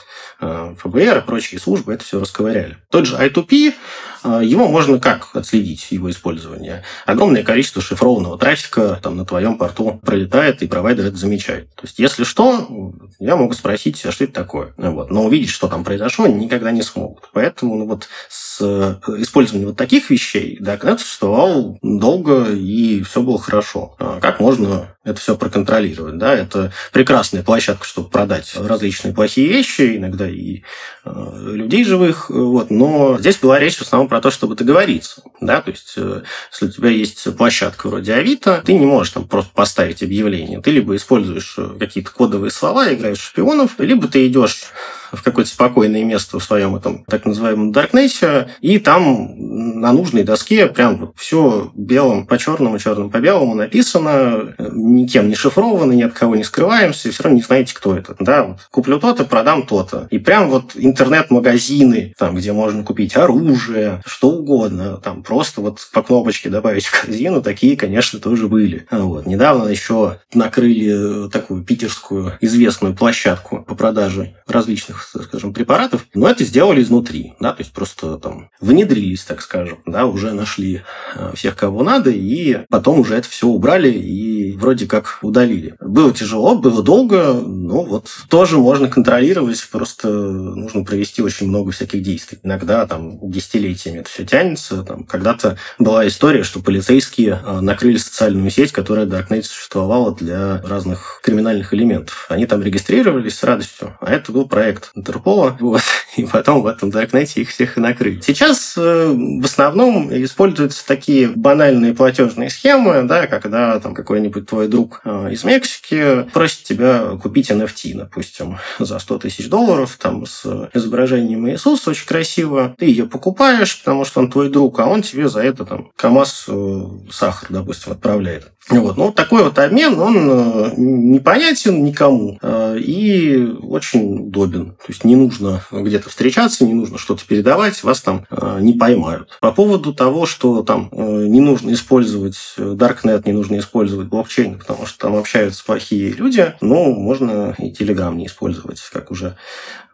Э, 0.41 0.73
ФБР 0.79 1.17
и 1.19 1.21
прочие 1.21 1.59
службы 1.59 1.93
это 1.93 2.03
все 2.03 2.19
расковыряли. 2.19 2.77
Тот 2.89 3.05
же 3.05 3.17
I2P, 3.17 3.73
э, 4.18 4.18
его 4.23 4.67
можно 4.67 4.99
как 4.99 5.35
отследить, 5.35 5.87
его 5.91 6.09
использование? 6.09 6.83
Огромное 7.05 7.43
количество 7.43 7.81
шифрованного 7.81 8.37
трафика 8.37 8.99
там 9.01 9.17
на 9.17 9.25
твоем 9.25 9.57
порту 9.57 9.99
пролетает, 10.03 10.61
и 10.61 10.67
провайдер 10.67 11.05
это 11.05 11.17
замечает. 11.17 11.73
То 11.75 11.83
есть, 11.83 11.99
если 11.99 12.23
что, 12.23 12.93
я 13.19 13.35
могу 13.35 13.53
спросить, 13.53 14.05
а 14.05 14.11
что 14.11 14.25
это 14.25 14.33
такое? 14.33 14.73
Вот. 14.77 15.09
Но 15.09 15.25
увидеть, 15.25 15.49
что 15.49 15.67
там 15.67 15.83
произошло, 15.83 16.27
никогда 16.27 16.71
не 16.71 16.81
смогут. 16.81 17.29
Поэтому 17.33 17.75
ну, 17.75 17.85
вот 17.85 18.07
с 18.29 18.59
э, 18.61 18.95
использованием 19.17 19.69
вот 19.69 19.77
таких 19.77 20.09
вещей 20.09 20.57
Darknet 20.59 20.99
существовал 20.99 21.77
долго, 21.81 22.45
и 22.51 23.01
все 23.03 23.21
было 23.21 23.39
хорошо. 23.39 23.95
А 23.99 24.19
как 24.19 24.39
можно 24.39 24.95
это 25.03 25.19
все 25.19 25.35
проконтролировать? 25.37 26.17
Да? 26.17 26.33
Это 26.35 26.73
прекрасная 26.91 27.43
площадка, 27.43 27.85
чтобы 27.85 28.09
продать 28.09 28.53
различные 28.55 29.13
плохие 29.13 29.47
вещи, 29.47 29.97
иногда 29.97 30.29
и 30.29 30.63
э, 31.05 31.51
людей 31.53 31.85
живых. 31.85 32.29
Вот. 32.29 32.69
Но 32.69 33.17
здесь 33.19 33.37
была 33.37 33.59
речь 33.59 33.77
в 33.77 33.81
основном 33.81 34.08
про 34.09 34.21
то, 34.21 34.31
чтобы 34.31 34.55
договориться. 34.55 35.21
Да? 35.39 35.61
То 35.61 35.71
есть, 35.71 35.93
э, 35.95 36.23
если 36.51 36.65
у 36.65 36.69
тебя 36.69 36.89
есть 36.89 37.37
площадка 37.37 37.87
вроде 37.87 38.13
Авито, 38.13 38.61
ты 38.65 38.73
не 38.73 38.85
можешь 38.85 39.13
там 39.13 39.27
просто 39.27 39.51
поставить 39.53 40.03
объявление. 40.03 40.61
Ты 40.61 40.71
либо 40.71 40.95
используешь 40.95 41.55
э, 41.57 41.77
какие-то 41.79 42.11
кодовые 42.11 42.51
слова, 42.51 42.91
играешь 42.93 43.19
в 43.19 43.25
шпионов, 43.25 43.75
либо 43.77 44.07
ты 44.07 44.27
идешь 44.27 44.63
в 45.11 45.23
какое-то 45.23 45.51
спокойное 45.51 46.03
место 46.03 46.39
в 46.39 46.43
своем 46.43 46.75
этом 46.75 47.03
так 47.07 47.25
называемом 47.25 47.71
Даркнете, 47.71 48.49
и 48.61 48.79
там 48.79 49.35
на 49.81 49.91
нужной 49.93 50.23
доске 50.23 50.67
прям 50.67 51.13
все 51.15 51.71
белым 51.75 52.25
по 52.25 52.37
черному, 52.37 52.79
черным 52.79 53.09
по 53.09 53.19
белому 53.19 53.55
написано, 53.55 54.55
никем 54.73 55.29
не 55.29 55.35
шифровано, 55.35 55.93
ни 55.93 56.03
от 56.03 56.13
кого 56.13 56.35
не 56.35 56.43
скрываемся, 56.43 57.09
и 57.09 57.11
все 57.11 57.23
равно 57.23 57.37
не 57.37 57.43
знаете, 57.43 57.73
кто 57.75 57.95
это. 57.95 58.15
Да, 58.19 58.43
вот 58.43 58.57
куплю 58.71 58.99
то-то, 58.99 59.25
продам 59.25 59.65
то-то. 59.65 60.07
И 60.11 60.19
прям 60.19 60.49
вот 60.49 60.71
интернет-магазины, 60.75 62.13
там, 62.17 62.35
где 62.35 62.53
можно 62.53 62.83
купить 62.83 63.15
оружие, 63.15 64.01
что 64.05 64.29
угодно, 64.29 64.97
там 64.97 65.23
просто 65.23 65.61
вот 65.61 65.79
по 65.93 66.01
кнопочке 66.01 66.49
добавить 66.49 66.85
в 66.85 67.01
корзину, 67.01 67.41
такие, 67.41 67.77
конечно, 67.77 68.19
тоже 68.19 68.47
были. 68.47 68.85
Вот. 68.91 69.25
Недавно 69.25 69.69
еще 69.69 70.19
накрыли 70.33 71.29
такую 71.29 71.63
питерскую 71.63 72.33
известную 72.41 72.95
площадку 72.95 73.63
по 73.67 73.75
продаже 73.75 74.33
различных 74.47 74.98
скажем, 75.03 75.53
препаратов, 75.53 76.05
но 76.13 76.27
это 76.27 76.43
сделали 76.43 76.81
изнутри, 76.81 77.33
да, 77.39 77.53
то 77.53 77.61
есть 77.61 77.73
просто 77.73 78.17
там 78.17 78.49
внедрились, 78.59 79.23
так 79.23 79.41
скажем, 79.41 79.79
да, 79.85 80.05
уже 80.05 80.33
нашли 80.33 80.81
э, 81.15 81.31
всех, 81.35 81.55
кого 81.55 81.83
надо, 81.83 82.09
и 82.09 82.65
потом 82.69 82.99
уже 82.99 83.15
это 83.15 83.29
все 83.29 83.47
убрали 83.47 83.91
и 83.91 84.55
вроде 84.57 84.87
как 84.87 85.19
удалили. 85.21 85.75
Было 85.79 86.13
тяжело, 86.13 86.55
было 86.55 86.83
долго, 86.83 87.33
но 87.33 87.83
вот 87.83 88.07
тоже 88.29 88.57
можно 88.57 88.87
контролировать, 88.87 89.67
просто 89.71 90.09
нужно 90.09 90.83
провести 90.83 91.21
очень 91.21 91.47
много 91.47 91.71
всяких 91.71 92.01
действий. 92.01 92.39
Иногда 92.43 92.85
там 92.87 93.29
десятилетиями 93.29 93.99
это 93.99 94.09
все 94.09 94.25
тянется. 94.25 94.83
Там, 94.83 95.03
когда-то 95.03 95.57
была 95.77 96.07
история, 96.07 96.43
что 96.43 96.61
полицейские 96.61 97.41
э, 97.43 97.59
накрыли 97.61 97.97
социальную 97.97 98.49
сеть, 98.49 98.71
которая 98.71 99.05
до 99.05 99.19
Darknet 99.19 99.43
существовала 99.43 100.15
для 100.15 100.61
разных 100.61 101.19
криминальных 101.23 101.73
элементов. 101.73 102.25
Они 102.29 102.45
там 102.45 102.61
регистрировались 102.61 103.37
с 103.37 103.43
радостью, 103.43 103.97
а 103.99 104.11
это 104.11 104.31
был 104.31 104.47
проект 104.47 104.88
Интерпола. 104.95 105.55
Вот, 105.59 105.81
и 106.15 106.25
потом 106.25 106.61
в 106.61 106.67
этом 106.67 106.89
Даркнете 106.89 107.41
их 107.41 107.49
всех 107.49 107.77
и 107.77 107.81
накрыли. 107.81 108.21
Сейчас 108.21 108.75
э, 108.77 109.13
в 109.13 109.45
основном 109.45 110.09
используются 110.11 110.85
такие 110.85 111.29
банальные 111.29 111.93
платежные 111.93 112.49
схемы, 112.49 113.03
да, 113.03 113.27
когда 113.27 113.79
там 113.79 113.93
какой-нибудь 113.93 114.47
твой 114.47 114.67
друг 114.67 115.01
э, 115.03 115.29
из 115.31 115.43
Мексики 115.43 116.23
просит 116.33 116.63
тебя 116.63 117.17
купить 117.21 117.51
NFT, 117.51 117.95
допустим, 117.95 118.57
за 118.79 118.99
100 118.99 119.19
тысяч 119.19 119.49
долларов, 119.49 119.97
там, 120.01 120.25
с 120.25 120.69
изображением 120.73 121.49
Иисуса, 121.49 121.91
очень 121.91 122.07
красиво. 122.07 122.75
Ты 122.77 122.85
ее 122.85 123.05
покупаешь, 123.05 123.79
потому 123.79 124.05
что 124.05 124.21
он 124.21 124.31
твой 124.31 124.49
друг, 124.49 124.79
а 124.79 124.87
он 124.87 125.01
тебе 125.01 125.29
за 125.29 125.41
это 125.41 125.65
там 125.65 125.91
КАМАЗ 125.95 126.45
э, 126.47 126.81
сахар, 127.11 127.49
допустим, 127.49 127.91
отправляет. 127.91 128.51
Вот. 128.69 128.97
Ну, 128.97 129.11
такой 129.11 129.43
вот 129.43 129.57
обмен, 129.57 129.99
он 129.99 130.73
непонятен 130.77 131.83
никому 131.83 132.37
и 132.77 133.55
очень 133.63 134.27
удобен. 134.27 134.73
То 134.73 134.85
есть 134.89 135.03
не 135.03 135.15
нужно 135.15 135.63
где-то 135.99 136.09
встречаться, 136.09 136.65
не 136.65 136.73
нужно 136.73 136.97
что-то 136.97 137.25
передавать, 137.25 137.83
вас 137.83 138.01
там 138.01 138.25
э, 138.29 138.57
не 138.61 138.73
поймают. 138.73 139.37
По 139.41 139.51
поводу 139.51 139.93
того, 139.93 140.25
что 140.25 140.63
там 140.63 140.89
не 140.91 141.41
нужно 141.41 141.73
использовать 141.73 142.37
Darknet, 142.57 143.23
не 143.25 143.33
нужно 143.33 143.59
использовать 143.59 144.07
блокчейн, 144.07 144.57
потому 144.57 144.85
что 144.85 144.97
там 144.97 145.15
общаются 145.15 145.63
плохие 145.63 146.11
люди, 146.11 146.53
ну, 146.61 146.93
можно 146.93 147.55
и 147.57 147.71
Telegram 147.71 148.15
не 148.15 148.27
использовать, 148.27 148.81
как 148.91 149.11
уже 149.11 149.35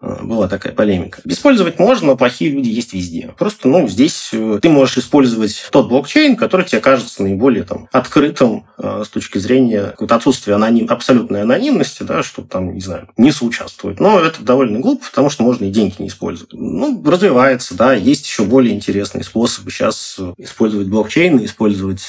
была 0.02 0.48
такая 0.48 0.74
полемика. 0.74 1.22
Использовать 1.26 1.80
можно, 1.80 2.08
но 2.08 2.18
плохие 2.18 2.52
люди 2.52 2.70
есть 2.70 2.94
везде. 2.94 3.34
Просто, 3.38 3.68
ну, 3.68 3.88
здесь 3.88 4.30
ты 4.32 4.70
можешь 4.70 5.00
использовать 5.00 5.68
тот 5.72 5.88
блокчейн, 5.88 6.36
который 6.36 6.66
тебе 6.66 6.82
кажется 6.82 7.24
наиболее 7.24 7.64
там 7.64 7.88
открытым, 7.92 8.66
Э, 8.78 9.04
с 9.06 9.10
точки 9.10 9.38
зрения 9.38 9.94
отсутствия 10.10 10.56
аноним, 10.56 10.88
абсолютной 10.90 11.44
анонимности, 11.44 12.04
да, 12.04 12.24
что 12.24 12.42
там, 12.42 12.74
не 12.74 12.82
знаю, 12.82 13.08
не 13.16 13.32
соучаствует. 13.32 14.00
Но 14.02 14.20
это 14.20 14.44
довольно 14.44 14.80
глупо, 14.80 15.06
потому 15.10 15.30
что 15.30 15.44
можно 15.44 15.66
и 15.66 15.72
деньги 15.72 15.95
не 16.00 16.08
использовать. 16.08 16.54
Ну, 16.54 17.04
развивается, 17.06 17.76
да, 17.76 17.94
есть 17.94 18.26
еще 18.26 18.44
более 18.44 18.74
интересные 18.74 19.24
способы 19.24 19.72
сейчас 19.72 20.20
использовать 20.38 20.88
блокчейн, 20.88 21.44
использовать 21.44 22.04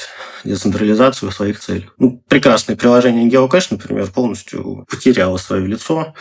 децентрализацию 0.45 1.31
в 1.31 1.35
своих 1.35 1.61
целях. 1.61 1.95
Ну, 1.99 2.23
прекрасное 2.29 2.77
приложение 2.77 3.29
GeoCache, 3.29 3.69
например, 3.71 4.11
полностью 4.11 4.85
потеряло 4.89 5.37
свое 5.37 5.67
лицо 5.67 6.15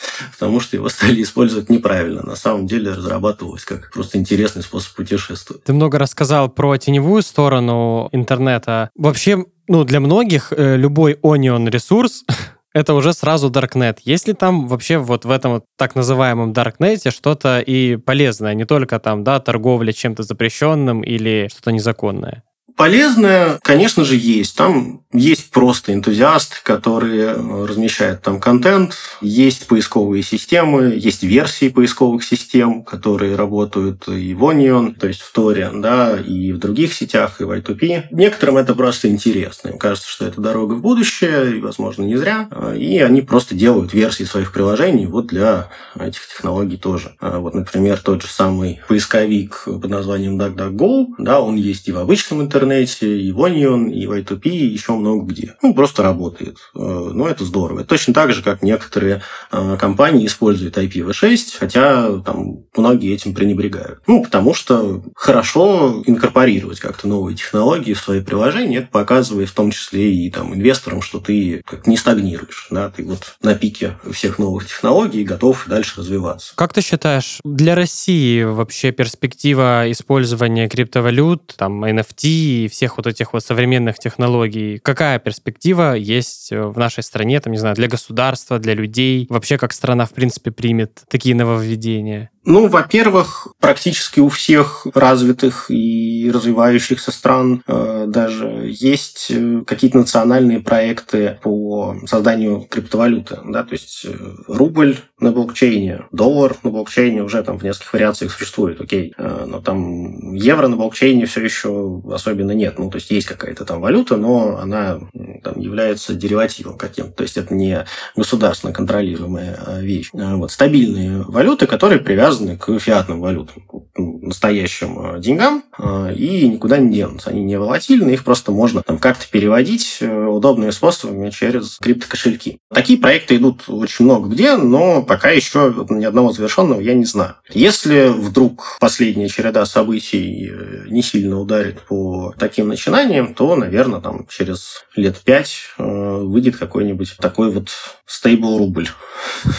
потому 0.32 0.60
что 0.60 0.76
его 0.76 0.88
стали 0.88 1.22
использовать 1.22 1.68
неправильно. 1.68 2.22
На 2.22 2.36
самом 2.36 2.66
деле 2.66 2.92
разрабатывалось 2.92 3.64
как 3.64 3.90
просто 3.92 4.18
интересный 4.18 4.62
способ 4.62 4.94
путешествовать. 4.94 5.64
Ты 5.64 5.72
много 5.72 5.98
рассказал 5.98 6.48
про 6.48 6.76
теневую 6.76 7.22
сторону 7.22 8.08
интернета. 8.12 8.90
Вообще, 8.96 9.44
ну, 9.66 9.84
для 9.84 10.00
многих 10.00 10.52
э, 10.52 10.76
любой 10.76 11.14
Onion 11.14 11.68
ресурс 11.70 12.24
это 12.74 12.94
уже 12.94 13.12
сразу 13.12 13.50
Darknet. 13.50 13.98
Есть 14.04 14.28
ли 14.28 14.34
там 14.34 14.68
вообще 14.68 14.98
вот 14.98 15.24
в 15.24 15.30
этом 15.30 15.62
так 15.76 15.94
называемом 15.94 16.52
Darknet 16.52 17.10
что-то 17.10 17.60
и 17.60 17.96
полезное, 17.96 18.54
не 18.54 18.64
только 18.64 18.98
там, 18.98 19.24
да, 19.24 19.40
торговля 19.40 19.92
чем-то 19.92 20.22
запрещенным 20.22 21.02
или 21.02 21.48
что-то 21.50 21.72
незаконное? 21.72 22.42
Полезное, 22.78 23.58
конечно 23.64 24.04
же, 24.04 24.14
есть. 24.14 24.56
Там 24.56 25.02
есть 25.12 25.50
просто 25.50 25.92
энтузиасты, 25.92 26.56
которые 26.62 27.34
э, 27.34 27.66
размещают 27.66 28.22
там 28.22 28.38
контент, 28.38 28.94
есть 29.20 29.66
поисковые 29.66 30.22
системы, 30.22 30.94
есть 30.96 31.24
версии 31.24 31.70
поисковых 31.70 32.22
систем, 32.22 32.84
которые 32.84 33.34
работают 33.34 34.06
и 34.06 34.32
в 34.32 34.44
Onion, 34.44 34.94
то 34.94 35.08
есть 35.08 35.22
в 35.22 35.32
Торе, 35.32 35.72
да, 35.74 36.16
и 36.16 36.52
в 36.52 36.58
других 36.58 36.94
сетях, 36.94 37.40
и 37.40 37.44
в 37.44 37.50
I2P. 37.50 38.04
Некоторым 38.12 38.58
это 38.58 38.76
просто 38.76 39.08
интересно. 39.08 39.70
Им 39.70 39.78
кажется, 39.78 40.08
что 40.08 40.26
это 40.26 40.40
дорога 40.40 40.74
в 40.74 40.80
будущее, 40.80 41.56
и, 41.56 41.60
возможно, 41.60 42.04
не 42.04 42.16
зря. 42.16 42.48
И 42.76 43.00
они 43.00 43.22
просто 43.22 43.56
делают 43.56 43.92
версии 43.92 44.24
своих 44.24 44.52
приложений 44.52 45.06
вот 45.06 45.26
для 45.26 45.68
этих 45.98 46.28
технологий 46.28 46.76
тоже. 46.76 47.16
А 47.18 47.40
вот, 47.40 47.54
например, 47.54 47.98
тот 47.98 48.22
же 48.22 48.28
самый 48.28 48.80
поисковик 48.86 49.64
под 49.64 49.88
названием 49.88 50.40
DuckDuckGo, 50.40 51.06
да, 51.18 51.40
он 51.40 51.56
есть 51.56 51.88
и 51.88 51.92
в 51.92 51.98
обычном 51.98 52.42
интернете, 52.42 52.67
и 52.76 53.32
в 53.32 53.40
Onion, 53.40 53.90
и 53.90 54.06
в 54.06 54.12
I2P, 54.12 54.48
и 54.48 54.66
еще 54.66 54.92
много 54.92 55.26
где. 55.26 55.56
Ну, 55.62 55.74
просто 55.74 56.02
работает. 56.02 56.58
Э, 56.74 56.78
ну, 56.78 57.26
это 57.26 57.44
здорово. 57.44 57.84
Точно 57.84 58.14
так 58.14 58.32
же, 58.32 58.42
как 58.42 58.62
некоторые 58.62 59.22
э, 59.50 59.76
компании 59.78 60.26
используют 60.26 60.76
IPv6, 60.76 61.58
хотя 61.58 62.20
там 62.20 62.64
многие 62.76 63.14
этим 63.14 63.34
пренебрегают. 63.34 64.00
Ну, 64.06 64.22
потому 64.22 64.54
что 64.54 65.02
хорошо 65.14 66.02
инкорпорировать 66.06 66.80
как-то 66.80 67.08
новые 67.08 67.36
технологии 67.36 67.92
в 67.92 68.00
свои 68.00 68.20
приложения, 68.20 68.78
это 68.78 68.88
показывает 68.88 69.48
в 69.48 69.54
том 69.54 69.70
числе 69.70 70.12
и 70.12 70.30
там 70.30 70.54
инвесторам, 70.54 71.02
что 71.02 71.20
ты 71.20 71.62
как 71.64 71.86
не 71.86 71.96
стагнируешь, 71.96 72.68
да, 72.70 72.90
ты 72.90 73.04
вот 73.04 73.36
на 73.42 73.54
пике 73.54 73.98
всех 74.12 74.38
новых 74.38 74.66
технологий 74.66 75.24
готов 75.24 75.64
дальше 75.66 76.00
развиваться. 76.00 76.52
Как 76.54 76.72
ты 76.72 76.80
считаешь, 76.80 77.40
для 77.44 77.74
России 77.74 78.42
вообще 78.42 78.92
перспектива 78.92 79.90
использования 79.90 80.68
криптовалют, 80.68 81.54
там, 81.56 81.84
NFT 81.84 82.57
и 82.64 82.68
всех 82.68 82.96
вот 82.96 83.06
этих 83.06 83.32
вот 83.32 83.42
современных 83.44 83.98
технологий, 83.98 84.78
какая 84.78 85.18
перспектива 85.18 85.94
есть 85.94 86.52
э, 86.52 86.62
в 86.62 86.78
нашей 86.78 87.02
стране, 87.02 87.40
там, 87.40 87.52
не 87.52 87.58
знаю, 87.58 87.74
для 87.74 87.88
государства, 87.88 88.58
для 88.58 88.74
людей? 88.74 89.26
Вообще, 89.28 89.58
как 89.58 89.72
страна, 89.72 90.06
в 90.06 90.12
принципе, 90.12 90.50
примет 90.50 91.02
такие 91.08 91.34
нововведения? 91.34 92.30
Ну, 92.44 92.68
во-первых, 92.68 93.48
практически 93.60 94.20
у 94.20 94.28
всех 94.28 94.86
развитых 94.94 95.70
и 95.70 96.30
развивающихся 96.32 97.10
стран 97.10 97.62
э, 97.66 98.04
даже 98.08 98.70
есть 98.70 99.26
э, 99.30 99.62
какие-то 99.66 99.98
национальные 99.98 100.60
проекты 100.60 101.38
по 101.42 101.96
созданию 102.06 102.66
криптовалюты. 102.68 103.38
Да? 103.44 103.64
То 103.64 103.72
есть 103.72 104.06
э, 104.06 104.14
рубль 104.46 104.96
на 105.20 105.32
блокчейне, 105.32 106.06
доллар 106.12 106.56
на 106.62 106.70
блокчейне 106.70 107.22
уже 107.22 107.42
там 107.42 107.58
в 107.58 107.64
нескольких 107.64 107.92
вариациях 107.92 108.32
существует, 108.32 108.80
окей. 108.80 109.12
Э, 109.18 109.44
но 109.46 109.60
там 109.60 110.32
евро 110.34 110.68
на 110.68 110.76
блокчейне 110.76 111.26
все 111.26 111.42
еще 111.42 112.02
особенно 112.10 112.52
нет. 112.52 112.78
Ну, 112.78 112.88
то 112.88 112.96
есть 112.96 113.10
есть 113.10 113.26
какая-то 113.26 113.64
там 113.64 113.80
валюта, 113.80 114.16
но 114.16 114.58
она 114.58 115.00
там 115.42 115.58
является 115.58 116.14
деривативом 116.14 116.78
каким-то. 116.78 117.12
То 117.12 117.22
есть 117.24 117.36
это 117.36 117.52
не 117.52 117.84
государственно 118.16 118.72
контролируемая 118.72 119.58
э, 119.66 119.82
вещь. 119.82 120.10
Вот 120.12 120.50
стабильные 120.52 121.22
валюты, 121.22 121.66
которые 121.66 122.00
привязаны 122.00 122.37
привязаны 122.38 122.56
к 122.56 122.78
фиатным 122.78 123.20
валютам, 123.20 123.62
настоящим 123.96 125.16
э, 125.16 125.20
деньгам, 125.20 125.64
и 125.78 126.48
никуда 126.48 126.78
не 126.78 126.92
денутся. 126.92 127.30
Они 127.30 127.42
не 127.42 127.58
волатильны, 127.58 128.10
их 128.10 128.24
просто 128.24 128.52
можно 128.52 128.82
там 128.82 128.98
как-то 128.98 129.26
переводить 129.30 129.98
э, 130.00 130.26
удобными 130.26 130.70
способами 130.70 131.30
через 131.30 131.78
криптокошельки. 131.78 132.58
Такие 132.72 132.98
проекты 132.98 133.36
идут 133.36 133.64
очень 133.68 134.04
много 134.04 134.28
где, 134.28 134.56
но 134.56 135.02
пока 135.02 135.30
еще 135.30 135.74
ни 135.88 136.04
одного 136.04 136.32
завершенного 136.32 136.80
я 136.80 136.94
не 136.94 137.04
знаю. 137.04 137.36
Если 137.50 138.08
вдруг 138.08 138.78
последняя 138.80 139.28
череда 139.28 139.64
событий 139.66 140.50
не 140.88 141.02
сильно 141.02 141.38
ударит 141.40 141.80
по 141.82 142.34
таким 142.38 142.68
начинаниям, 142.68 143.34
то, 143.34 143.54
наверное, 143.54 144.00
там 144.00 144.26
через 144.28 144.84
лет 144.96 145.18
пять 145.18 145.70
выйдет 145.78 146.56
какой-нибудь 146.56 147.16
такой 147.18 147.52
вот 147.52 147.70
стейбл 148.06 148.58
рубль, 148.58 148.88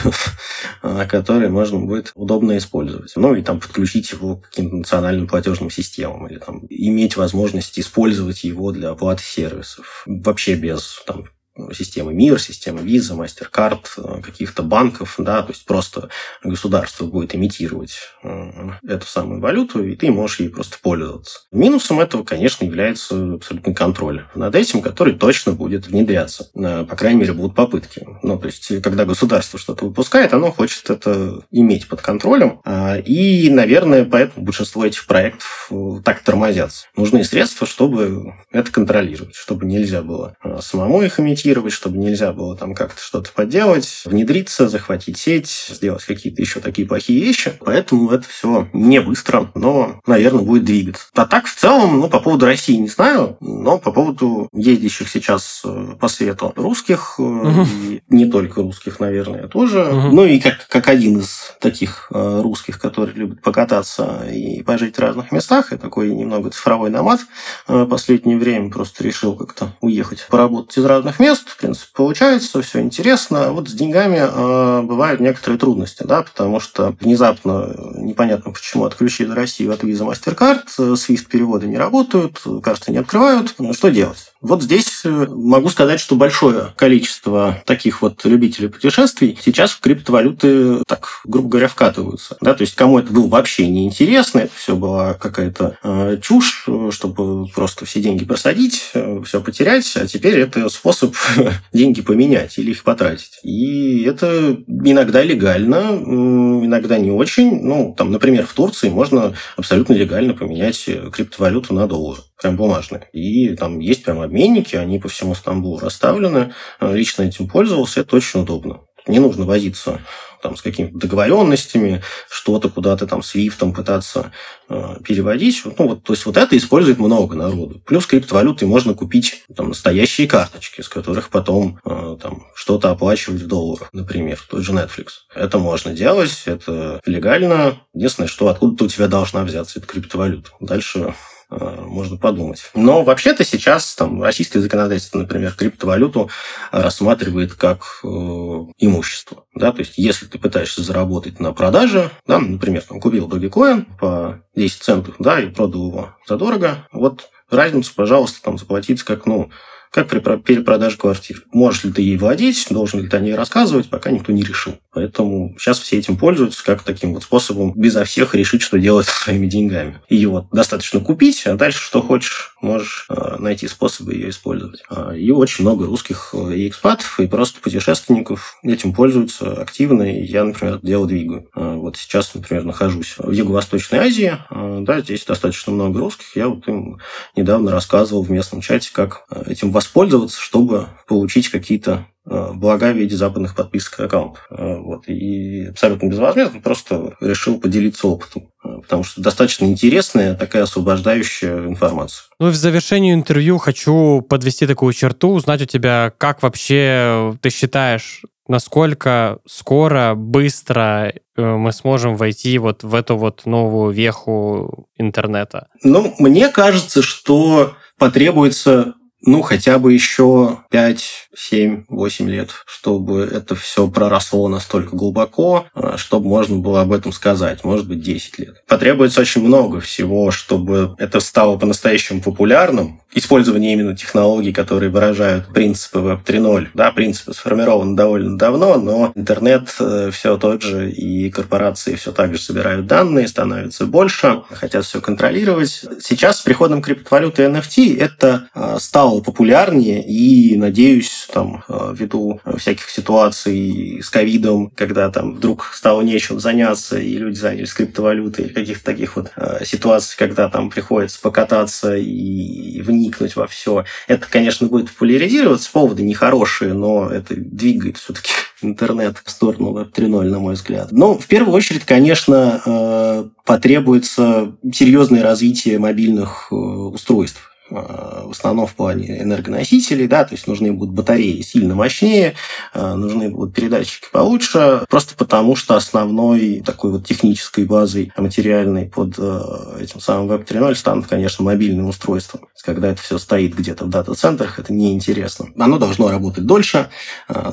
который 1.07 1.49
можно 1.49 1.79
будет 1.79 2.11
удобно 2.15 2.57
использовать. 2.57 3.13
Ну 3.15 3.35
и 3.35 3.41
там 3.41 3.59
подключить 3.59 4.11
его 4.11 4.37
к 4.37 4.49
каким-то 4.49 4.75
национальным 4.77 5.27
платежным 5.27 5.69
системам 5.69 6.08
или 6.27 6.39
там 6.39 6.65
иметь 6.69 7.17
возможность 7.17 7.79
использовать 7.79 8.43
его 8.43 8.71
для 8.71 8.89
оплаты 8.89 9.23
сервисов. 9.23 10.03
Вообще 10.05 10.55
без 10.55 11.03
там, 11.05 11.25
системы 11.73 12.13
МИР, 12.13 12.39
системы 12.39 12.81
Visa, 12.81 13.15
MasterCard, 13.15 13.85
э, 13.97 14.21
каких-то 14.21 14.63
банков, 14.63 15.15
да, 15.17 15.41
то 15.41 15.51
есть 15.51 15.65
просто 15.65 16.09
государство 16.43 17.05
будет 17.05 17.35
имитировать 17.35 17.97
э, 18.23 18.71
эту 18.87 19.05
самую 19.05 19.41
валюту, 19.41 19.83
и 19.83 19.95
ты 19.95 20.11
можешь 20.11 20.39
ей 20.39 20.49
просто 20.49 20.77
пользоваться. 20.81 21.41
Минусом 21.51 21.99
этого, 21.99 22.23
конечно, 22.23 22.65
является 22.65 23.33
абсолютный 23.35 23.73
контроль 23.73 24.25
над 24.35 24.55
этим, 24.55 24.81
который 24.81 25.13
точно 25.13 25.53
будет 25.53 25.87
внедряться. 25.87 26.49
Э, 26.55 26.85
по 26.85 26.95
крайней 26.95 27.19
мере, 27.19 27.33
будут 27.33 27.55
попытки. 27.55 28.07
Ну, 28.23 28.37
то 28.37 28.47
есть, 28.47 28.81
когда 28.81 29.05
государство 29.05 29.59
что-то 29.59 29.85
выпускает, 29.85 30.33
оно 30.33 30.51
хочет 30.51 30.89
это 30.89 31.41
иметь 31.51 31.87
под 31.87 32.01
контролем, 32.01 32.61
и, 33.05 33.49
наверное, 33.49 34.05
поэтому 34.05 34.45
большинство 34.45 34.85
этих 34.85 35.05
проектов 35.05 35.71
так 36.03 36.21
тормозятся. 36.21 36.87
Нужны 36.95 37.23
средства, 37.23 37.67
чтобы 37.67 38.33
это 38.51 38.71
контролировать, 38.71 39.35
чтобы 39.35 39.65
нельзя 39.65 40.01
было 40.01 40.35
самому 40.61 41.01
их 41.01 41.19
имитировать, 41.19 41.48
тестировать, 41.49 41.73
чтобы 41.73 41.97
нельзя 41.97 42.31
было 42.31 42.55
там 42.55 42.75
как-то 42.75 43.01
что-то 43.01 43.31
поделать, 43.31 44.03
внедриться, 44.05 44.69
захватить 44.69 45.17
сеть, 45.17 45.67
сделать 45.69 46.03
какие-то 46.03 46.41
еще 46.41 46.59
такие 46.59 46.87
плохие 46.87 47.23
вещи. 47.23 47.53
Поэтому 47.59 48.11
это 48.11 48.25
все 48.27 48.67
не 48.71 49.01
быстро, 49.01 49.51
но, 49.55 49.99
наверное, 50.05 50.43
будет 50.43 50.65
двигаться. 50.65 51.05
А 51.15 51.25
так, 51.25 51.47
в 51.47 51.55
целом, 51.55 51.99
ну, 51.99 52.07
по 52.09 52.19
поводу 52.19 52.45
России 52.45 52.75
не 52.75 52.87
знаю, 52.87 53.37
но 53.39 53.79
по 53.79 53.91
поводу 53.91 54.47
ездящих 54.53 55.09
сейчас 55.09 55.61
э, 55.65 55.95
по 55.99 56.07
свету 56.07 56.53
русских, 56.55 57.19
угу. 57.19 57.65
и 57.81 58.01
не 58.09 58.25
только 58.25 58.61
русских, 58.61 58.99
наверное, 58.99 59.47
тоже. 59.47 59.81
Угу. 59.81 60.15
Ну, 60.15 60.25
и 60.25 60.39
как, 60.39 60.67
как 60.67 60.87
один 60.87 61.19
из 61.19 61.55
таких 61.59 62.11
э, 62.13 62.41
русских, 62.43 62.79
который 62.79 63.15
любит 63.15 63.41
покататься 63.41 64.25
и 64.31 64.61
пожить 64.61 64.97
в 64.97 64.99
разных 64.99 65.31
местах, 65.31 65.71
я 65.71 65.77
такой 65.77 66.09
немного 66.09 66.51
цифровой 66.51 66.91
номад 66.91 67.21
в 67.67 67.85
последнее 67.87 68.37
время 68.37 68.69
просто 68.69 69.03
решил 69.03 69.35
как-то 69.35 69.73
уехать 69.81 70.27
поработать 70.29 70.77
из 70.77 70.85
разных 70.85 71.19
мест, 71.19 71.28
мест, 71.29 71.49
в 71.49 71.57
принципе, 71.57 71.91
получается, 71.93 72.61
все 72.61 72.81
интересно. 72.81 73.51
Вот 73.51 73.69
с 73.69 73.73
деньгами 73.73 74.17
э, 74.19 74.81
бывают 74.81 75.21
некоторые 75.21 75.59
трудности, 75.59 76.03
да, 76.03 76.23
потому 76.23 76.59
что 76.59 76.95
внезапно 76.99 77.73
непонятно 77.95 78.51
почему 78.51 78.85
отключили 78.85 79.31
Россию 79.31 79.73
от 79.73 79.83
Visa 79.83 80.07
MasterCard, 80.07 80.63
SWIFT-переводы 80.77 81.67
не 81.67 81.77
работают, 81.77 82.41
карты 82.63 82.91
не 82.91 82.97
открывают. 82.97 83.55
Что 83.73 83.89
делать? 83.89 84.28
Вот 84.41 84.63
здесь 84.63 85.01
э, 85.03 85.09
могу 85.09 85.67
сказать, 85.69 85.99
что 85.99 86.15
большое 86.15 86.73
количество 86.77 87.61
таких 87.65 88.01
вот 88.01 88.23
любителей 88.23 88.69
путешествий 88.69 89.37
сейчас 89.41 89.71
в 89.71 89.81
криптовалюты, 89.81 90.81
так, 90.87 91.21
грубо 91.25 91.49
говоря, 91.49 91.67
вкатываются. 91.67 92.37
Да? 92.39 92.53
То 92.53 92.61
есть, 92.61 92.75
кому 92.75 92.99
это 92.99 93.11
было 93.11 93.27
вообще 93.27 93.67
неинтересно, 93.67 94.39
это 94.39 94.53
все 94.55 94.77
была 94.77 95.13
какая-то 95.15 95.77
э, 95.83 96.19
чушь, 96.21 96.67
чтобы 96.91 97.47
просто 97.49 97.85
все 97.85 98.01
деньги 98.01 98.23
просадить, 98.23 98.91
э, 98.93 99.21
все 99.25 99.41
потерять, 99.41 99.91
а 99.97 100.07
теперь 100.07 100.39
это 100.39 100.69
способ 100.69 101.15
деньги 101.73 102.01
поменять 102.01 102.57
или 102.57 102.71
их 102.71 102.83
потратить. 102.83 103.39
И 103.43 104.03
это 104.03 104.57
иногда 104.67 105.21
легально, 105.21 105.99
иногда 105.99 106.97
не 106.97 107.11
очень. 107.11 107.61
Ну, 107.61 107.93
там, 107.97 108.11
например, 108.11 108.47
в 108.47 108.53
Турции 108.53 108.87
можно 108.87 109.33
абсолютно 109.57 109.93
легально 109.93 110.33
поменять 110.33 110.85
криптовалюту 111.11 111.73
на 111.73 111.87
доллар 111.87 112.19
прям 112.39 112.55
бумажные. 112.55 113.07
И 113.13 113.55
там 113.55 113.79
есть 113.79 114.03
прям 114.03 114.21
обменники, 114.21 114.75
они 114.75 114.99
по 114.99 115.09
всему 115.09 115.35
Стамбулу 115.35 115.79
расставлены. 115.79 116.53
Э, 116.79 116.95
лично 116.95 117.23
этим 117.23 117.47
пользовался, 117.47 118.01
это 118.01 118.15
очень 118.15 118.41
удобно. 118.41 118.81
Не 119.07 119.19
нужно 119.19 119.45
возиться 119.45 120.01
там, 120.41 120.55
с 120.55 120.61
какими-то 120.61 120.97
договоренностями, 120.97 122.01
что-то 122.29 122.69
куда-то 122.69 123.07
там 123.07 123.21
с 123.23 123.35
лифтом 123.35 123.73
пытаться 123.73 124.31
э, 124.69 124.95
переводить. 125.03 125.61
Ну, 125.65 125.73
вот, 125.77 126.03
то 126.03 126.13
есть 126.13 126.25
вот 126.25 126.37
это 126.37 126.55
использует 126.55 126.99
много 126.99 127.35
народу. 127.35 127.81
Плюс 127.85 128.05
криптовалюты 128.05 128.65
можно 128.65 128.93
купить 128.93 129.43
там, 129.55 129.69
настоящие 129.69 130.27
карточки, 130.27 130.81
с 130.81 130.89
которых 130.89 131.29
потом 131.29 131.79
э, 131.83 132.17
там, 132.21 132.43
что-то 132.55 132.91
оплачивать 132.91 133.41
в 133.41 133.47
долларах, 133.47 133.89
например, 133.93 134.39
тот 134.49 134.61
же 134.61 134.73
Netflix. 134.73 135.07
Это 135.35 135.59
можно 135.59 135.93
делать, 135.93 136.43
это 136.45 137.01
легально. 137.05 137.81
Единственное, 137.93 138.27
что 138.27 138.47
откуда-то 138.47 138.85
у 138.85 138.87
тебя 138.87 139.07
должна 139.07 139.43
взяться 139.43 139.79
эта 139.79 139.87
криптовалюта. 139.87 140.51
Дальше 140.59 141.13
можно 141.49 142.17
подумать. 142.17 142.69
Но 142.75 143.03
вообще-то 143.03 143.43
сейчас 143.43 143.95
там 143.95 144.21
российское 144.21 144.59
законодательство, 144.59 145.19
например, 145.19 145.53
криптовалюту 145.53 146.29
рассматривает 146.71 147.53
как 147.55 148.01
э, 148.03 148.07
имущество. 148.07 149.45
Да? 149.55 149.71
То 149.71 149.79
есть, 149.79 149.93
если 149.97 150.27
ты 150.27 150.37
пытаешься 150.37 150.83
заработать 150.83 151.39
на 151.39 151.51
продаже, 151.53 152.11
да, 152.27 152.39
например, 152.39 152.83
там, 152.83 152.99
купил 152.99 153.27
Dogecoin 153.27 153.85
по 153.99 154.41
10 154.55 154.81
центов, 154.81 155.15
да, 155.19 155.39
и 155.39 155.49
продал 155.49 155.87
его 155.87 156.15
задорого, 156.27 156.87
вот 156.91 157.29
разницу, 157.49 157.93
пожалуйста, 157.95 158.41
там 158.43 158.57
заплатить 158.57 159.03
как, 159.03 159.25
ну, 159.25 159.49
как 159.91 160.07
при 160.07 160.19
перепродаже 160.19 160.97
квартир. 160.97 161.43
Можешь 161.51 161.83
ли 161.83 161.91
ты 161.91 162.01
ей 162.01 162.17
владеть, 162.17 162.67
должен 162.69 163.01
ли 163.01 163.07
ты 163.07 163.17
о 163.17 163.19
ней 163.19 163.35
рассказывать, 163.35 163.89
пока 163.89 164.11
никто 164.11 164.31
не 164.31 164.43
решил. 164.43 164.75
Поэтому 164.91 165.55
сейчас 165.57 165.79
все 165.79 165.97
этим 165.97 166.17
пользуются 166.17 166.63
как 166.63 166.83
таким 166.83 167.13
вот 167.13 167.23
способом 167.23 167.73
безо 167.75 168.03
всех 168.03 168.35
решить, 168.35 168.61
что 168.61 168.79
делать 168.79 169.07
со 169.07 169.23
своими 169.23 169.47
деньгами. 169.47 170.01
Ее 170.09 170.29
вот 170.29 170.49
достаточно 170.51 170.99
купить, 170.99 171.45
а 171.45 171.55
дальше 171.55 171.79
что 171.79 172.01
хочешь, 172.01 172.55
можешь 172.61 173.05
э, 173.09 173.35
найти 173.39 173.67
способы 173.67 174.13
ее 174.13 174.29
использовать. 174.29 174.81
А, 174.89 175.11
и 175.15 175.31
очень 175.31 175.63
много 175.63 175.85
русских 175.85 176.33
э, 176.33 176.55
и 176.55 176.67
экспатов, 176.67 177.19
и 177.19 177.27
просто 177.27 177.61
путешественников 177.61 178.57
этим 178.63 178.93
пользуются 178.93 179.53
активно. 179.53 180.03
И 180.03 180.25
я, 180.25 180.43
например, 180.43 180.79
дело 180.81 181.07
двигаю. 181.07 181.47
А, 181.53 181.75
вот 181.75 181.97
сейчас, 181.97 182.33
например, 182.33 182.63
нахожусь 182.63 183.15
в 183.17 183.31
Юго-Восточной 183.31 183.99
Азии. 183.99 184.37
А, 184.49 184.81
да, 184.81 185.01
здесь 185.01 185.25
достаточно 185.25 185.71
много 185.71 185.99
русских. 185.99 186.35
Я 186.35 186.49
вот 186.49 186.67
им 186.67 186.97
недавно 187.35 187.71
рассказывал 187.71 188.23
в 188.23 188.31
местном 188.31 188.61
чате, 188.61 188.89
как 188.93 189.25
э, 189.29 189.43
этим 189.47 189.71
воспользоваться, 189.79 190.41
чтобы 190.41 190.87
получить 191.07 191.47
какие-то 191.47 192.05
э, 192.29 192.51
блага 192.53 192.91
в 192.91 192.97
виде 192.97 193.15
западных 193.15 193.55
подписок 193.55 194.01
аккаунтов. 194.01 194.45
Э, 194.51 194.75
вот. 194.75 195.07
И 195.07 195.67
абсолютно 195.67 196.07
безвозмездно 196.07 196.59
просто 196.59 197.15
решил 197.21 197.61
поделиться 197.61 198.09
опытом, 198.09 198.49
э, 198.65 198.81
потому 198.81 199.05
что 199.05 199.21
достаточно 199.21 199.63
интересная 199.63 200.35
такая 200.35 200.63
освобождающая 200.63 201.65
информация. 201.65 202.25
Ну 202.41 202.49
и 202.49 202.51
в 202.51 202.57
завершении 202.57 203.13
интервью 203.13 203.57
хочу 203.57 204.21
подвести 204.21 204.67
такую 204.67 204.91
черту, 204.91 205.29
узнать 205.29 205.61
у 205.61 205.65
тебя, 205.65 206.11
как 206.17 206.43
вообще 206.43 207.37
ты 207.41 207.49
считаешь, 207.49 208.23
насколько 208.49 209.39
скоро, 209.47 210.13
быстро 210.13 211.13
мы 211.37 211.71
сможем 211.71 212.17
войти 212.17 212.57
вот 212.57 212.83
в 212.83 212.93
эту 212.93 213.15
вот 213.15 213.45
новую 213.45 213.93
веху 213.93 214.89
интернета? 214.97 215.69
Ну, 215.83 216.13
мне 216.19 216.49
кажется, 216.49 217.01
что 217.01 217.75
потребуется 217.97 218.95
ну, 219.21 219.41
хотя 219.41 219.79
бы 219.79 219.93
еще 219.93 220.59
5, 220.69 221.29
7, 221.35 221.85
8 221.89 222.29
лет, 222.29 222.49
чтобы 222.65 223.21
это 223.21 223.55
все 223.55 223.87
проросло 223.87 224.47
настолько 224.47 224.95
глубоко, 224.95 225.67
а, 225.73 225.97
чтобы 225.97 226.27
можно 226.27 226.57
было 226.57 226.81
об 226.81 226.93
этом 226.93 227.11
сказать. 227.11 227.63
Может 227.63 227.87
быть, 227.87 228.01
10 228.01 228.39
лет. 228.39 228.63
Потребуется 228.67 229.21
очень 229.21 229.43
много 229.43 229.81
всего, 229.81 230.31
чтобы 230.31 230.95
это 230.97 231.19
стало 231.19 231.57
по-настоящему 231.57 232.21
популярным. 232.21 233.01
Использование 233.13 233.73
именно 233.73 233.95
технологий, 233.95 234.53
которые 234.53 234.91
выражают 234.91 235.47
принципы 235.47 235.99
Web 235.99 236.23
3.0. 236.23 236.67
Да, 236.75 236.91
принципы 236.91 237.33
сформированы 237.33 237.95
довольно 237.95 238.37
давно, 238.37 238.77
но 238.77 239.11
интернет 239.15 239.73
э, 239.79 240.11
все 240.13 240.37
тот 240.37 240.61
же, 240.61 240.91
и 240.91 241.29
корпорации 241.31 241.95
все 241.95 242.11
так 242.11 242.35
же 242.35 242.39
собирают 242.39 242.85
данные, 242.85 243.27
становится 243.27 243.85
больше, 243.85 244.43
хотят 244.51 244.85
все 244.85 245.01
контролировать. 245.01 245.85
Сейчас 246.01 246.37
с 246.37 246.41
приходом 246.41 246.81
криптовалюты 246.81 247.43
NFT 247.43 247.99
это 247.99 248.47
а, 248.53 248.79
стало 248.79 249.08
стало 249.09 249.21
популярнее, 249.21 250.03
и, 250.05 250.55
надеюсь, 250.55 251.27
там, 251.33 251.63
э, 251.67 251.93
ввиду 251.97 252.39
всяких 252.57 252.87
ситуаций 252.89 254.01
с 254.03 254.09
ковидом, 254.09 254.71
когда 254.75 255.09
там 255.09 255.33
вдруг 255.33 255.71
стало 255.73 256.01
нечем 256.01 256.39
заняться, 256.39 256.99
и 256.99 257.17
люди 257.17 257.35
занялись 257.35 257.73
криптовалютой, 257.73 258.45
или 258.45 258.53
каких-то 258.53 258.85
таких 258.85 259.15
вот 259.15 259.31
э, 259.35 259.65
ситуаций, 259.65 260.15
когда 260.15 260.47
там 260.47 260.69
приходится 260.69 261.19
покататься 261.21 261.95
и 261.95 262.81
вникнуть 262.81 263.35
во 263.35 263.47
все. 263.47 263.83
Это, 264.07 264.27
конечно, 264.29 264.67
будет 264.67 264.91
популяризироваться, 264.91 265.71
поводы 265.71 266.03
нехорошие, 266.03 266.73
но 266.73 267.09
это 267.09 267.33
двигает 267.35 267.97
все-таки 267.97 268.31
интернет 268.61 269.17
в 269.23 269.31
сторону 269.31 269.73
Web 269.73 269.91
3.0, 269.91 270.23
на 270.25 270.39
мой 270.39 270.53
взгляд. 270.53 270.91
Но 270.91 271.17
в 271.17 271.25
первую 271.25 271.55
очередь, 271.55 271.83
конечно, 271.83 272.61
э, 272.63 273.23
потребуется 273.43 274.51
серьезное 274.71 275.23
развитие 275.23 275.79
мобильных 275.79 276.51
устройств 276.51 277.48
в 277.69 278.31
основном 278.31 278.67
в 278.67 278.75
плане 278.75 279.21
энергоносителей, 279.21 280.07
да, 280.07 280.23
то 280.23 280.33
есть 280.33 280.47
нужны 280.47 280.71
будут 280.71 280.93
батареи 280.93 281.41
сильно 281.41 281.75
мощнее, 281.75 282.35
э, 282.73 282.93
нужны 282.95 283.29
будут 283.29 283.53
передатчики 283.53 284.07
получше, 284.11 284.85
просто 284.89 285.15
потому 285.15 285.55
что 285.55 285.75
основной 285.75 286.61
такой 286.65 286.91
вот 286.91 287.05
технической 287.05 287.65
базой 287.65 288.11
материальной 288.17 288.85
под 288.85 289.15
э, 289.17 289.77
этим 289.81 289.99
самым 289.99 290.31
Web 290.31 290.47
3.0 290.47 290.75
станут, 290.75 291.07
конечно, 291.07 291.43
мобильные 291.43 291.85
устройства. 291.85 292.39
Когда 292.63 292.89
это 292.89 293.01
все 293.01 293.17
стоит 293.17 293.55
где-то 293.55 293.85
в 293.85 293.89
дата-центрах, 293.89 294.59
это 294.59 294.73
неинтересно. 294.73 295.47
Оно 295.57 295.77
должно 295.77 296.09
работать 296.09 296.45
дольше, 296.45 296.89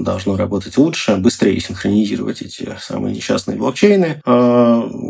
должно 0.01 0.37
работать 0.37 0.77
лучше, 0.79 1.17
быстрее 1.17 1.61
синхронизировать 1.61 2.43
эти 2.43 2.77
самые 2.81 3.15
несчастные 3.15 3.57
блокчейны, 3.57 4.21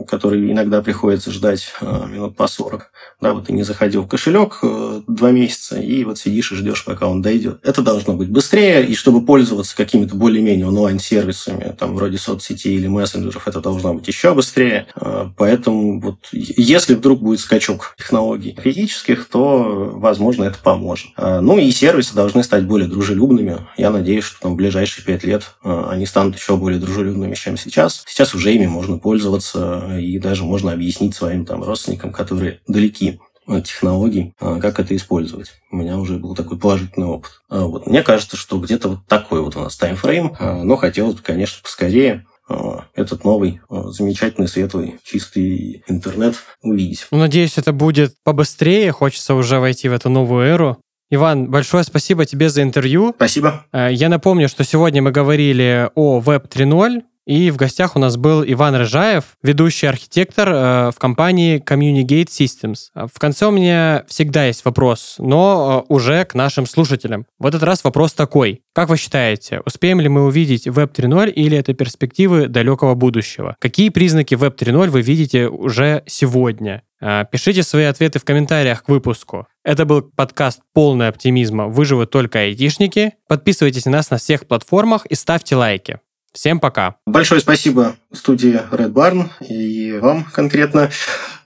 которые 0.06 0.52
иногда 0.52 0.82
приходится 0.82 1.30
ждать 1.32 1.72
минут 1.80 2.36
по 2.36 2.46
40. 2.46 2.90
Да, 3.22 3.32
вот 3.32 3.46
ты 3.46 3.54
не 3.54 3.62
заходил 3.62 4.02
в 4.02 4.08
кошелек, 4.08 4.62
два 5.06 5.30
месяца, 5.30 5.80
и 5.80 6.04
вот 6.04 6.18
сидишь 6.18 6.52
и 6.52 6.56
ждешь, 6.56 6.84
пока 6.84 7.06
он 7.06 7.22
дойдет. 7.22 7.60
Это 7.62 7.82
должно 7.82 8.14
быть 8.14 8.30
быстрее, 8.30 8.84
и 8.84 8.94
чтобы 8.94 9.24
пользоваться 9.24 9.76
какими-то 9.76 10.14
более-менее 10.14 10.66
онлайн-сервисами, 10.66 11.74
там, 11.78 11.94
вроде 11.94 12.18
соцсетей 12.18 12.76
или 12.76 12.86
мессенджеров, 12.86 13.48
это 13.48 13.60
должно 13.60 13.94
быть 13.94 14.08
еще 14.08 14.34
быстрее. 14.34 14.86
А, 14.94 15.30
поэтому 15.36 16.00
вот 16.00 16.18
если 16.32 16.94
вдруг 16.94 17.20
будет 17.20 17.40
скачок 17.40 17.94
технологий 17.98 18.56
физических, 18.62 19.26
то, 19.26 19.92
возможно, 19.94 20.44
это 20.44 20.58
поможет. 20.62 21.10
А, 21.16 21.40
ну 21.40 21.58
и 21.58 21.70
сервисы 21.70 22.14
должны 22.14 22.42
стать 22.42 22.64
более 22.64 22.88
дружелюбными. 22.88 23.66
Я 23.76 23.90
надеюсь, 23.90 24.24
что 24.24 24.40
там 24.40 24.54
в 24.54 24.56
ближайшие 24.56 25.04
пять 25.04 25.24
лет 25.24 25.54
а, 25.62 25.90
они 25.90 26.06
станут 26.06 26.36
еще 26.36 26.56
более 26.56 26.80
дружелюбными, 26.80 27.34
чем 27.34 27.56
сейчас. 27.56 28.02
Сейчас 28.06 28.34
уже 28.34 28.54
ими 28.54 28.66
можно 28.66 28.98
пользоваться, 28.98 29.98
и 29.98 30.18
даже 30.18 30.44
можно 30.44 30.72
объяснить 30.72 31.14
своим 31.14 31.44
там 31.44 31.62
родственникам, 31.62 32.12
которые 32.12 32.60
далеки 32.66 33.20
технологий, 33.64 34.34
а, 34.40 34.58
как 34.58 34.80
это 34.80 34.94
использовать. 34.96 35.52
У 35.70 35.76
меня 35.76 35.98
уже 35.98 36.18
был 36.18 36.34
такой 36.34 36.58
положительный 36.58 37.06
опыт. 37.06 37.30
А, 37.48 37.64
вот. 37.64 37.86
Мне 37.86 38.02
кажется, 38.02 38.36
что 38.36 38.58
где-то 38.58 38.88
вот 38.90 39.06
такой 39.06 39.40
вот 39.40 39.56
у 39.56 39.60
нас 39.60 39.76
таймфрейм, 39.76 40.34
а, 40.38 40.62
но 40.64 40.76
хотелось 40.76 41.14
бы, 41.14 41.22
конечно, 41.22 41.62
поскорее 41.62 42.26
этот 42.94 43.24
новый, 43.24 43.60
замечательный, 43.68 44.46
светлый, 44.46 45.00
чистый 45.02 45.82
интернет 45.88 46.36
увидеть. 46.62 47.04
Ну, 47.10 47.18
надеюсь, 47.18 47.58
это 47.58 47.72
будет 47.72 48.14
побыстрее. 48.22 48.92
Хочется 48.92 49.34
уже 49.34 49.58
войти 49.58 49.88
в 49.88 49.92
эту 49.92 50.10
новую 50.10 50.46
эру. 50.46 50.78
Иван, 51.10 51.50
большое 51.50 51.82
спасибо 51.82 52.24
тебе 52.24 52.48
за 52.48 52.62
интервью. 52.62 53.12
Спасибо. 53.16 53.66
Я 53.72 54.08
напомню, 54.08 54.48
что 54.48 54.62
сегодня 54.62 55.02
мы 55.02 55.10
говорили 55.10 55.90
о 55.96 56.20
Web 56.20 56.48
3.0, 56.48 57.02
и 57.26 57.50
в 57.50 57.56
гостях 57.56 57.96
у 57.96 57.98
нас 57.98 58.16
был 58.16 58.44
Иван 58.46 58.76
Рыжаев, 58.76 59.36
ведущий 59.42 59.86
архитектор 59.86 60.48
э, 60.48 60.90
в 60.92 60.98
компании 60.98 61.60
Communicate 61.60 62.28
Systems. 62.28 62.90
В 62.94 63.18
конце 63.18 63.46
у 63.46 63.50
меня 63.50 64.04
всегда 64.06 64.44
есть 64.46 64.64
вопрос, 64.64 65.16
но 65.18 65.84
э, 65.88 65.92
уже 65.92 66.24
к 66.24 66.34
нашим 66.34 66.66
слушателям. 66.66 67.26
В 67.38 67.46
этот 67.46 67.64
раз 67.64 67.82
вопрос 67.82 68.12
такой. 68.12 68.62
Как 68.72 68.88
вы 68.88 68.96
считаете, 68.96 69.60
успеем 69.66 70.00
ли 70.00 70.08
мы 70.08 70.24
увидеть 70.24 70.68
Web 70.68 70.94
3.0 70.94 71.30
или 71.30 71.58
это 71.58 71.74
перспективы 71.74 72.46
далекого 72.46 72.94
будущего? 72.94 73.56
Какие 73.58 73.88
признаки 73.88 74.34
Web 74.34 74.56
3.0 74.56 74.88
вы 74.90 75.02
видите 75.02 75.48
уже 75.48 76.04
сегодня? 76.06 76.82
Э, 77.00 77.24
пишите 77.30 77.64
свои 77.64 77.84
ответы 77.84 78.20
в 78.20 78.24
комментариях 78.24 78.84
к 78.84 78.88
выпуску. 78.88 79.48
Это 79.64 79.84
был 79.84 80.02
подкаст 80.02 80.60
«Полный 80.72 81.08
оптимизма. 81.08 81.66
Выживут 81.66 82.10
только 82.10 82.38
айтишники». 82.38 83.14
Подписывайтесь 83.28 83.84
на 83.84 83.92
нас 83.92 84.10
на 84.10 84.18
всех 84.18 84.46
платформах 84.46 85.06
и 85.06 85.16
ставьте 85.16 85.56
лайки. 85.56 85.98
Всем 86.36 86.60
пока. 86.60 86.96
Большое 87.06 87.40
спасибо 87.40 87.96
студии 88.12 88.60
Red 88.70 88.92
Barn 88.92 89.30
и 89.40 89.98
вам 89.98 90.22
конкретно 90.22 90.90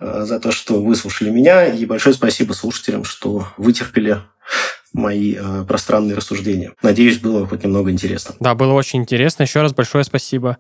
э, 0.01 0.23
за 0.25 0.41
то, 0.41 0.51
что 0.51 0.83
выслушали 0.83 1.31
меня. 1.31 1.65
И 1.67 1.87
большое 1.87 2.13
спасибо 2.13 2.55
слушателям, 2.55 3.05
что 3.05 3.47
вытерпели 3.57 4.19
мои 4.93 5.37
э, 5.39 5.65
пространные 5.69 6.17
рассуждения. 6.17 6.73
Надеюсь, 6.83 7.19
было 7.19 7.47
хоть 7.47 7.63
немного 7.63 7.93
интересно. 7.93 8.35
Да, 8.41 8.57
было 8.57 8.73
очень 8.73 8.99
интересно. 8.99 9.45
Еще 9.45 9.61
раз 9.61 9.73
большое 9.73 10.03
спасибо. 10.03 10.59